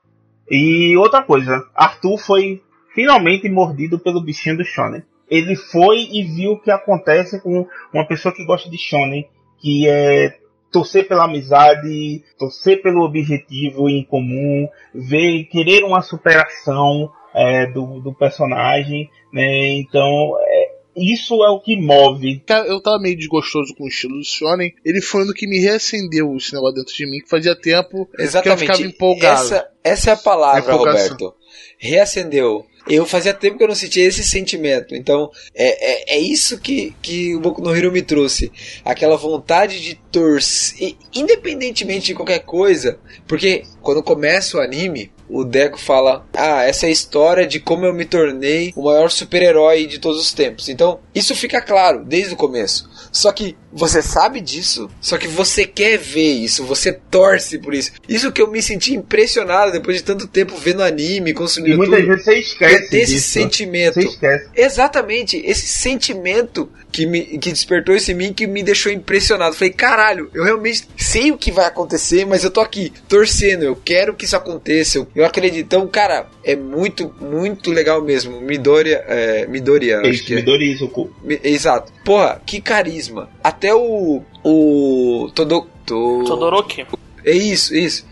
[0.49, 2.61] E outra coisa, Arthur foi
[2.99, 5.01] finalmente mordido pelo bichinho do Shonen.
[5.29, 9.25] Ele foi e viu o que acontece com uma pessoa que gosta de Shonen,
[9.57, 10.37] que é
[10.69, 18.13] torcer pela amizade, torcer pelo objetivo em comum, ver, querer uma superação é, do, do
[18.13, 19.77] personagem, né?
[19.77, 22.43] Então, é, isso é o que move.
[22.67, 24.73] Eu tava meio desgostoso com o estilo do Shonen.
[24.83, 28.09] Ele foi um do que me reacendeu esse negócio dentro de mim, que fazia tempo
[28.19, 28.65] Exatamente.
[28.65, 29.41] que eu ficava empolgado.
[29.41, 30.73] Essa, essa é a palavra.
[30.73, 31.33] Roberto.
[31.77, 32.65] Reacendeu.
[32.87, 34.95] Eu fazia tempo que eu não sentia esse sentimento.
[34.95, 38.51] Então, é, é, é isso que, que o Boku no Hero me trouxe.
[38.83, 42.99] Aquela vontade de torcer, independentemente de qualquer coisa.
[43.27, 47.85] Porque quando começa o anime, o Deco fala: Ah, essa é a história de como
[47.85, 50.67] eu me tornei o maior super-herói de todos os tempos.
[50.67, 52.89] Então, isso fica claro desde o começo.
[53.11, 57.91] Só que você sabe disso, só que você quer ver isso, você torce por isso.
[58.07, 61.99] Isso que eu me senti impressionado depois de tanto tempo vendo anime, E consumindo muitas
[61.99, 62.07] tudo.
[62.07, 63.29] vezes você esquece ter esse disso.
[63.29, 63.95] sentimento.
[63.95, 64.47] Você esquece.
[64.55, 69.55] Exatamente, esse sentimento que me que despertou isso em mim que me deixou impressionado.
[69.55, 73.75] Falei, caralho, eu realmente sei o que vai acontecer, mas eu tô aqui torcendo, eu
[73.75, 75.65] quero que isso aconteça, eu, acredito.
[75.65, 78.39] Então, cara, é muito, muito legal mesmo.
[78.41, 80.35] Midoriya, é, Midoriya, acho que é.
[80.37, 81.08] Midori Izuku.
[81.43, 81.91] Exato.
[82.05, 83.29] Porra, que carisma.
[83.43, 84.21] Até o.
[84.43, 85.29] O.
[85.35, 86.85] Todo, to- Todoroki.
[87.25, 88.05] É isso, isso.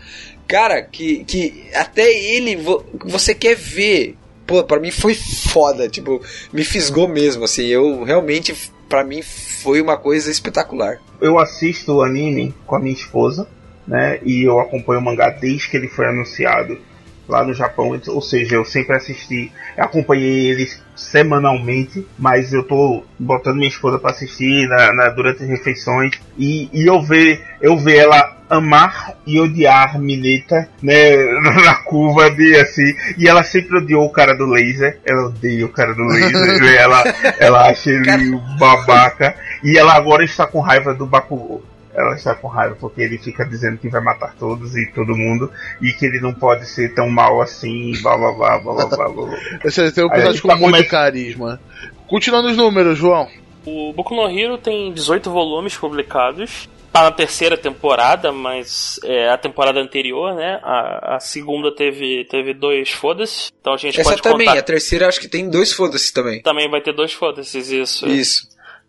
[0.46, 4.16] Cara, que, que até ele vo- você quer ver.
[4.46, 5.88] Pô, pra mim foi foda.
[5.88, 6.22] Tipo,
[6.52, 7.66] me fisgou mesmo, assim.
[7.66, 8.54] Eu realmente,
[8.88, 11.00] pra mim, foi uma coisa espetacular.
[11.20, 13.46] Eu assisto o anime com a minha esposa,
[13.86, 14.18] né?
[14.24, 16.78] E eu acompanho o mangá desde que ele foi anunciado
[17.28, 17.98] lá no Japão.
[18.08, 24.10] Ou seja, eu sempre assisti, acompanhei eles semanalmente, mas eu tô botando minha esposa pra
[24.10, 29.38] assistir na, na- durante as refeições e, e eu ver eu ver ela amar e
[29.38, 31.16] odiar Mineta, né,
[31.64, 35.68] na curva de assim, e ela sempre odiou o cara do laser, ela odeia o
[35.68, 37.04] cara do laser, né, ela,
[37.38, 41.62] ela acha ele babaca, e ela agora está com raiva do Bakugou.
[41.98, 45.50] Ela está com raiva porque ele fica dizendo que vai matar todos e todo mundo
[45.80, 49.08] e que ele não pode ser tão mal assim, blá blá blá blá blá blá.
[49.08, 49.38] blá.
[49.64, 51.60] Esse tem um personagem com tá muito carisma.
[52.06, 53.28] Continuando os números, João.
[53.66, 56.68] O Boku no Hero tem 18 volumes publicados.
[56.90, 60.58] Tá na terceira temporada, mas é a temporada anterior, né?
[60.62, 63.50] A, a segunda teve, teve dois foda-se.
[63.60, 64.58] Então a gente Essa pode também, contar.
[64.58, 66.40] a terceira acho que tem dois foda-se também.
[66.40, 68.08] Também vai ter dois foda-se, isso.
[68.08, 68.48] Isso.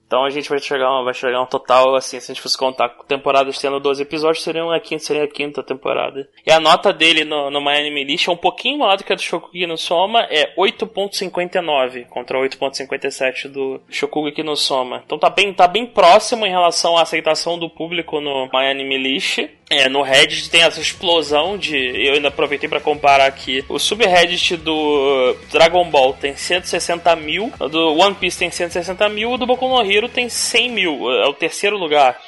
[0.09, 2.89] Então a gente vai chegar, vai chegar um total, assim, se a gente fosse contar
[3.07, 6.27] temporadas tendo 12 episódios, seria a quinta, seria a quinta temporada.
[6.43, 9.15] E a nota dele no, no Anime List é um pouquinho maior do que a
[9.15, 15.03] do Shokugeki no Soma, é 8.59 contra 8.57 do Shokugeki no Soma.
[15.05, 19.47] Então tá bem, tá bem próximo em relação à aceitação do público no Anime List.
[19.69, 21.75] É, no Reddit tem essa explosão de.
[21.77, 23.63] Eu ainda aproveitei pra comparar aqui.
[23.69, 29.37] O subreddit do Dragon Ball tem 160 mil, do One Piece tem 160 mil, o
[29.37, 31.11] do Boku no Hero tem 100 mil.
[31.11, 32.19] É o terceiro lugar.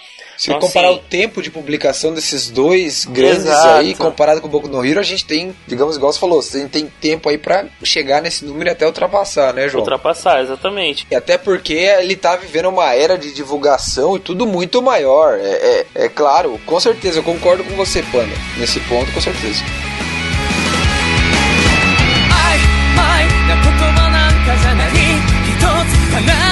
[0.41, 3.77] Se Então, comparar assim, o tempo de publicação desses dois grandes Exato.
[3.77, 6.57] aí, comparado com o Boku no Hero, a gente tem, digamos, igual você falou, a
[6.57, 9.83] gente tem tempo aí pra chegar nesse número e até ultrapassar, né, João?
[9.83, 11.05] ultrapassar, exatamente.
[11.11, 15.37] E até porque ele tá vivendo uma era de divulgação e tudo muito maior.
[15.37, 18.33] É, é, é claro, com certeza, eu concordo com você, Panda.
[18.57, 19.63] Nesse ponto, com certeza.
[26.11, 26.50] 曖昧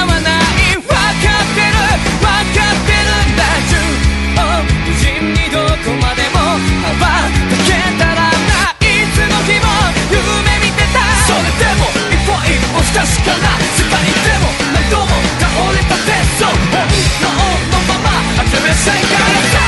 [5.78, 9.70] こまでも羽ばたけたらないつの日も
[10.10, 16.82] 夢見てたそれでも一歩一歩不確かな世界でも何度も倒れた鉄道本
[17.22, 17.30] 能
[17.70, 19.64] のまま諦めせんからさ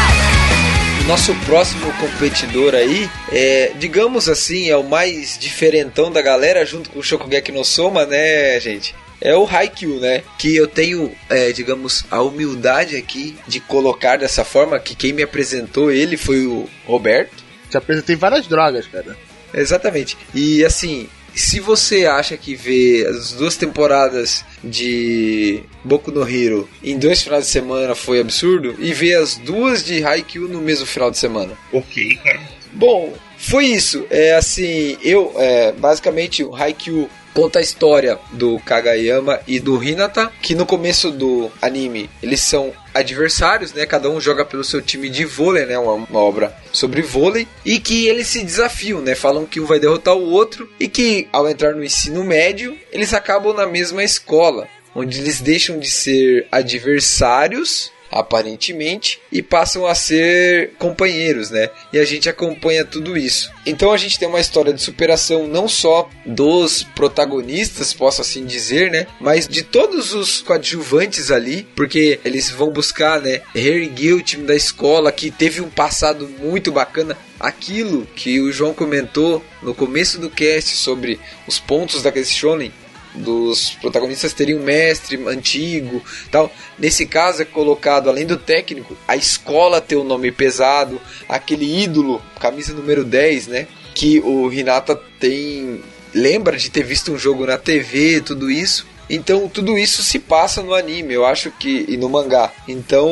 [1.06, 6.98] Nosso próximo competidor aí, é, digamos assim, é o mais diferentão da galera, junto com
[6.98, 8.92] o Shokugeki no Soma, né, gente?
[9.21, 10.23] É o Haikyuu, né?
[10.39, 15.21] Que eu tenho, é, digamos, a humildade aqui de colocar dessa forma, que quem me
[15.21, 17.43] apresentou ele foi o Roberto.
[17.69, 19.15] Te apresentei várias drogas, cara.
[19.53, 20.17] Exatamente.
[20.33, 26.97] E assim, se você acha que ver as duas temporadas de Boku no Hero em
[26.97, 31.11] dois finais de semana foi absurdo, e ver as duas de Haikyuu no mesmo final
[31.11, 31.57] de semana.
[31.71, 32.41] Ok, cara.
[32.73, 34.05] Bom, foi isso.
[34.09, 40.31] É assim, eu, é, basicamente, o Haikyuu conta a história do Kagayama e do Hinata,
[40.41, 43.85] que no começo do anime eles são adversários, né?
[43.85, 45.77] Cada um joga pelo seu time de vôlei, né?
[45.77, 49.15] Uma, uma obra sobre vôlei e que eles se desafiam, né?
[49.15, 53.13] Falam que um vai derrotar o outro e que ao entrar no ensino médio eles
[53.13, 60.73] acabam na mesma escola, onde eles deixam de ser adversários aparentemente, e passam a ser
[60.77, 61.69] companheiros, né?
[61.93, 63.51] E a gente acompanha tudo isso.
[63.65, 68.91] Então a gente tem uma história de superação não só dos protagonistas, posso assim dizer,
[68.91, 69.07] né?
[69.19, 73.41] Mas de todos os coadjuvantes ali, porque eles vão buscar, né?
[73.53, 77.17] Reerguer o time da escola que teve um passado muito bacana.
[77.39, 82.71] Aquilo que o João comentou no começo do cast sobre os pontos daquele shonen
[83.15, 86.51] dos protagonistas terem um mestre antigo tal.
[86.77, 91.83] Nesse caso é colocado, além do técnico, a escola ter o um nome pesado, aquele
[91.83, 93.67] ídolo, camisa número 10, né?
[93.93, 95.81] Que o Hinata tem.
[96.13, 98.85] Lembra de ter visto um jogo na TV, tudo isso.
[99.09, 102.49] Então tudo isso se passa no anime, eu acho que e no mangá.
[102.65, 103.09] Então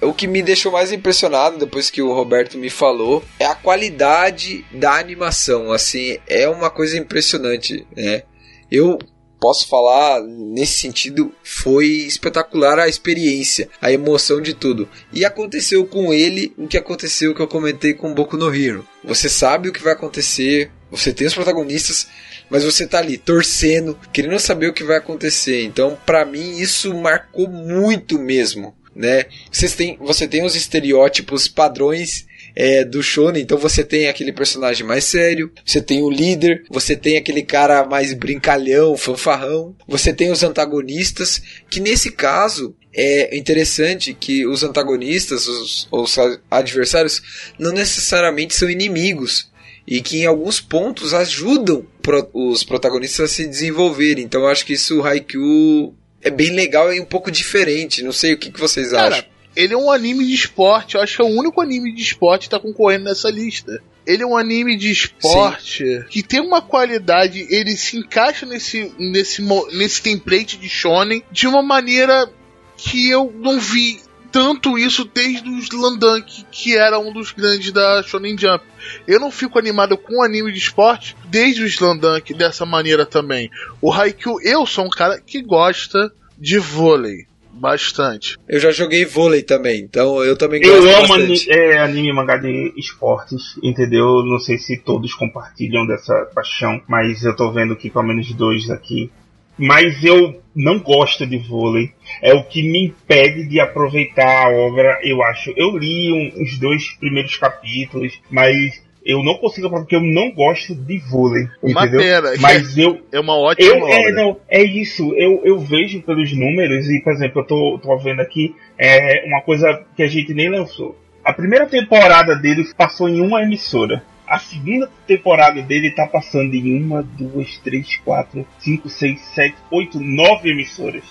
[0.00, 4.64] o que me deixou mais impressionado depois que o Roberto me falou é a qualidade
[4.70, 5.72] da animação.
[5.72, 8.22] Assim, é uma coisa impressionante, né?
[8.70, 8.98] Eu
[9.40, 14.88] posso falar nesse sentido foi espetacular a experiência, a emoção de tudo.
[15.12, 18.86] E aconteceu com ele o que aconteceu que eu comentei com Boku no Hero.
[19.02, 22.06] Você sabe o que vai acontecer, você tem os protagonistas,
[22.50, 25.64] mas você tá ali torcendo, querendo saber o que vai acontecer.
[25.64, 29.24] Então, para mim isso marcou muito mesmo, né?
[29.50, 33.42] Vocês têm, você tem os estereótipos padrões é, do shonen.
[33.42, 37.84] Então você tem aquele personagem mais sério, você tem o líder, você tem aquele cara
[37.84, 45.46] mais brincalhão, fanfarrão, você tem os antagonistas, que nesse caso é interessante que os antagonistas,
[45.46, 46.16] os, os
[46.50, 47.22] adversários,
[47.58, 49.48] não necessariamente são inimigos.
[49.86, 51.84] E que em alguns pontos ajudam
[52.32, 54.24] os protagonistas a se desenvolverem.
[54.24, 58.02] Então eu acho que isso o Haikyuu é bem legal e um pouco diferente.
[58.02, 59.24] Não sei o que, que vocês Cara, acham.
[59.60, 62.44] Ele é um anime de esporte, eu acho que é o único anime de esporte
[62.44, 63.82] que tá concorrendo nessa lista.
[64.06, 69.42] Ele é um anime de esporte que tem uma qualidade, ele se encaixa nesse, nesse,
[69.72, 72.26] nesse template de shonen de uma maneira
[72.74, 74.00] que eu não vi
[74.32, 78.64] tanto isso desde o Slandunk, que era um dos grandes da Shonen Jump.
[79.06, 83.50] Eu não fico animado com anime de esporte desde o Slandunk dessa maneira também.
[83.82, 87.29] O Haikyuu, eu sou um cara que gosta de vôlei
[87.60, 88.38] Bastante.
[88.48, 91.50] Eu já joguei vôlei também, então eu também Eu gosto amo ani bastante.
[91.52, 94.24] é, anime e mangá de esportes, entendeu?
[94.24, 98.70] Não sei se todos compartilham dessa paixão, mas eu tô vendo que pelo menos dois
[98.70, 99.10] aqui.
[99.58, 101.90] Mas eu não gosto de vôlei.
[102.22, 105.52] É o que me impede de aproveitar a obra, eu acho.
[105.54, 110.74] Eu li um- os dois primeiros capítulos, mas eu não consigo porque eu não gosto
[110.74, 111.48] de vôlei.
[111.62, 112.22] Uma entendeu?
[112.40, 113.94] Mas eu, É uma ótima eu, obra.
[113.94, 115.14] é, não, é isso.
[115.16, 119.40] Eu, eu vejo pelos números, e por exemplo, eu tô, tô vendo aqui é, uma
[119.42, 120.96] coisa que a gente nem lançou.
[121.24, 124.02] A primeira temporada dele passou em uma emissora.
[124.26, 129.98] A segunda temporada dele tá passando em uma, duas, três, quatro, cinco, seis, sete, oito,
[129.98, 131.02] nove emissoras.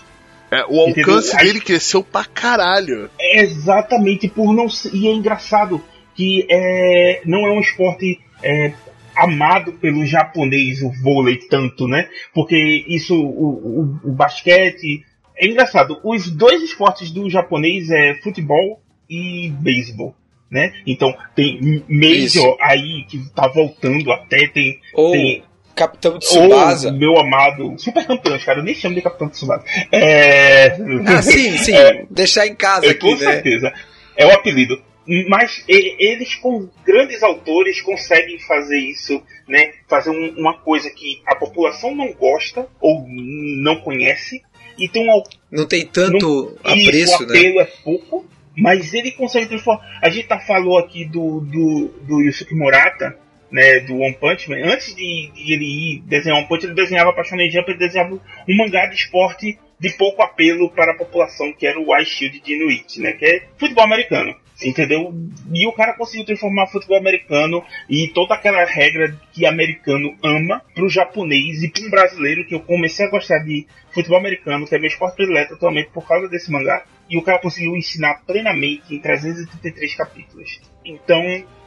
[0.49, 1.45] É, o alcance Entendeu?
[1.45, 3.09] dele cresceu pra caralho.
[3.19, 4.95] É exatamente por não ser.
[4.95, 5.83] E é engraçado
[6.15, 8.73] que é, não é um esporte é,
[9.15, 12.07] amado pelo japonês, o vôlei, tanto, né?
[12.33, 15.03] Porque isso, o, o, o basquete.
[15.37, 20.15] É engraçado, os dois esportes do japonês é futebol e beisebol.
[20.51, 20.73] Né?
[20.85, 25.43] Então tem Major aí que tá voltando até, tem, Ou tem
[25.75, 26.91] Capitão ou Tsubasa.
[26.91, 29.63] meu amado super campeões, cara, eu nem chamo de Capitão Tsubasa.
[29.91, 30.75] É...
[31.05, 31.73] Ah, sim, sim.
[31.73, 33.17] É, Deixar em casa é, aqui, com né?
[33.17, 33.71] certeza.
[34.17, 34.81] É o apelido.
[35.27, 39.71] Mas eles, com grandes autores, conseguem fazer isso, né?
[39.87, 44.41] Fazer um- uma coisa que a população não gosta ou não conhece.
[44.77, 47.37] E tem um Não tem tanto e apreço, o né?
[47.37, 48.25] apelo é pouco,
[48.55, 49.99] mas ele consegue transformar.
[50.01, 53.17] A gente tá falou aqui do, do, do Yusuke Murata,
[53.51, 54.57] né, do One Punch Man.
[54.63, 58.13] Antes de, de ele ir desenhar One Punch, ele desenhava pra Shonen Jump, ele desenhava
[58.13, 62.39] um mangá de esporte de pouco apelo para a população, que era o Ice Shield
[62.41, 64.35] de Inuit, né, que é futebol americano.
[64.61, 65.13] Entendeu?
[65.53, 70.89] E o cara conseguiu transformar futebol americano e toda aquela regra que americano ama pro
[70.89, 74.89] japonês e pro brasileiro, que eu comecei a gostar de futebol americano, que é meu
[74.89, 76.83] esporte predileto atualmente por causa desse mangá.
[77.09, 80.61] E o cara conseguiu ensinar plenamente em 333 capítulos.
[80.85, 81.23] Então,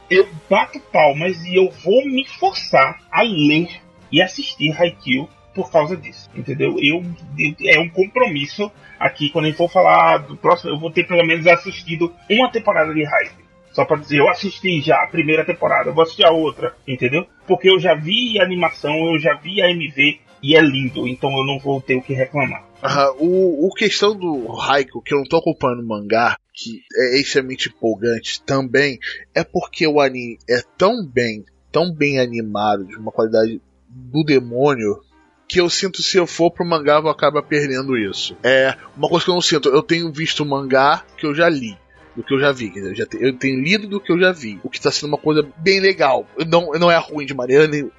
[0.09, 3.69] eu bato palmas e eu vou me forçar a ler
[4.11, 6.75] e assistir Haikyuu por causa disso, entendeu?
[6.79, 7.03] Eu,
[7.37, 11.25] eu- é um compromisso aqui quando gente for falar do próximo, eu vou ter pelo
[11.25, 13.43] menos assistido uma temporada de Haikyuu.
[13.71, 17.25] Só pra dizer, eu assisti já a primeira temporada, eu vou assistir a outra, entendeu?
[17.47, 21.31] Porque eu já vi a animação, eu já vi a MV e é lindo, então
[21.37, 22.63] eu não vou ter o que reclamar.
[22.83, 27.19] Aham, o, o questão do Raikou, que eu não tô acompanhando o mangá, que é
[27.19, 28.99] extremamente empolgante também,
[29.33, 33.59] é porque o anime é tão bem, tão bem animado, de uma qualidade
[33.89, 34.99] do demônio,
[35.53, 38.35] que eu sinto se eu for pro mangá eu vou acabar perdendo isso.
[38.43, 41.77] É uma coisa que eu não sinto, eu tenho visto mangá que eu já li.
[42.15, 44.59] Do que eu já vi, quer dizer, eu, tenho lido do que eu já vi.
[44.63, 46.25] O que tá sendo uma coisa bem legal.
[46.47, 47.91] Não, não é ruim de maneira nenhuma.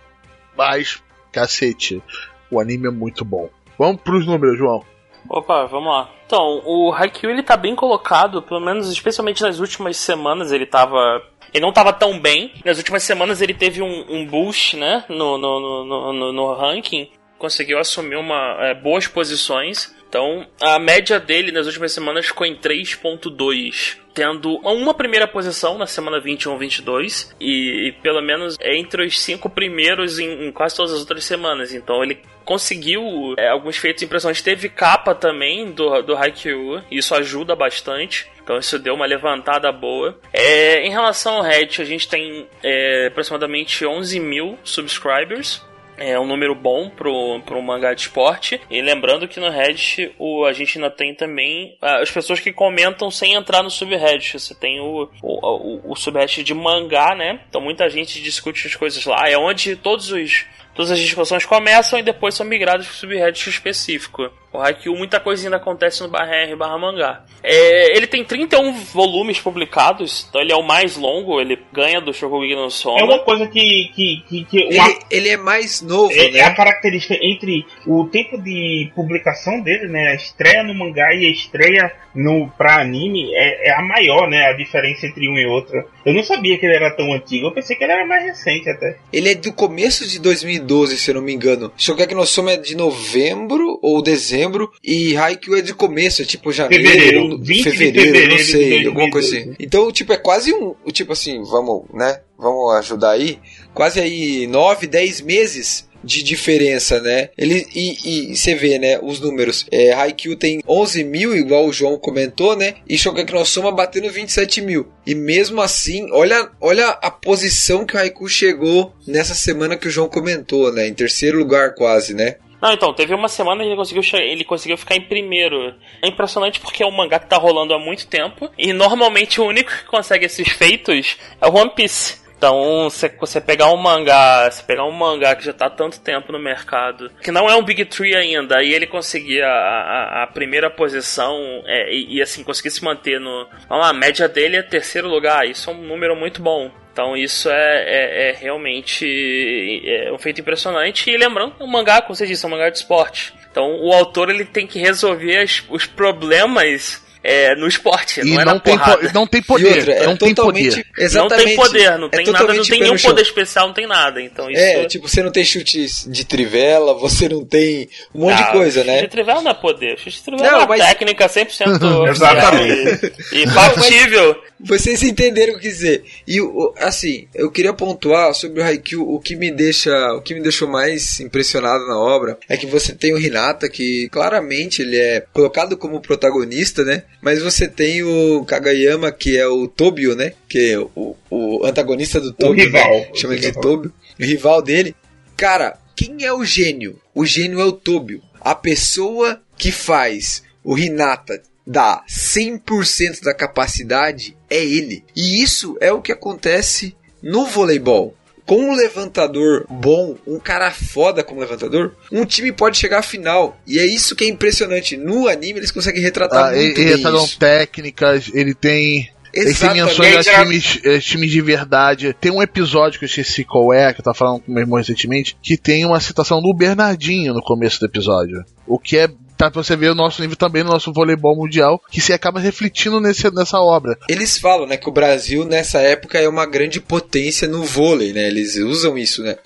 [0.57, 1.01] Mas,
[1.33, 2.03] cacete,
[2.51, 3.49] o anime é muito bom.
[3.79, 4.85] Vamos pros números, João.
[5.29, 6.11] Opa, vamos lá.
[6.27, 11.23] Então, o Haikyuu ele tá bem colocado, pelo menos especialmente nas últimas semanas ele tava.
[11.53, 12.53] Ele não tava tão bem.
[12.65, 15.05] Nas últimas semanas ele teve um, um boost, né?
[15.09, 17.09] No, no, no- no, no ranking.
[17.39, 19.95] Conseguiu assumir uma, é, boas posições.
[20.09, 23.99] Então, a média dele nas últimas semanas ficou em 3.2.
[24.15, 29.51] Tendo uma primeira posição na semana 21 22 e, e pelo menos entre os cinco
[29.51, 31.75] primeiros em, em quase todas as outras semanas.
[31.75, 33.03] Então ele conseguiu
[33.37, 34.41] é, alguns feitos impressionantes.
[34.41, 38.31] Teve capa também do, do Haikyuu, isso ajuda bastante.
[38.41, 40.17] Então isso deu uma levantada boa.
[40.33, 45.61] É, em relação ao Reddit, a gente tem é, aproximadamente 11 mil subscribers.
[45.97, 48.61] É um número bom pro, pro mangá de esporte.
[48.71, 52.53] E lembrando que no Reddit o, a gente ainda tem também ah, as pessoas que
[52.53, 54.39] comentam sem entrar no subreddit.
[54.39, 57.41] Você tem o, o, o, o subreddit de mangá, né?
[57.49, 59.29] Então muita gente discute as coisas lá.
[59.29, 63.49] É onde todos os, todas as discussões começam e depois são migradas para o subreddit
[63.51, 64.31] específico.
[64.53, 67.25] O Haikyuu, muita coisa ainda acontece no barra R barra mangá.
[67.43, 72.15] É, ele tem 31 volumes publicados, então ele é o mais longo, ele ganha do
[72.15, 73.01] Shokugeki no Soma.
[73.01, 73.91] É uma coisa que.
[73.95, 76.39] que, que, que uma- Ele, ele é mais novo, é, né?
[76.39, 80.13] é a característica entre o tempo de publicação dele, né?
[80.13, 84.47] A estreia no mangá e a estreia no pra anime é, é a maior, né?
[84.47, 85.77] A diferença entre um e outro.
[86.07, 88.71] Eu não sabia que ele era tão antigo, eu pensei que ele era mais recente
[88.71, 88.99] até.
[89.13, 90.64] Ele é do começo de 2012,
[90.97, 91.73] se eu não me engano.
[91.77, 96.53] Shokugeki no Soma é de novembro ou dezembro e Haikyuu é de começo, é tipo
[96.53, 99.51] janeiro, Fevereiro, ou 20 de fevereiro, fevereiro não sei, alguma coisa 2012.
[99.51, 99.65] assim.
[99.65, 102.21] Então, tipo, é quase um, tipo assim, vamos, né?
[102.39, 103.39] Vamos ajudar aí.
[103.73, 107.31] Quase aí 9, 10 meses de diferença, né?
[107.37, 109.67] Ele e, você vê, né, os números.
[109.71, 112.75] É, Haikyuu tem 11 mil, igual o João comentou, né?
[112.89, 114.93] E Shokugeki no Soma batendo 27 mil.
[115.07, 119.91] E mesmo assim, olha, olha a posição que o Haikyuu chegou nessa semana que o
[119.91, 120.87] João comentou, né?
[120.87, 122.37] Em terceiro lugar quase, né?
[122.65, 125.75] Não, então, teve uma semana que ele conseguiu, ele conseguiu ficar em primeiro.
[126.01, 128.51] É impressionante porque é um mangá que tá rolando há muito tempo.
[128.57, 132.24] E normalmente o único que consegue esses feitos é o One Piece.
[132.45, 135.99] Então, se você pegar um mangá, se pegar um mangá que já tá há tanto
[135.99, 140.23] tempo no mercado, que não é um Big Tree ainda, e ele conseguir a, a,
[140.25, 143.49] a primeira posição é, e, e, assim, conseguir se manter no.
[143.71, 146.71] A média dele é terceiro lugar, isso é um número muito bom.
[146.93, 151.11] Então isso é, é, é realmente é um feito impressionante.
[151.11, 153.33] E lembrando é um mangá, como você disse, é um mangá de esporte.
[153.51, 158.41] Então o autor ele tem que resolver as- os problemas é, no esporte, E não
[158.43, 158.99] é não na tem, porrada.
[159.09, 159.79] po- não tem poder.
[159.79, 160.77] outra, é não tem poder.
[160.97, 161.47] Não Exatamente.
[161.47, 164.21] tem poder, não é tem nada, não tem nenhum poder especial, não tem nada.
[164.21, 168.37] Então isso É, tipo, você não tem chute de trivela, você não tem um monte
[168.37, 169.01] de Ah, coisa, chute né?
[169.01, 169.97] de trivela não é poder.
[169.99, 171.81] Chute de trivela Não, é uma mas- técnica 100%
[172.11, 173.13] Exatamente.
[173.33, 174.37] e, e factível.
[174.61, 176.05] Vocês entenderam o que dizer.
[176.27, 176.39] E
[176.79, 180.69] assim, eu queria pontuar sobre o Haikyuu, o que me deixa, o que me deixou
[180.69, 185.77] mais impressionado na obra é que você tem o Hinata que claramente ele é colocado
[185.77, 187.03] como protagonista, né?
[187.21, 190.33] Mas você tem o Kagayama que é o Tobio, né?
[190.49, 192.91] Que é o, o antagonista do Tobio, rival.
[192.91, 193.11] né?
[193.15, 193.61] Chama ele de.
[193.61, 194.95] Tobio, o rival dele.
[195.37, 197.01] Cara, quem é o gênio?
[197.15, 198.23] O gênio é o Tobio.
[198.41, 205.05] A pessoa que faz o Hinata dar 100% da capacidade é ele.
[205.17, 208.15] E isso é o que acontece no voleibol.
[208.47, 213.57] Com um levantador bom, um cara foda como levantador, um time pode chegar à final.
[213.67, 214.97] E é isso que é impressionante.
[214.97, 217.39] No anime eles conseguem retratar Ah, muito ele, bem ele tá isso.
[217.39, 219.11] técnicas, ele tem.
[219.33, 222.15] Ele tem menções a times, eh, times de verdade.
[222.21, 224.79] Tem um episódio que eu esqueci qual é, que eu tava falando com meu irmão
[224.79, 228.45] recentemente, que tem uma citação do Bernardinho no começo do episódio.
[228.65, 229.09] O que é.
[229.37, 232.39] Tá pra você ver o nosso nível também no nosso voleibol mundial, que se acaba
[232.41, 233.99] refletindo nesse, nessa obra.
[234.09, 238.27] Eles falam, né, que o Brasil nessa época é uma grande potência no vôlei, né?
[238.29, 239.37] Eles usam isso, né?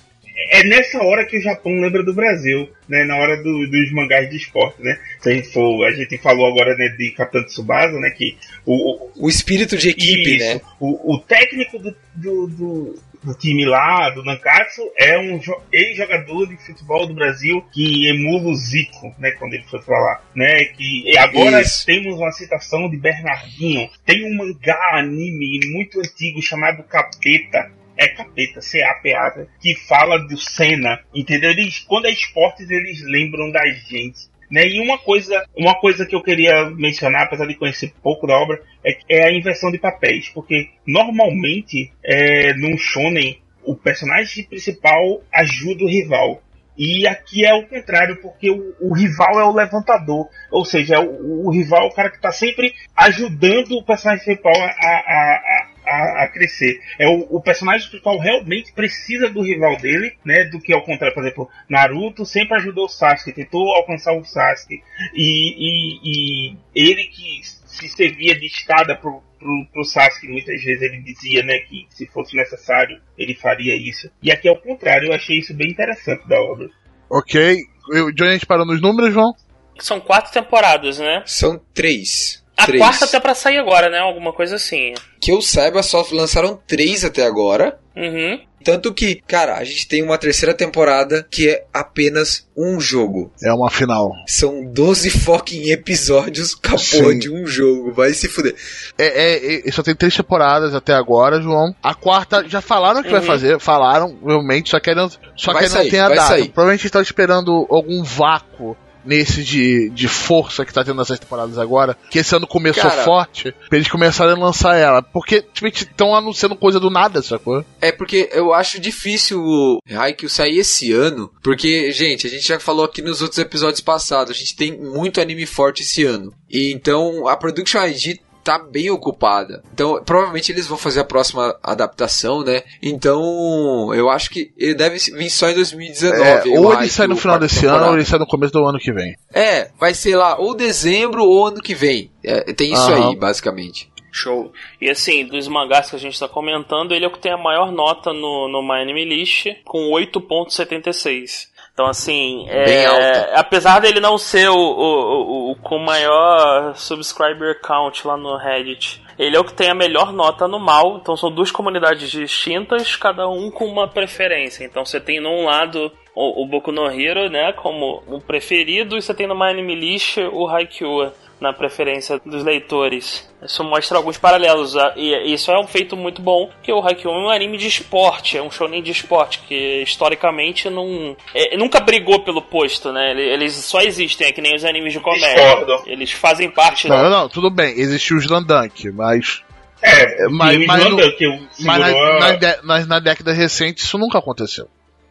[0.51, 3.05] É nessa hora que o Japão lembra do Brasil, né?
[3.05, 4.97] Na hora do- dos mangás de esporte, né?
[5.20, 8.10] Se a gente for, a gente falou agora né, de Capitão Tsubasa, né?
[8.10, 10.60] Que o, o- O espírito de equipe, isso, né?
[10.78, 16.46] o, o técnico do, do, do- do time lá, do Nankatsu, é um jo- ex-jogador
[16.46, 19.32] de futebol do Brasil que emula o Zico, né?
[19.32, 20.64] Quando ele foi pra lá, né?
[20.66, 21.84] Que, e agora Isso.
[21.84, 23.88] temos uma citação de Bernardinho.
[24.04, 27.70] Tem um mangá anime muito antigo chamado Capeta.
[28.00, 31.50] É capeta, C-A-P-A, que fala do Senna, entendeu?
[31.50, 34.28] Eles, quando é esportes, eles lembram da gente.
[34.50, 34.66] Né?
[34.66, 38.60] E uma coisa, uma coisa que eu queria mencionar, apesar de conhecer pouco da obra,
[38.84, 40.28] é, é a inversão de papéis.
[40.30, 46.42] Porque normalmente, é, num shonen, o personagem principal ajuda o rival.
[46.78, 50.28] E aqui é o contrário, porque o, o rival é o levantador.
[50.50, 54.54] Ou seja, o, o rival é o cara que está sempre ajudando o personagem principal
[54.54, 56.81] a, a, a, a, a crescer.
[56.98, 60.44] É o, o personagem principal realmente precisa do rival dele, né?
[60.44, 64.82] Do que ao contrário, por exemplo, Naruto sempre ajudou o Sasuke, tentou alcançar o Sasuke.
[65.15, 70.82] E, e, e ele que se servia de escada pro, pro, pro Sasuke, muitas vezes
[70.82, 74.10] ele dizia, né, que se fosse necessário ele faria isso.
[74.23, 76.69] E aqui é o contrário, eu achei isso bem interessante da obra.
[77.10, 77.56] Ok?
[77.93, 79.32] Eu- De onde a gente parou nos números, João?
[79.78, 81.23] São quatro temporadas, né?
[81.24, 82.44] São três.
[82.59, 82.82] A três.
[82.82, 83.98] quarta tá pra sair agora, né?
[83.98, 84.93] Alguma coisa assim.
[85.20, 87.78] Que eu saiba, só lançaram três até agora.
[87.97, 88.40] Uhum.
[88.64, 93.32] Tanto que, cara, a gente tem uma terceira temporada que é apenas um jogo.
[93.43, 94.10] É uma final.
[94.26, 97.18] São 12 fucking episódios capô Sim.
[97.18, 97.93] de um jogo.
[97.93, 98.55] Vai se fuder.
[98.98, 101.72] É, é, é, só tem três temporadas até agora, João.
[101.82, 103.26] A quarta, já falaram que vai Uhum.
[103.26, 106.16] fazer, falaram, realmente, só que ainda, só Vai que ainda sair, não tem a vai
[106.16, 106.28] data.
[106.28, 106.48] sair.
[106.48, 111.96] Provavelmente estão esperando algum vácuo nesse de, de força que tá tendo nessas temporadas agora,
[112.10, 113.04] que esse ano começou Cara.
[113.04, 115.02] forte, pra eles começarem a lançar ela.
[115.02, 117.64] Porque, tipo, estão anunciando coisa do nada, sacou?
[117.80, 121.30] É porque eu acho difícil o Haikyuu sair esse ano.
[121.42, 124.30] Porque, gente, a gente já falou aqui nos outros episódios passados.
[124.30, 126.32] A gente tem muito anime forte esse ano.
[126.50, 128.18] E então a Production ID
[128.48, 129.62] tá bem ocupada.
[129.74, 132.62] Então, provavelmente eles vão fazer a próxima adaptação, né?
[132.82, 136.22] Então, eu acho que ele deve vir só em 2019.
[136.22, 137.82] É, ou ele Haikyuu, sai no final desse temporada.
[137.82, 139.14] ano, ou ele sai no começo do ano que vem.
[139.34, 142.10] É, vai ser lá ou dezembro ou ano que vem.
[142.24, 143.10] É, tem isso Aham.
[143.10, 143.90] aí, basicamente.
[144.10, 144.50] Show.
[144.80, 147.36] E assim, dos mangás que a gente tá comentando, ele é o que tem a
[147.36, 151.48] maior nota no, no My Anime List, com 8.76.
[151.78, 158.05] Então, assim, é, apesar dele não ser o, o, o, o com maior subscriber count
[158.05, 160.98] lá no Reddit, ele é o que tem a melhor nota no mal.
[161.00, 164.64] Então, são duas comunidades distintas, cada um com uma preferência.
[164.64, 169.00] Então, você tem num lado o, o Boku no Hero, né, como o preferido, e
[169.00, 173.28] você tem no My Anime List o Haikyuu na preferência dos leitores.
[173.43, 177.12] Isso mostra alguns paralelos, ah, e isso é um feito muito bom, que o Haikyuu
[177.12, 181.78] é um anime de esporte, é um shonen de esporte, que historicamente não, é, nunca
[181.81, 183.12] brigou pelo posto, né?
[183.12, 185.35] Ele- Eles só existem, é que nem os animes de comédia.
[185.35, 185.82] Discordo.
[185.86, 187.02] Eles fazem parte Não, da...
[187.05, 189.43] não, não, tudo bem, existiu o Slandunk, mas,
[189.81, 190.85] É, Mas- mas, mas
[191.20, 194.66] eu mas na, na, de- na- na década recente isso nunca aconteceu.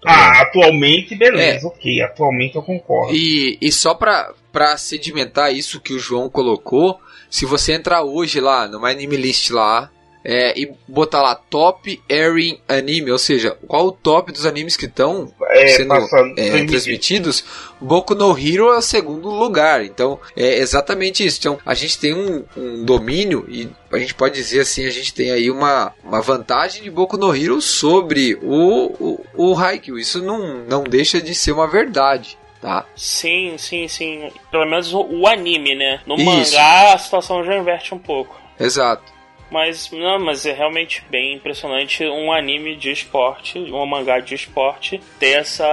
[0.05, 1.17] Ah, atualmente, É.
[1.17, 2.01] beleza, ok.
[2.01, 3.13] Atualmente eu concordo.
[3.15, 6.99] E, e só pra, pra sedimentar isso que o João colocou,
[7.29, 9.91] se você entrar hoje lá no My Anime List lá
[10.29, 14.83] é, e botar lá Top Airing Anime, ou seja, qual o top dos animes que
[14.85, 16.67] estão É, sendo é, transmitido.
[16.67, 17.45] transmitidos,
[17.79, 19.85] Boku no Hero é o segundo lugar.
[19.85, 21.37] Então, é exatamente isso.
[21.39, 25.13] Então, a gente tem um, um domínio e a gente pode dizer assim, a gente
[25.13, 29.97] tem aí uma, uma vantagem de Boku no Hero sobre o, o, o Haikyuu.
[29.97, 32.85] Isso não, não deixa de ser uma verdade, tá?
[32.97, 34.29] Sim, sim, sim.
[34.51, 36.01] Pelo menos o, o anime, né?
[36.05, 36.25] No Isso.
[36.25, 38.35] mangá a situação já inverte um pouco.
[38.59, 39.15] Exato.
[39.49, 44.99] Mas não, mas é realmente bem impressionante um anime de esporte, um mangá de esporte,
[45.19, 45.65] ter essa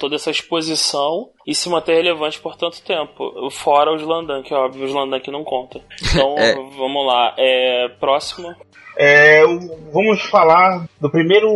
[0.00, 3.48] toda essa exposição e se manter relevante por tanto tempo.
[3.50, 5.80] Fora os Landan, que óbvio, os Landan que não conta.
[6.02, 6.54] Então, É.
[6.54, 7.34] vamos lá.
[7.38, 8.54] É, próximo.
[9.00, 9.42] É,
[9.92, 11.48] vamos falar do primeiro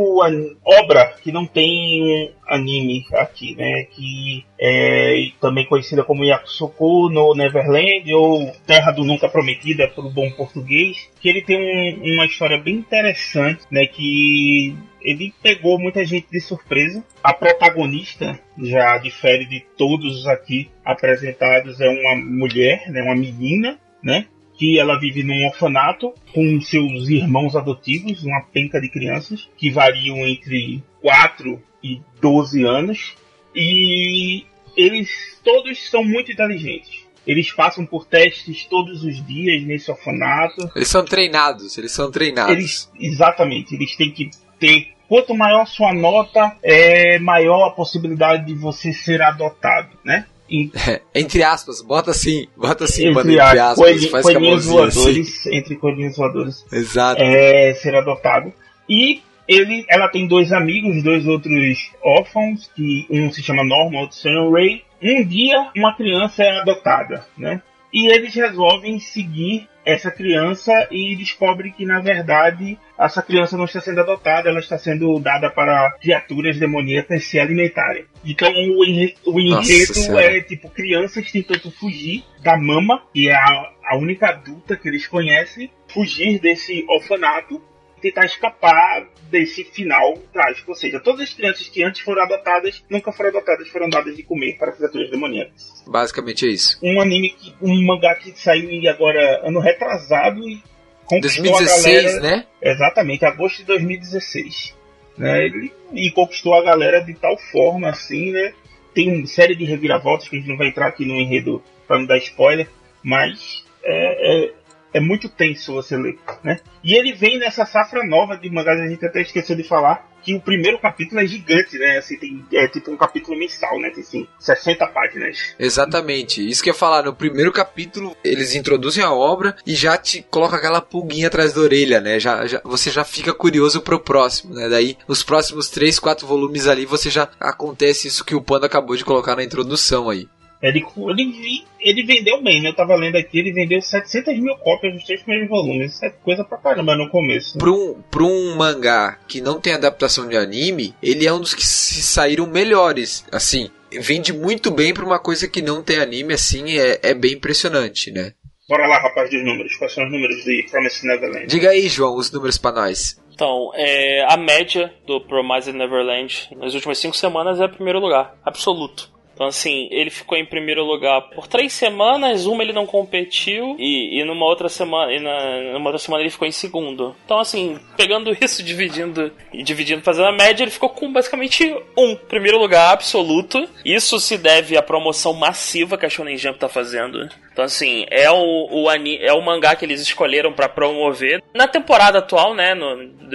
[0.65, 3.83] obra que não tem anime aqui, né?
[3.91, 10.31] Que é também conhecida como Yakusoku no Neverland ou Terra do Nunca Prometida pelo bom
[10.31, 11.11] português.
[11.21, 13.87] Que ele tem um- uma história bem interessante, né?
[13.87, 17.03] Que ele pegou muita gente de surpresa.
[17.25, 23.03] A protagonista já difere de todos os aqui apresentados é uma mulher, né?
[23.03, 24.27] Uma menina, né?
[24.63, 30.19] Que ela vive num orfanato com seus irmãos adotivos, uma penca de crianças, que variam
[30.19, 33.17] entre 4 e 12 anos.
[33.53, 34.45] E
[34.77, 35.11] eles
[35.43, 37.05] todos são muito inteligentes.
[37.27, 40.71] Eles passam por testes todos os dias nesse orfanato.
[40.77, 42.53] Eles são treinados, eles são treinados.
[42.53, 44.31] Eles, exatamente, eles têm que
[44.61, 44.93] ter.
[45.09, 50.25] Quanto maior sua nota, é maior a possibilidade de você ser adotado, né?
[51.15, 54.71] Entre aspas, bota assim, bota assim, entre mano, entre aspas, coelhi- faz coelhinhos assim.
[54.71, 57.23] voadores, entre coelhinhos voadores, Exato.
[57.23, 58.53] é, ser adotado.
[58.89, 64.17] E ele, ela tem dois amigos, dois outros órfãos, que um se chama Norman, outro
[64.17, 64.83] se chama Ray.
[65.03, 67.61] Um dia, uma criança é adotada, né?
[67.93, 73.81] E eles resolvem seguir essa criança e descobrem que, na verdade, essa criança não está
[73.81, 78.05] sendo adotada, ela está sendo dada para criaturas demoníacas se alimentarem.
[78.25, 83.73] Então, o, enre- o enredo é, tipo, crianças tentando fugir da mama, que é a,
[83.85, 87.61] a única adulta que eles conhecem, fugir desse orfanato
[88.03, 90.73] tentar escapar desse final trágico.
[90.73, 94.23] Ou seja, todas as crianças que antes foram adotadas, nunca foram adotadas, foram dadas de
[94.23, 95.83] comer para criaturas demoníacas.
[95.87, 96.79] Basicamente é isso.
[96.83, 100.63] Um anime, que, um mangá que saiu agora ano retrasado e
[101.07, 102.37] conquistou a 2016, galera.
[102.37, 102.47] né?
[102.61, 104.75] Exatamente, agosto de 2016.
[105.17, 105.45] Né?
[105.47, 108.53] Ele- E conquistou a galera de tal forma assim, né?
[108.95, 111.99] Tem uma série de reviravoltas que a gente não vai entrar aqui no enredo para
[111.99, 112.69] não dar spoiler,
[113.03, 114.53] mas é, é,
[114.93, 116.61] é muito tenso você ler, né?
[116.85, 120.35] E ele vem nessa safra nova de mangás, a gente até esqueceu de falar, que
[120.35, 121.99] o primeiro capítulo é gigante, né?
[121.99, 123.91] Assim, tem, é tipo um capítulo mensal, né?
[123.91, 125.55] Tem assim, 60 páginas.
[125.59, 126.49] Exatamente.
[126.49, 130.23] Isso que eu ia falar, no primeiro capítulo eles introduzem a obra e já te
[130.31, 132.21] coloca aquela pulguinha atrás da orelha, né?
[132.21, 134.69] Já, já- você já fica curioso pro próximo, né?
[134.69, 138.95] Daí, os próximos três, quatro volumes ali, você já acontece isso que o Panda acabou
[138.97, 140.29] de colocar na introdução aí.
[140.63, 142.69] Ele, ele, ele vendeu bem, né?
[142.69, 145.95] Eu tava lendo aqui, ele vendeu 700 mil cópias dos três primeiros volumes.
[145.95, 147.59] Isso é coisa pra caramba no começo.
[147.59, 151.55] Pra um, pra um mangá que não tem adaptação de anime, ele é um dos
[151.55, 153.27] que se saíram melhores.
[153.33, 157.33] Assim, vende muito bem pra uma coisa que não tem anime, assim, é, é bem
[157.33, 158.33] impressionante, né?
[158.69, 159.77] Bora lá, rapaz, dos números.
[159.77, 161.47] Quais são os números de Promised Neverland?
[161.47, 163.21] Diga aí, João, os números pra nós.
[163.35, 169.12] Então, é, a média do Promised Neverland nas últimas cinco semanas é primeiro lugar, absoluto.
[169.35, 174.21] Então, assim, ele ficou em primeiro lugar por três semanas, uma ele não competiu, e,
[174.21, 177.17] e numa outra semana, na, numa outra semana ele ficou em segundo.
[177.25, 182.15] Então, assim, pegando isso, dividindo e dividindo, fazendo a média, ele ficou com basicamente um
[182.15, 183.69] primeiro lugar absoluto.
[183.85, 187.29] Isso se deve à promoção massiva que a Shonen Jump tá fazendo.
[187.53, 192.19] Então, assim, é o, o, é o mangá que eles escolheram pra promover na temporada
[192.19, 192.87] atual, né, no,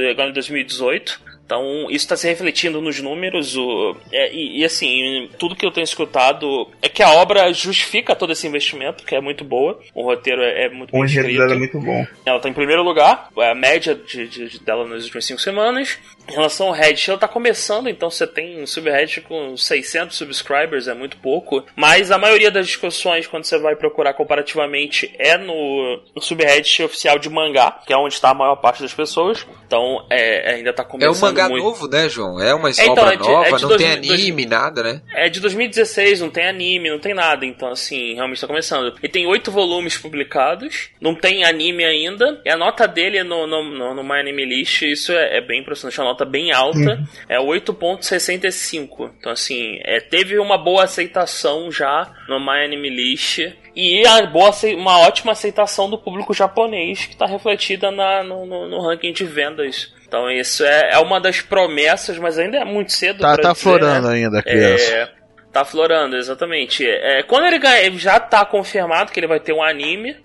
[0.09, 1.26] agora em 2018.
[1.47, 3.55] Então, isso está se refletindo nos números.
[3.55, 8.13] O, é, e, e, assim, tudo que eu tenho escutado é que a obra justifica
[8.13, 9.79] todo esse investimento, que é muito boa.
[9.95, 12.05] O roteiro é, é muito O bem enredo dela é muito bom.
[12.25, 15.97] Ela tá em primeiro lugar, a média de, de- de- dela nas últimas cinco semanas.
[16.29, 20.87] Em relação ao Reddit, ela tá começando, então você tem um subreddit com 600 subscribers,
[20.87, 21.63] é muito pouco.
[21.75, 27.17] Mas a maioria das discussões, quando você vai procurar comparativamente, é no, no subreddit oficial
[27.19, 29.45] de mangá, que é onde está a maior parte das pessoas.
[29.65, 31.63] Então é, ainda tá É começando um mangá muito.
[31.63, 32.41] novo, né, João?
[32.41, 35.01] É uma então, obra é de- nova, é não dois- tem dois- anime, nada, né?
[35.13, 38.95] É de 2016, não tem anime, não tem nada, então assim, realmente tá começando.
[39.01, 43.63] E tem oito volumes publicados, não tem anime ainda, e a nota dele no, no,
[43.63, 47.03] no, no My Anime List, isso é, é bem impressionante, é uma nota bem alta,
[47.29, 49.11] é 8.65.
[49.19, 53.39] Então assim, é, teve uma boa aceitação já no My Anime List,
[53.75, 58.67] e a boa, uma ótima aceitação do público japonês, que está refletida na, no, no,
[58.67, 59.93] no ranking de vendas.
[60.07, 63.63] Então isso é, é uma das promessas, mas ainda é muito cedo Tá, tá dizer,
[63.63, 64.15] florando né?
[64.15, 64.93] ainda a criança.
[64.93, 65.09] É,
[65.51, 66.87] tá florando, exatamente.
[66.87, 70.15] É, quando ele ganha, ele já tá confirmado que ele vai ter um anime.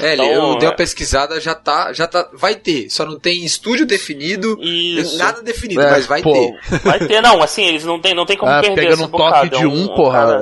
[0.00, 0.76] É, Então, eu dei uma é.
[0.76, 5.16] pesquisada, já tá, já tá, vai ter, só não tem estúdio definido, Isso.
[5.18, 6.78] nada definido, É, mas vai pô, ter.
[6.82, 9.08] Vai ter, não, assim, eles não tem, não tem como Ah, perder pega essa no
[9.08, 9.48] toque bocada.
[9.56, 10.40] de É um, um porra.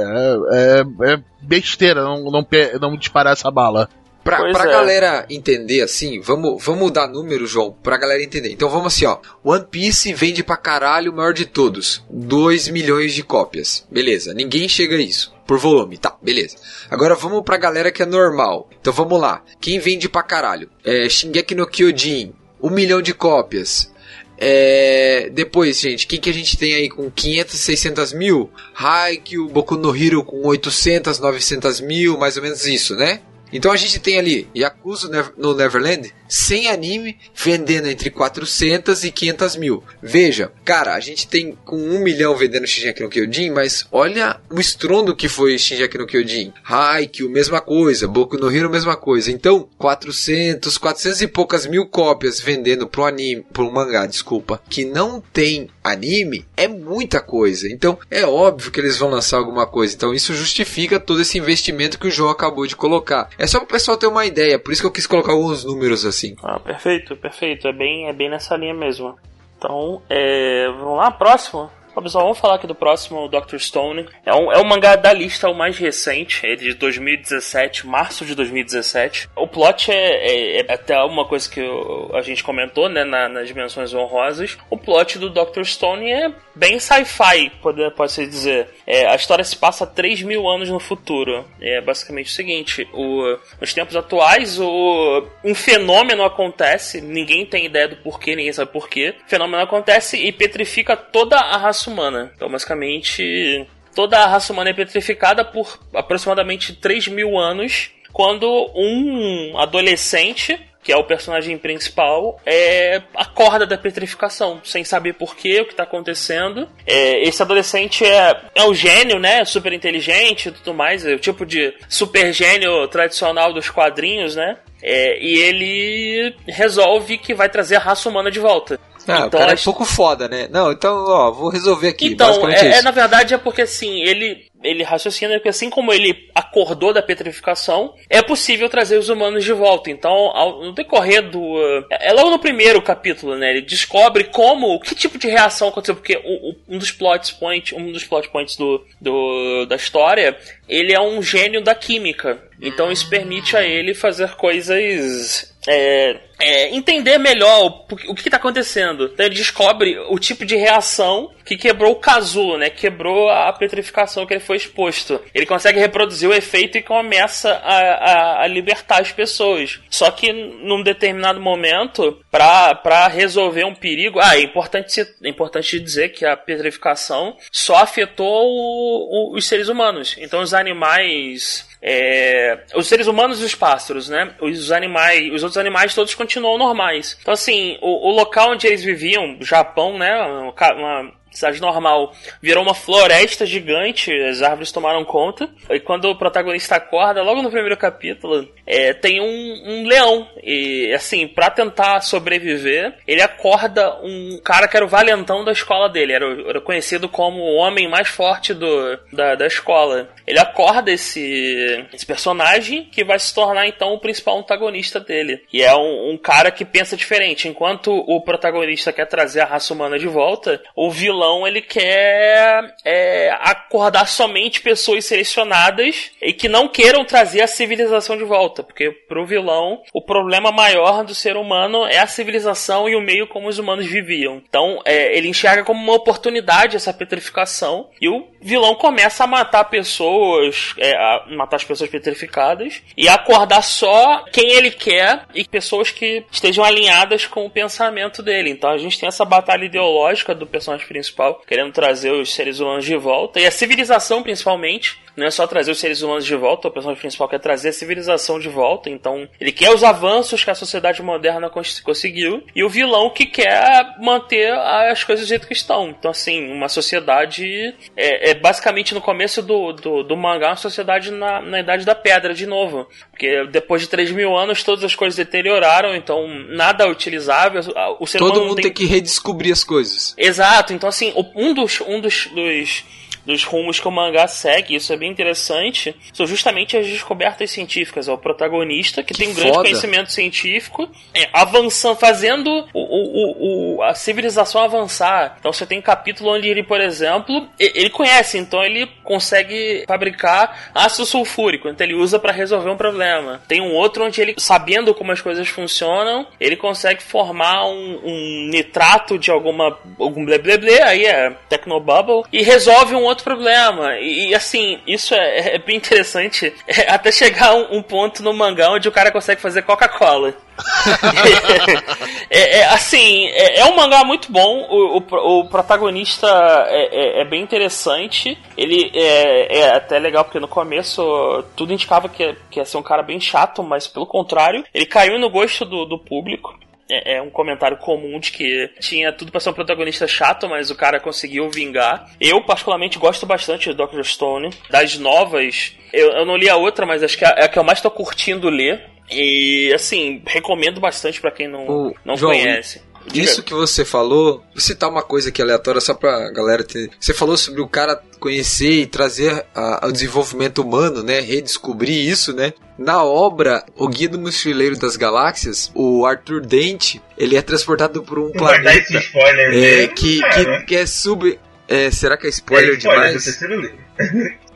[0.51, 2.47] É, é- é besteira não, não,
[2.81, 3.89] não disparar essa bala.
[4.25, 4.73] Pra, Pois pra é.
[4.73, 8.53] galera entender assim, vamos, vamos dar número, João, pra galera entender.
[8.53, 9.19] Então vamos assim, ó.
[9.43, 12.05] One Piece vende pra caralho o maior de todos.
[12.09, 13.85] 2 milhões de cópias.
[13.91, 15.35] Beleza, ninguém chega a isso.
[15.45, 16.57] Por volume, tá, beleza.
[16.89, 18.71] Agora vamos pra galera que é normal.
[18.81, 19.43] Então vamos lá.
[19.61, 20.71] Quem vende pra caralho?
[20.85, 22.33] É, Shingeki no Kyojin,
[22.63, 23.91] 1 milhão de cópias.
[24.39, 28.51] É, depois, gente, quem que a gente tem aí com 500, 600 mil?
[28.75, 33.21] Haikyuu, Boku no Hero com 800, 900 mil, mais ou menos isso, né?
[33.53, 39.57] Então a gente tem ali Yakuza no Neverland, sem anime, vendendo entre 400 e 500
[39.57, 39.85] mil.
[40.03, 44.59] Veja, cara, a gente tem com 1 milhão vendendo Shingeki no Kyojin, mas olha o
[44.59, 46.55] estrondo que foi Shingeki no Kyojin.
[46.65, 48.09] Haikyuu, mesma coisa.
[48.09, 49.31] Boku no Hero, mesma coisa.
[49.31, 55.23] Então, 400, 400 e poucas mil cópias vendendo pro anime, pro mangá, desculpa, que não
[55.35, 57.69] tem anime, é muita coisa.
[57.69, 59.95] Então, é óbvio que eles vão lançar alguma coisa.
[59.95, 63.29] Então, isso justifica todo esse investimento que o João acabou de colocar.
[63.37, 66.05] É só pro pessoal ter uma ideia, por isso que eu quis colocar alguns números
[66.05, 66.22] assim.
[66.43, 67.69] Ah, perfeito, perfeito.
[67.69, 69.17] É bem, é bem nessa linha mesmo.
[69.57, 71.71] Então, é, vamos lá, próximo.
[71.95, 73.59] Ó, pessoal, vamos falar aqui do próximo, o Dr.
[73.59, 74.09] Stone.
[74.25, 78.35] É um, é um mangá da lista o mais recente, é de 2017, março de
[78.35, 79.29] 2017.
[79.37, 83.29] O plot é, é- é até uma coisa que eu- a gente comentou, né, na-
[83.29, 84.57] nas dimensões honrosas.
[84.71, 85.65] O plot do Dr.
[85.65, 88.69] Stone é bem sci-fi, pode- pode-se dizer.
[88.87, 91.45] É, a história se passa 3 mil anos no futuro.
[91.61, 97.89] É basicamente o seguinte: o, nos tempos atuais, o, um fenômeno acontece, ninguém tem ideia
[97.89, 99.15] do porquê, ninguém sabe porquê.
[99.27, 102.33] O fenômeno acontece e petrifica toda a raça humana.
[102.35, 107.91] Então, basicamente, toda a raça humana é petrificada por aproximadamente 3 mil anos.
[108.13, 115.37] Quando um adolescente que é o personagem principal, é, acorda da petrificação, sem saber por
[115.37, 116.69] quê, o que está acontecendo.
[116.85, 119.45] É, esse adolescente é, é o gênio, né?
[119.45, 124.57] Super inteligente e tudo mais, é o tipo de super gênio tradicional dos quadrinhos, né?
[124.83, 128.81] É, e ele resolve que vai trazer a raça humana de volta.
[129.09, 130.49] Ah, o Então, cara é um pouco foda, né?
[130.51, 132.07] Não, então, ó, vou resolver aqui.
[132.09, 136.29] então, é, é, na verdade é porque assim, ele, ele raciocina que assim como ele
[136.35, 139.91] acordou da petrificação, é possível trazer os humanos de volta.
[139.91, 141.41] Então, ao, no decorrer do.
[141.41, 143.51] uh, é logo no primeiro capítulo, né?
[143.51, 147.73] Ele descobre como, que tipo de reação aconteceu, porque o- o- um dos plot points,
[147.73, 150.37] um dos plot points do, do, da história,
[150.69, 152.41] ele é um gênio da química.
[152.61, 155.53] Então isso permite a ele fazer coisas.
[155.67, 159.11] é, é, entender melhor o, o que está acontecendo.
[159.13, 162.69] Então ele descobre o tipo de reação que quebrou o casulo, né?
[162.71, 165.21] Quebrou a petrificação que ele foi exposto.
[165.35, 169.81] Ele consegue reproduzir o efeito e começa a, a- a libertar as pessoas.
[169.91, 176.11] Só que num determinado momento, para resolver um perigo, ah, é importante, é importante dizer
[176.11, 180.17] que a petrificação só afetou o- o- os seres humanos.
[180.19, 184.35] Então os animais é, os seres humanos e os pássaros, né?
[184.41, 187.19] Os animais, os outros animais todos continuam normais.
[187.21, 190.15] Então assim, o, o local onde eles viviam, Japão, né?
[190.23, 195.49] Uma cidade normal, virou uma floresta gigante, as árvores tomaram conta.
[195.71, 200.29] E quando o protagonista acorda, logo no primeiro capítulo, é, tem um, um leão.
[200.43, 205.89] E assim, pra tentar sobreviver, ele acorda um cara que era o valentão da escola
[205.89, 210.09] dele, era, era conhecido como o homem mais forte do, da, da escola.
[210.27, 215.43] Ele acorda esse, esse personagem que vai se tornar então o principal antagonista dele.
[215.53, 217.49] E é um, um cara que pensa diferente.
[217.49, 222.75] Enquanto o protagonista quer trazer a raça humana de volta, o vilão vilão ele quer
[222.85, 228.91] é, acordar somente pessoas selecionadas e que não queiram trazer a civilização de volta, porque
[228.91, 233.49] pro vilão o problema maior do ser humano é a civilização e o meio como
[233.49, 234.43] os humanos viviam.
[234.49, 239.65] Então é, ele enxerga como uma oportunidade essa petrificação e o vilão começa a matar
[239.65, 245.91] pessoas, é, a matar as pessoas petrificadas e acordar só quem ele quer e pessoas
[245.91, 248.51] que estejam alinhadas com o pensamento dele.
[248.51, 251.12] Então a gente tem essa batalha ideológica do personagem principal
[251.47, 255.71] querendo trazer os seres humanos de volta e a civilização principalmente não é só trazer
[255.71, 259.29] os seres humanos de volta, o personagem principal quer trazer a civilização de volta, então
[259.41, 264.53] ele quer os avanços que a sociedade moderna conseguiu, e o vilão que quer manter
[264.53, 265.91] as coisas do jeito que estão.
[265.91, 271.11] Então, assim, uma sociedade é, é basicamente no começo do, do, do, mangá, uma sociedade
[271.11, 272.89] na, na Idade da Pedra, de novo.
[273.11, 277.61] Porque depois de 3 mil anos, todas as coisas deterioraram, então nada é utilizável.
[277.99, 278.65] O ser Todo mundo tem...
[278.65, 280.15] tem que redescobrir as coisas.
[280.17, 282.85] Exato, então, assim, um dos, um dos, dos
[283.25, 288.09] dos rumos que o mangá segue, isso é bem interessante, são justamente as descobertas científicas.
[288.09, 293.77] É o protagonista que, que tem um grande conhecimento científico, é, avançando, fazendo o, o,
[293.77, 295.37] o, a civilização avançar.
[295.39, 300.71] Então você tem um capítulo onde ele, por exemplo, ele conhece, então ele consegue fabricar
[300.75, 303.41] ácido sulfúrico, então ele usa para resolver um problema.
[303.47, 308.49] Tem um outro onde ele, sabendo como as coisas funcionam, ele consegue formar um, um
[308.51, 313.97] nitrato de alguma algum blé blé blé, aí é Tecnobubble, e resolve um outro problema.
[313.99, 316.53] E, assim, isso é, é, bem interessante.
[316.67, 320.35] É, até chegar um, um, ponto no mangá onde o cara consegue fazer Coca-Cola.
[322.31, 324.67] é, é, assim, é, é, um mangá muito bom.
[324.69, 326.27] O, o, o protagonista
[326.69, 328.39] é, é, é bem interessante.
[328.57, 333.03] Ele é, até legal porque no começo tudo indicava que, que ia ser um cara
[333.03, 336.63] bem chato, mas pelo contrário, ele caiu no gosto do, do público
[336.93, 340.71] é, é um comentário comum de que tinha tudo para ser um protagonista chato, mas
[340.71, 342.11] o cara conseguiu vingar.
[342.21, 344.03] Eu, particularmente, gosto bastante do Dr.
[344.03, 344.51] Stone.
[344.69, 347.65] Das novas, eu, eu não li a outra, mas acho que é a que eu
[347.65, 348.91] mais tô curtindo ler.
[349.11, 352.83] E, assim, recomendo bastante para quem não, o não João, conhece.
[353.15, 356.91] Isso que você falou, vou citar uma coisa aqui aleatória só pra galera ter.
[356.99, 361.21] Você falou sobre o cara conhecer e trazer a, ao desenvolvimento humano, né?
[361.21, 362.53] Redescobrir isso, né?
[362.79, 368.19] Na obra O Guia do Mochileiro das Galáxias, o Arthur Dent, ele é transportado por
[368.19, 371.39] um Não planeta vai dar esse spoiler é, que, que, que, é sub.
[371.69, 373.39] É, será que é spoiler, é spoiler demais?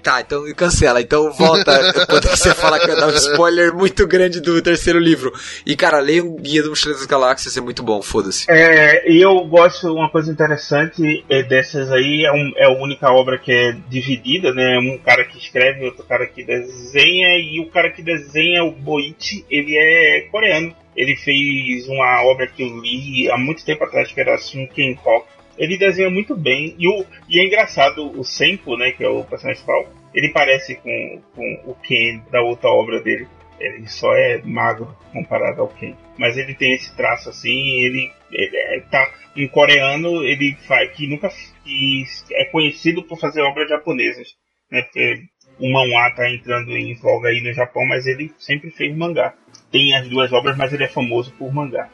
[0.07, 1.01] Tá, então cancela.
[1.01, 1.73] Então volta.
[2.07, 5.33] Quando você falar que dar um spoiler muito grande do terceiro livro.
[5.67, 8.49] E, cara, leia um Guia do Mochileiro das Galáxias, é muito bom, foda-se.
[8.49, 13.37] É, eu gosto, uma coisa interessante é dessas aí, é, um, é a única obra
[13.37, 14.79] que é dividida, né?
[14.79, 19.45] Um cara que escreve, outro cara que desenha, e o cara que desenha, o Boichi,
[19.51, 20.73] ele é coreano.
[20.97, 25.36] Ele fez uma obra que eu li há muito tempo atrás, que era Sunken Kok
[25.59, 26.75] ele desenha muito bem.
[26.79, 30.77] E, o, e é engraçado, o Senko, né, que é o personagem principal, ele parece
[30.77, 33.27] com, com o Ken da outra obra dele.
[33.59, 35.95] Ele só é magro comparado ao Ken.
[36.19, 41.07] Mas ele tem esse traço assim, ele, ele é, tá um coreano, ele faz que
[41.07, 41.29] nunca
[41.65, 44.29] que é conhecido por fazer obras japonesas,
[44.71, 44.83] né?
[44.83, 45.23] Porque
[45.59, 49.35] o manhwa tá entrando em voga aí no Japão, mas ele sempre fez mangá.
[49.71, 51.91] Tem as duas obras, mas ele é famoso por mangá.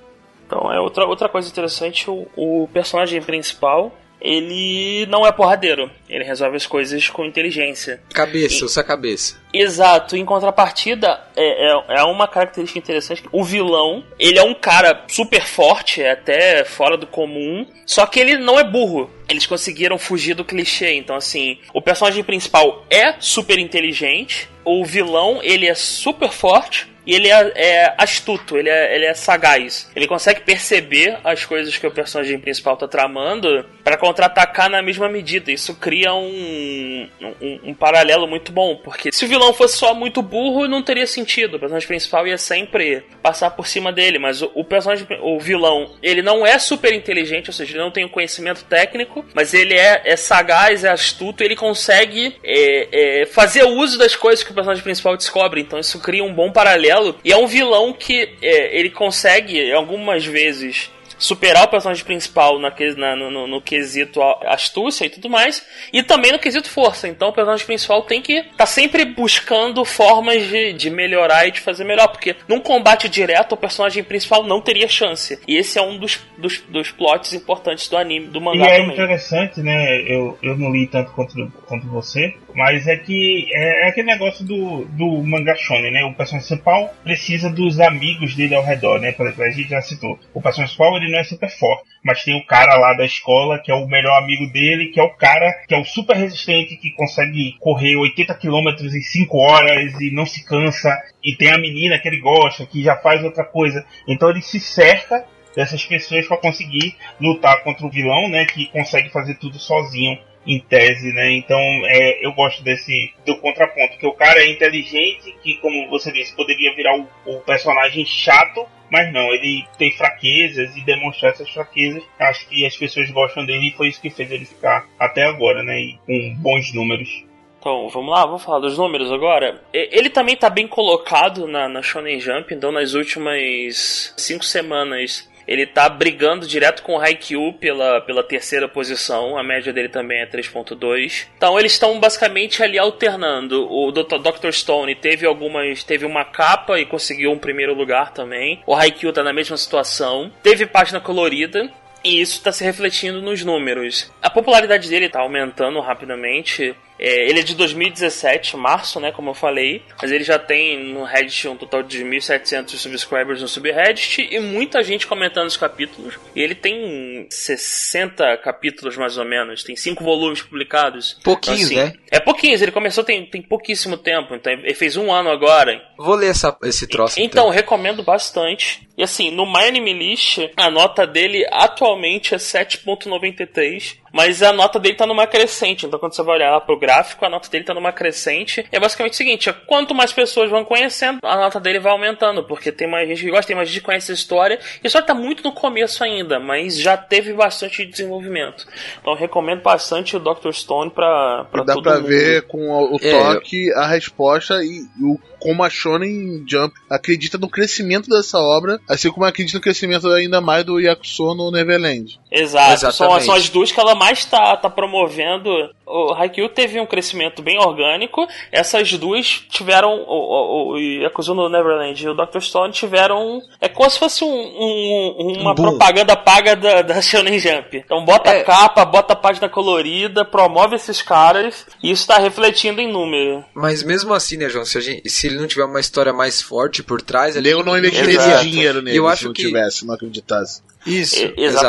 [0.53, 5.91] Então, é outra, outra coisa interessante, o, o personagem principal, ele não é porradeiro.
[6.07, 8.03] Ele resolve as coisas com inteligência.
[8.13, 9.41] Cabeça, e, usa cabeça.
[9.51, 10.15] Exato.
[10.15, 13.25] Em contrapartida, é, é, é, uma característica interessante.
[13.33, 17.67] O vilão, ele é um cara super forte, é até fora do comum.
[17.87, 19.11] Só que ele não é burro.
[19.31, 20.93] Eles conseguiram fugir do clichê.
[20.93, 24.51] Então, assim, o personagem principal é super inteligente.
[24.67, 29.15] O vilão, ele é super forte e ele é, é astuto, ele é, ele é,
[29.15, 29.91] sagaz.
[29.95, 35.09] Ele consegue perceber as coisas que o personagem principal tá tramando para contra-atacar na mesma
[35.09, 35.51] medida.
[35.51, 37.09] Isso cria um,
[37.41, 41.07] um, um, paralelo muito bom, porque se o vilão fosse só muito burro, não teria
[41.07, 41.57] sentido.
[41.57, 45.91] O personagem principal ia sempre passar por cima dele, mas o, o personagem, o vilão,
[46.03, 49.55] ele não é super inteligente, ou seja, ele não tem o um conhecimento técnico, mas
[49.55, 54.53] ele é, é sagaz, é astuto, ele consegue é, é, fazer uso das coisas que
[54.53, 55.61] o personagem principal descobre.
[55.61, 56.92] Então isso cria um bom paralelo
[57.25, 60.91] e é um vilão que é, ele consegue, algumas vezes,
[61.23, 66.33] superar o personagem principal na, na, no, no, quesito astúcia e tudo mais, e também
[66.33, 67.07] no quesito força.
[67.07, 71.53] Então o personagem principal tem que estar tá sempre buscando formas de, de melhorar e
[71.53, 75.39] de fazer melhor, porque num combate direto o personagem principal não teria chance.
[75.47, 78.77] E esse é um dos, dos, dos plots importantes do anime, do mangá e é
[78.79, 78.93] também.
[78.93, 80.03] interessante, né?
[80.03, 84.45] Eu, eu não li tanto quanto, quanto você, Mas é que é, é aquele negócio
[84.45, 86.05] do, do né?
[86.05, 89.13] O personagem principal precisa dos amigos dele ao redor, né?
[89.13, 90.19] Por exemplo, a gente já citou.
[90.35, 93.59] O personagem principal ele não é super forte, mas tem o cara lá da escola
[93.59, 96.77] que é o melhor amigo dele, que é o cara que é o super resistente,
[96.77, 100.97] que consegue correr 80 km em 5 horas e não se cansa.
[101.25, 103.85] E tem a menina que ele gosta, que já faz outra coisa.
[104.07, 105.25] Então ele se cerca
[105.55, 108.45] dessas pessoas para conseguir lutar contra o vilão, né?
[108.47, 111.33] Que consegue fazer tudo sozinho em tese, né?
[111.33, 116.13] Então é, eu gosto desse do contraponto, que o cara é inteligente, que como você
[116.13, 121.49] disse, poderia virar o, o, personagem chato, mas não, ele tem fraquezas e demonstrar essas
[121.51, 122.03] fraquezas.
[122.19, 125.63] Acho que as pessoas gostam dele e foi isso que fez ele ficar até agora,
[125.63, 125.79] né?
[125.79, 127.25] E com bons números.
[127.63, 129.63] Então, vamos lá, vamos falar dos números agora.
[129.73, 135.67] Ele também tá bem colocado na, na Shonen Jump, então nas últimas cinco semanas ele
[135.67, 139.37] tá brigando direto com o Haikyuu pela, pela terceira posição.
[139.37, 141.27] A média dele também é 3.2.
[141.37, 143.67] Então eles estão basicamente ali alternando.
[143.71, 144.53] O Dr.
[144.53, 145.85] Stone teve algumas.
[145.85, 148.63] teve uma capa e conseguiu um primeiro lugar também.
[148.67, 150.31] O Haikyuu tá na mesma situação.
[150.43, 151.71] Teve página colorida.
[152.05, 154.11] E isso está se refletindo nos números.
[154.21, 156.75] A popularidade dele está aumentando rapidamente.
[157.03, 161.03] É, ele é de 2017, março, né, como eu falei, mas ele já tem no
[161.03, 166.17] Reddit um total de 1.700 subscribers no subreddit e muita gente comentando os capítulos.
[166.37, 171.19] E ele tem 60 capítulos mais ou menos, tem 5 volumes publicados.
[171.25, 171.99] Pouquinhos, então, assim, né?
[172.09, 175.83] É pouquinhos, ele começou tem, tem pouquíssimo tempo, então ele fez um ano agora.
[175.99, 177.21] Vou ler essa, esse troço.
[177.21, 178.89] Então, recomendo bastante.
[178.97, 184.02] E assim, no My Anime List, a nota dele atualmente é 7.93.
[184.13, 185.87] Mas a nota dele tá numa crescente.
[185.87, 188.65] Então, quando você vai olhar lá pro gráfico, a nota dele tá numa crescente.
[188.71, 192.45] É basicamente o seguinte: é, quanto mais pessoas vão conhecendo, a nota dele vai aumentando.
[192.45, 194.59] Porque tem mais gente que gosta, tem mais gente que conhece a história.
[194.77, 198.67] E a história tá muito no começo ainda, mas já teve bastante desenvolvimento.
[199.01, 200.53] Então, eu recomendo bastante o Dr.
[200.53, 202.09] Stone pra, pra Dá todo pra mundo.
[202.09, 203.11] ver com o, É.
[203.35, 209.11] toque a resposta e o, como a Shonen Jump acredita no crescimento dessa obra, assim
[209.11, 212.19] como acredita no crescimento ainda mais do Yakuso no Neverland.
[212.31, 213.25] Exato, são, Exatamente.
[213.27, 215.51] são as duas que ela mais tá, tá promovendo.
[215.87, 221.49] O Haikyuu teve um crescimento bem orgânico, essas duas tiveram, o, o, o Yakuza no
[221.51, 222.41] Neverland e o Dr.
[222.41, 227.39] Stone tiveram, é como se fosse um, um- uma Um propaganda paga da, da Shonen
[227.39, 227.77] Jump.
[227.77, 228.41] Então bota É.
[228.41, 233.45] a capa, bota a página colorida, promove esses caras, e isso tá refletindo em número.
[233.55, 234.65] Mas mesmo assim, né, João?
[234.65, 237.35] Se, a gente- se ele não tiver uma história mais forte por trás.
[237.37, 240.61] ele- Eu não investiria dinheiro nele Eu se acho não que- tivesse, não acreditasse.
[240.87, 241.17] Isso.
[241.17, 241.67] E- exato.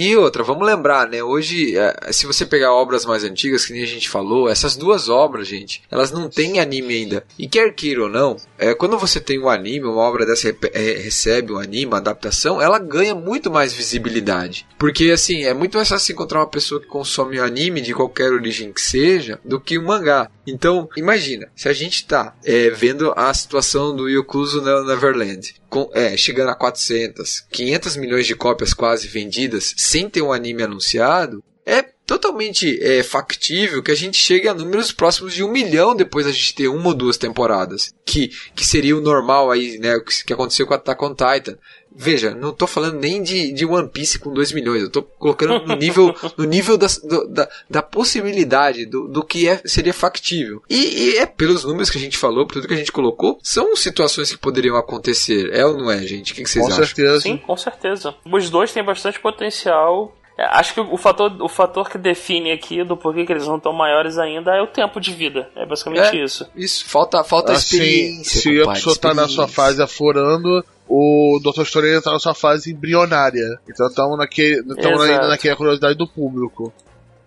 [0.00, 1.24] E outra, vamos lembrar, né?
[1.24, 5.08] Hoje, é, se você pegar obras mais antigas, que nem a gente falou, essas duas
[5.08, 7.24] obras, gente, elas não têm anime ainda.
[7.36, 10.92] E quer queira ou não, é, quando você tem um anime, uma obra dessa é,
[11.02, 14.68] recebe um anime, uma adaptação, ela ganha muito mais visibilidade.
[14.78, 18.30] Porque, assim, é muito mais fácil encontrar uma pessoa que consome um anime de qualquer
[18.30, 20.30] origem que seja do que um mangá.
[20.46, 25.90] Então, imagina, se a gente tá é, vendo a situação do Yokuzo no Neverland, com,
[25.92, 31.42] é, chegando a 400, 500 milhões de cópias quase vendidas, sem ter um anime anunciado,
[31.64, 36.26] é totalmente é, factível que a gente chegue a números próximos de um milhão depois
[36.26, 37.94] da gente ter uma ou duas temporadas.
[38.04, 39.96] Que, que seria o normal aí, né?
[39.96, 41.58] O que, que aconteceu com Attack on Titan.
[41.94, 45.66] Veja, não tô falando nem de, de One Piece com 2 milhões, eu tô colocando
[45.66, 50.62] no nível, no nível do- da, da possibilidade do, do que é, seria factível.
[50.68, 50.76] E,
[51.14, 53.74] e é pelos números que a gente falou, por tudo que a gente colocou, são
[53.74, 55.50] situações que poderiam acontecer.
[55.52, 56.32] É ou não é, gente?
[56.32, 56.84] O que, que vocês Com acham?
[56.86, 57.20] certeza.
[57.20, 58.14] Sim, com certeza.
[58.30, 60.14] Os dois têm bastante potencial.
[60.36, 63.56] É, Acho que o fator, o fator que define aqui do porquê que eles não
[63.56, 65.50] estão maiores ainda é o tempo de vida.
[65.56, 66.24] É basicamente É.
[66.24, 66.46] isso.
[66.54, 68.40] Isso, falta, falta Assim, experiência.
[68.40, 71.64] se o compadre, Yakuso tá na sua fase aflorando, o Dr.
[71.64, 73.58] Stone tá na sua fase embrionária.
[73.68, 75.12] Então estamos naquele, estamos Exato.
[75.12, 76.72] ainda naquela curiosidade do público.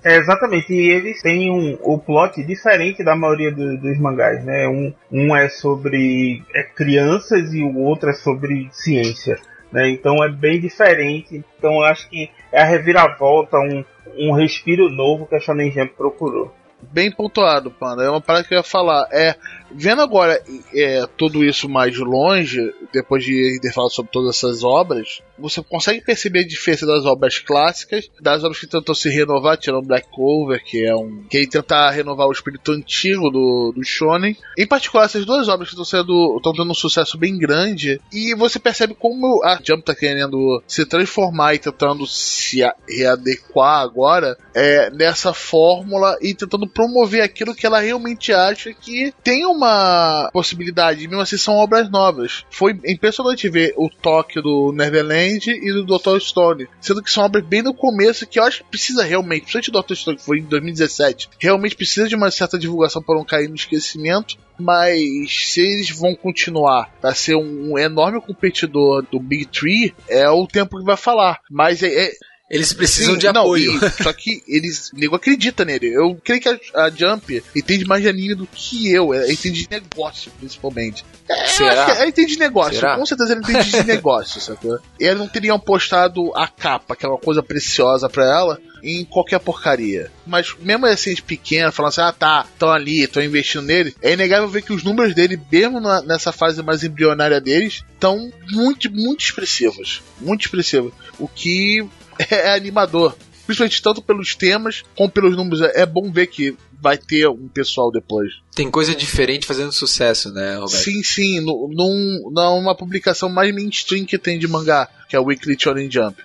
[0.03, 4.67] É, exatamente, e eles têm um, o plot diferente da maioria do- dos mangás, né?
[4.67, 9.35] Um, um é sobre é, crianças e o outro é sobre ciência,
[9.71, 9.91] né?
[9.91, 11.43] Então é bem diferente.
[11.59, 13.85] Então eu acho que é a reviravolta, um,
[14.17, 16.51] um respiro novo que a Shonen Jump procurou.
[16.91, 18.03] Bem pontuado, Panda.
[18.03, 19.07] É uma parada que eu ia falar.
[19.11, 19.35] É,
[19.73, 20.41] vendo agora
[20.73, 22.59] é, tudo isso mais longe,
[22.93, 27.39] depois de ter falado sobre todas essas obras, você consegue perceber a diferença das obras
[27.39, 31.23] clássicas, das obras que tentam se renovar, tirando Black Clover, que é um.
[31.29, 34.37] que tenta renovar o espírito antigo do, do Shonen.
[34.57, 36.37] Em particular, essas duas obras que estão sendo.
[36.37, 37.99] estão tendo um sucesso bem grande.
[38.13, 44.37] E você percebe como a Jump tá querendo se transformar e tentando se readequar agora
[44.53, 50.29] é, nessa fórmula e tentando promover aquilo que ela realmente acha que tem um uma
[50.33, 52.45] possibilidade, mesmo assim são obras novas.
[52.49, 56.19] Foi impressionante ver o toque do Neverland e do Dr.
[56.19, 59.69] Stone, sendo que são obras bem no começo que eu acho que precisa realmente, principalmente
[59.69, 59.95] o Dr.
[59.95, 63.55] Stone, que foi em 2017, realmente precisa de uma certa divulgação para não cair no
[63.55, 64.37] esquecimento.
[64.59, 70.29] Mas se eles vão continuar a ser um, um enorme competidor do Big Tree, é
[70.29, 71.39] o tempo que vai falar.
[71.49, 72.11] Mas é- é,
[72.51, 73.71] Eles precisam Sim, de não, apoio.
[73.73, 75.87] e- só que eles, nego acredita nele.
[75.93, 79.13] Eu creio que a, a Jump entende mais de anime do que eu.
[79.13, 81.05] Ela entende de negócio, principalmente.
[81.29, 81.71] É, eu Será?
[81.85, 82.75] acho que ela entende de negócio.
[82.75, 82.97] Será?
[82.97, 84.77] Com certeza ela entende de negócio, sacou?
[84.99, 89.05] E eles não teriam postado a capa, que é uma coisa preciosa pra ela, em
[89.05, 90.11] qualquer porcaria.
[90.27, 94.11] Mas mesmo assim, de pequeno, falando assim, ah tá, estão ali, estão investindo nele, é
[94.13, 98.91] inegável ver que os números dele, mesmo na- nessa fase mais embrionária deles, estão muito,
[98.91, 100.01] muito expressivos.
[100.19, 100.91] Muito expressivos.
[101.17, 101.85] O que
[102.17, 103.15] é animador.
[103.45, 105.61] Principalmente tanto pelos temas como pelos números.
[105.61, 108.31] É bom ver que vai ter um pessoal depois.
[108.55, 110.71] Tem coisa diferente fazendo sucesso, né, Roberto?
[110.83, 111.39] Sim, sim.
[111.41, 115.89] nu- Num, numa publicação mais mainstream que tem de mangá, que é o Weekly Shonen
[115.91, 116.21] Jump.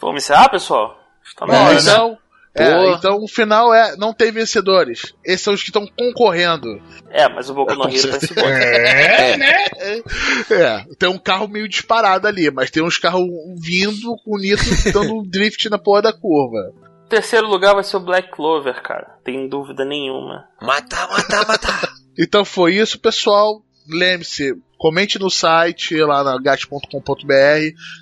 [0.00, 0.98] Vamos encerrar, pessoal?
[1.24, 1.80] Está na É, hora, né?
[2.54, 5.14] Então, é, então o final é não tem vencedores.
[5.24, 6.68] Esses são os que estão concorrendo.
[7.10, 8.46] É, mas o Boku no Hero tá em segundo.
[8.46, 9.66] É, né?
[10.50, 13.26] É, tem um carro meio disparado ali, mas tem uns carros
[13.56, 14.62] vindo com o Nito
[14.92, 16.72] dando um drift na porra da curva.
[17.08, 19.18] Terceiro lugar vai ser o Black Clover, cara.
[19.24, 20.46] Tem dúvida nenhuma.
[20.60, 21.92] Matar, matar, matar.
[22.18, 23.62] Então foi isso, pessoal.
[23.88, 26.82] Lembre-se, comente no site lá na gat.com.br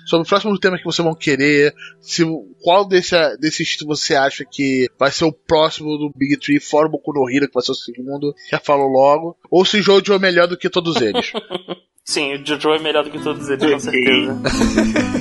[0.07, 1.75] sobre o próximo tema que vocês vão querer.
[1.99, 2.23] Se,
[2.59, 6.89] qual desse, desses você acha que vai ser o próximo do Big Tree, fora o
[6.89, 9.37] Boku no Hero, que vai ser o segundo, já falou logo.
[9.51, 11.31] Ou se Jojo é melhor do que todos eles.
[12.03, 14.41] Sim, o Jojo é melhor do que todos eles, com certeza.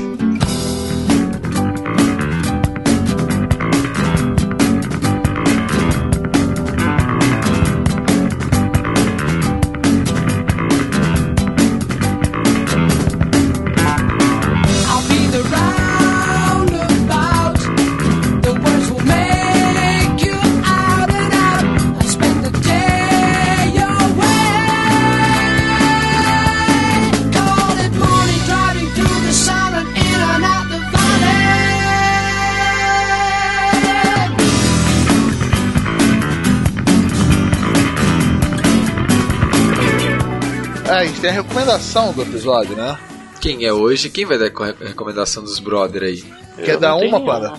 [41.00, 42.98] a gente tem a recomendação do episódio, né?
[43.40, 44.10] Quem é hoje?
[44.10, 46.22] Quem vai dar co- recomendação dos brother aí?
[46.56, 47.54] Quer Eu dar não uma, Pana?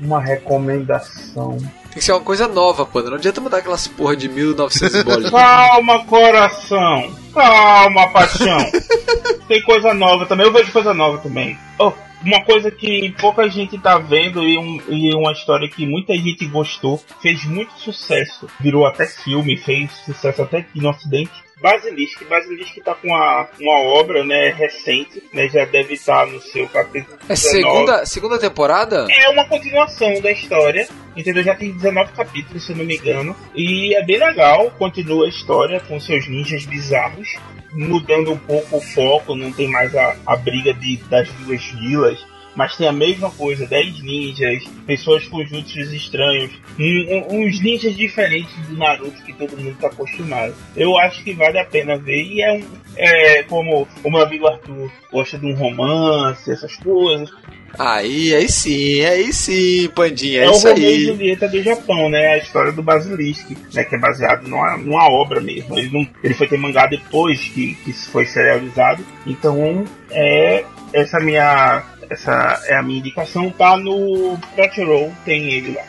[0.00, 1.56] Uma recomendação.
[1.58, 3.00] Tem que ser uma coisa nova, pô.
[3.02, 5.30] Não adianta mudar aquelas porra de 1900 bolinhas.
[5.30, 7.14] Calma, coração.
[7.32, 8.58] Calma, paixão.
[9.48, 10.46] Tem coisa nova também.
[10.46, 11.56] Eu vejo coisa nova também.
[11.78, 11.92] Oh,
[12.24, 16.44] uma coisa que pouca gente tá vendo e, um- e uma história que muita gente
[16.46, 21.43] gostou, fez muito sucesso, virou até filme, fez sucesso até aqui no Ocidente.
[21.60, 26.68] Basilisk, Basilisk tá com uma, uma obra né, recente, né, já deve estar no seu
[26.68, 27.36] capítulo É 19.
[27.36, 29.06] segunda, segunda temporada?
[29.10, 31.42] É uma continuação da história, entendeu?
[31.42, 33.36] Já tem 19 capítulos, se eu não me engano.
[33.54, 37.28] E é bem legal, continua a história com seus ninjas bizarros,
[37.72, 42.33] mudando um pouco o foco, não tem mais a, a briga de, das duas vilas.
[42.56, 47.96] Mas tem a mesma coisa, 10 ninjas, pessoas com jutsus estranhos, um- um- uns ninjas
[47.96, 50.54] diferentes do Naruto que todo mundo tá acostumado.
[50.76, 52.62] Eu acho que vale a pena ver e é um.
[52.96, 57.28] É como o meu amigo Arthur gosta de um romance, essas coisas.
[57.76, 61.04] Aí, aí sim, aí sim, Pandinha, é, É, o isso Romeu e aí.
[61.06, 62.34] Julieta do Japão, né?
[62.34, 63.82] A história do Basilisk, né?
[63.82, 65.76] Que é baseado numa, numa obra mesmo.
[65.76, 69.04] Ele, não, ele foi ter mangá depois que, que isso foi serializado.
[69.26, 73.50] Então, é essa minha essa é a minha indicação.
[73.50, 75.82] Tá no Crunchyroll, tem ele lá.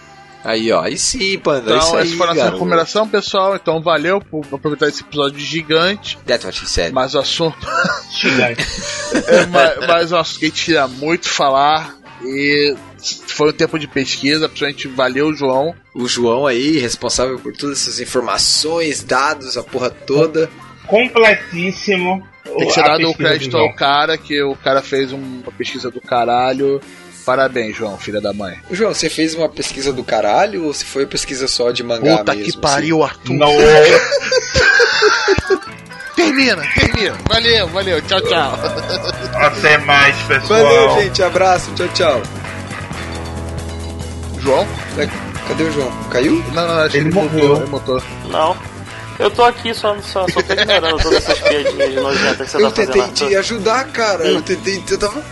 [0.44, 3.56] Aí, ó, aí sim, Panda, isso Então, aí, essa foi a nossa recomendação, pessoal.
[3.56, 6.20] Então, valeu por aproveitar esse episódio gigante.
[6.26, 6.94] That's what she said.
[6.94, 7.58] Mas o assunto
[8.22, 8.64] Gigante.
[9.28, 11.96] é ma- mas o assunto que a gente queria muito falar.
[12.24, 12.76] E
[13.28, 15.76] foi um tempo de pesquisa, principalmente valeu, João.
[15.96, 20.50] O João aí, responsável por todas essas informações, dados, a porra toda.
[20.88, 22.26] Completíssimo.
[22.44, 25.90] Tem que ser dado o crédito ao cara, que o cara fez um- uma pesquisa
[25.92, 26.80] do caralho.
[27.26, 28.56] Parabéns, João, filha da mãe.
[28.70, 32.36] João, você fez uma pesquisa do caralho ou se foi pesquisa só de mangá Puta
[32.36, 32.52] mesmo?
[32.54, 33.34] que pariu, Arthur.
[33.34, 33.50] Não,
[36.16, 37.16] Termina, termina.
[37.28, 38.02] Valeu, valeu.
[38.04, 38.60] Tchau, tchau.
[39.36, 40.28] até mais, assim?
[40.28, 40.64] pessoal.
[40.64, 42.22] Valeu, gente, abraço, tchau, tchau.
[44.40, 44.68] João?
[45.48, 45.92] Cadê o João?
[46.10, 46.44] Caiu?
[46.54, 47.56] Não, não, acho que Ele ele morreu.
[47.58, 48.02] Ele mutou.
[48.30, 48.56] Não.
[49.18, 52.58] Eu tô aqui só, só, só tô ignorando todas essas piadinhas de nojenta que você
[52.58, 52.94] Eu tá fazendo.
[52.94, 54.26] tentei te ajudar, cara.
[54.26, 54.84] Eu tentei.
[54.90, 55.24] Eu tava,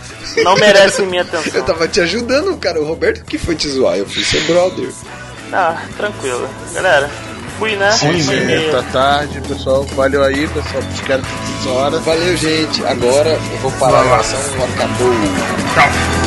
[0.42, 1.52] Não merece minha atenção.
[1.54, 2.80] eu tava te ajudando, cara.
[2.80, 3.96] O Roberto que foi te zoar.
[3.98, 4.88] Eu fui seu brother.
[5.52, 6.48] Ah, tranquilo.
[6.72, 7.10] Galera,
[7.58, 7.92] fui, né?
[7.92, 8.70] Sim, e meia.
[8.72, 9.84] Tá tarde, pessoal.
[9.94, 10.82] Valeu aí, pessoal.
[10.94, 11.98] Espero que essa hora.
[11.98, 12.84] Valeu, gente.
[12.86, 14.40] Agora eu vou parar a gravação.
[14.64, 15.12] Acabou.
[15.74, 16.23] Tchau.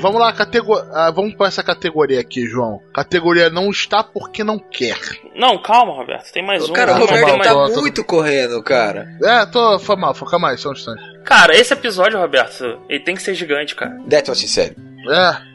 [0.00, 0.34] Vamos lá,
[0.94, 2.80] ah, vamos pra essa categoria aqui, João.
[2.94, 4.98] Categoria não está porque não quer.
[5.34, 6.32] Não, calma, Roberto.
[6.32, 6.72] Tem mais um.
[6.72, 9.06] Cara, o Calma, Roberto calma tá tô- tô- muito correndo, cara.
[9.22, 9.78] É, tô.
[9.78, 11.02] Foi mal, foca mais, só um instante.
[11.24, 13.96] Cara, esse episódio, Roberto, ele tem que ser gigante, cara.
[14.08, 14.74] That's what she said.
[15.08, 15.48] É.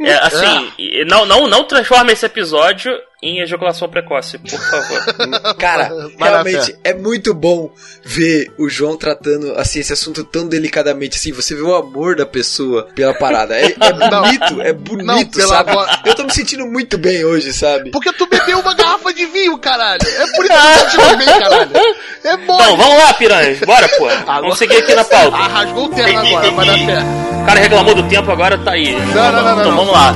[0.00, 2.92] É, assim, e- não, não, não transforma esse episódio
[3.22, 5.54] em ejaculação precoce, por favor.
[5.58, 7.70] Cara, realmente é muito bom
[8.02, 11.30] ver o João tratando assim esse assunto tão delicadamente assim.
[11.32, 13.54] Você vê o amor da pessoa pela parada.
[13.54, 14.22] É, é Não.
[14.22, 15.72] bonito, é bonito, Não, pela sabe?
[16.06, 17.90] Eu tô me sentindo muito bem hoje, sabe?
[17.90, 20.00] Porque tu bebeu uma garrafa de vinho, caralho.
[20.02, 21.70] É por isso que tá te bem, caralho.
[22.24, 22.54] É bom.
[22.54, 23.58] Então, vamos lá, piranhas.
[23.60, 24.08] Bora, pô.
[24.26, 25.36] Vamos seguir aqui na pauta.
[25.36, 27.06] Ah, rasgou o terno agora, vai dar certo.
[27.40, 28.92] O cara reclamou do tempo, agora tá aí.
[28.92, 29.76] Não, não, não, não, Então não.
[29.76, 30.14] vamos lá.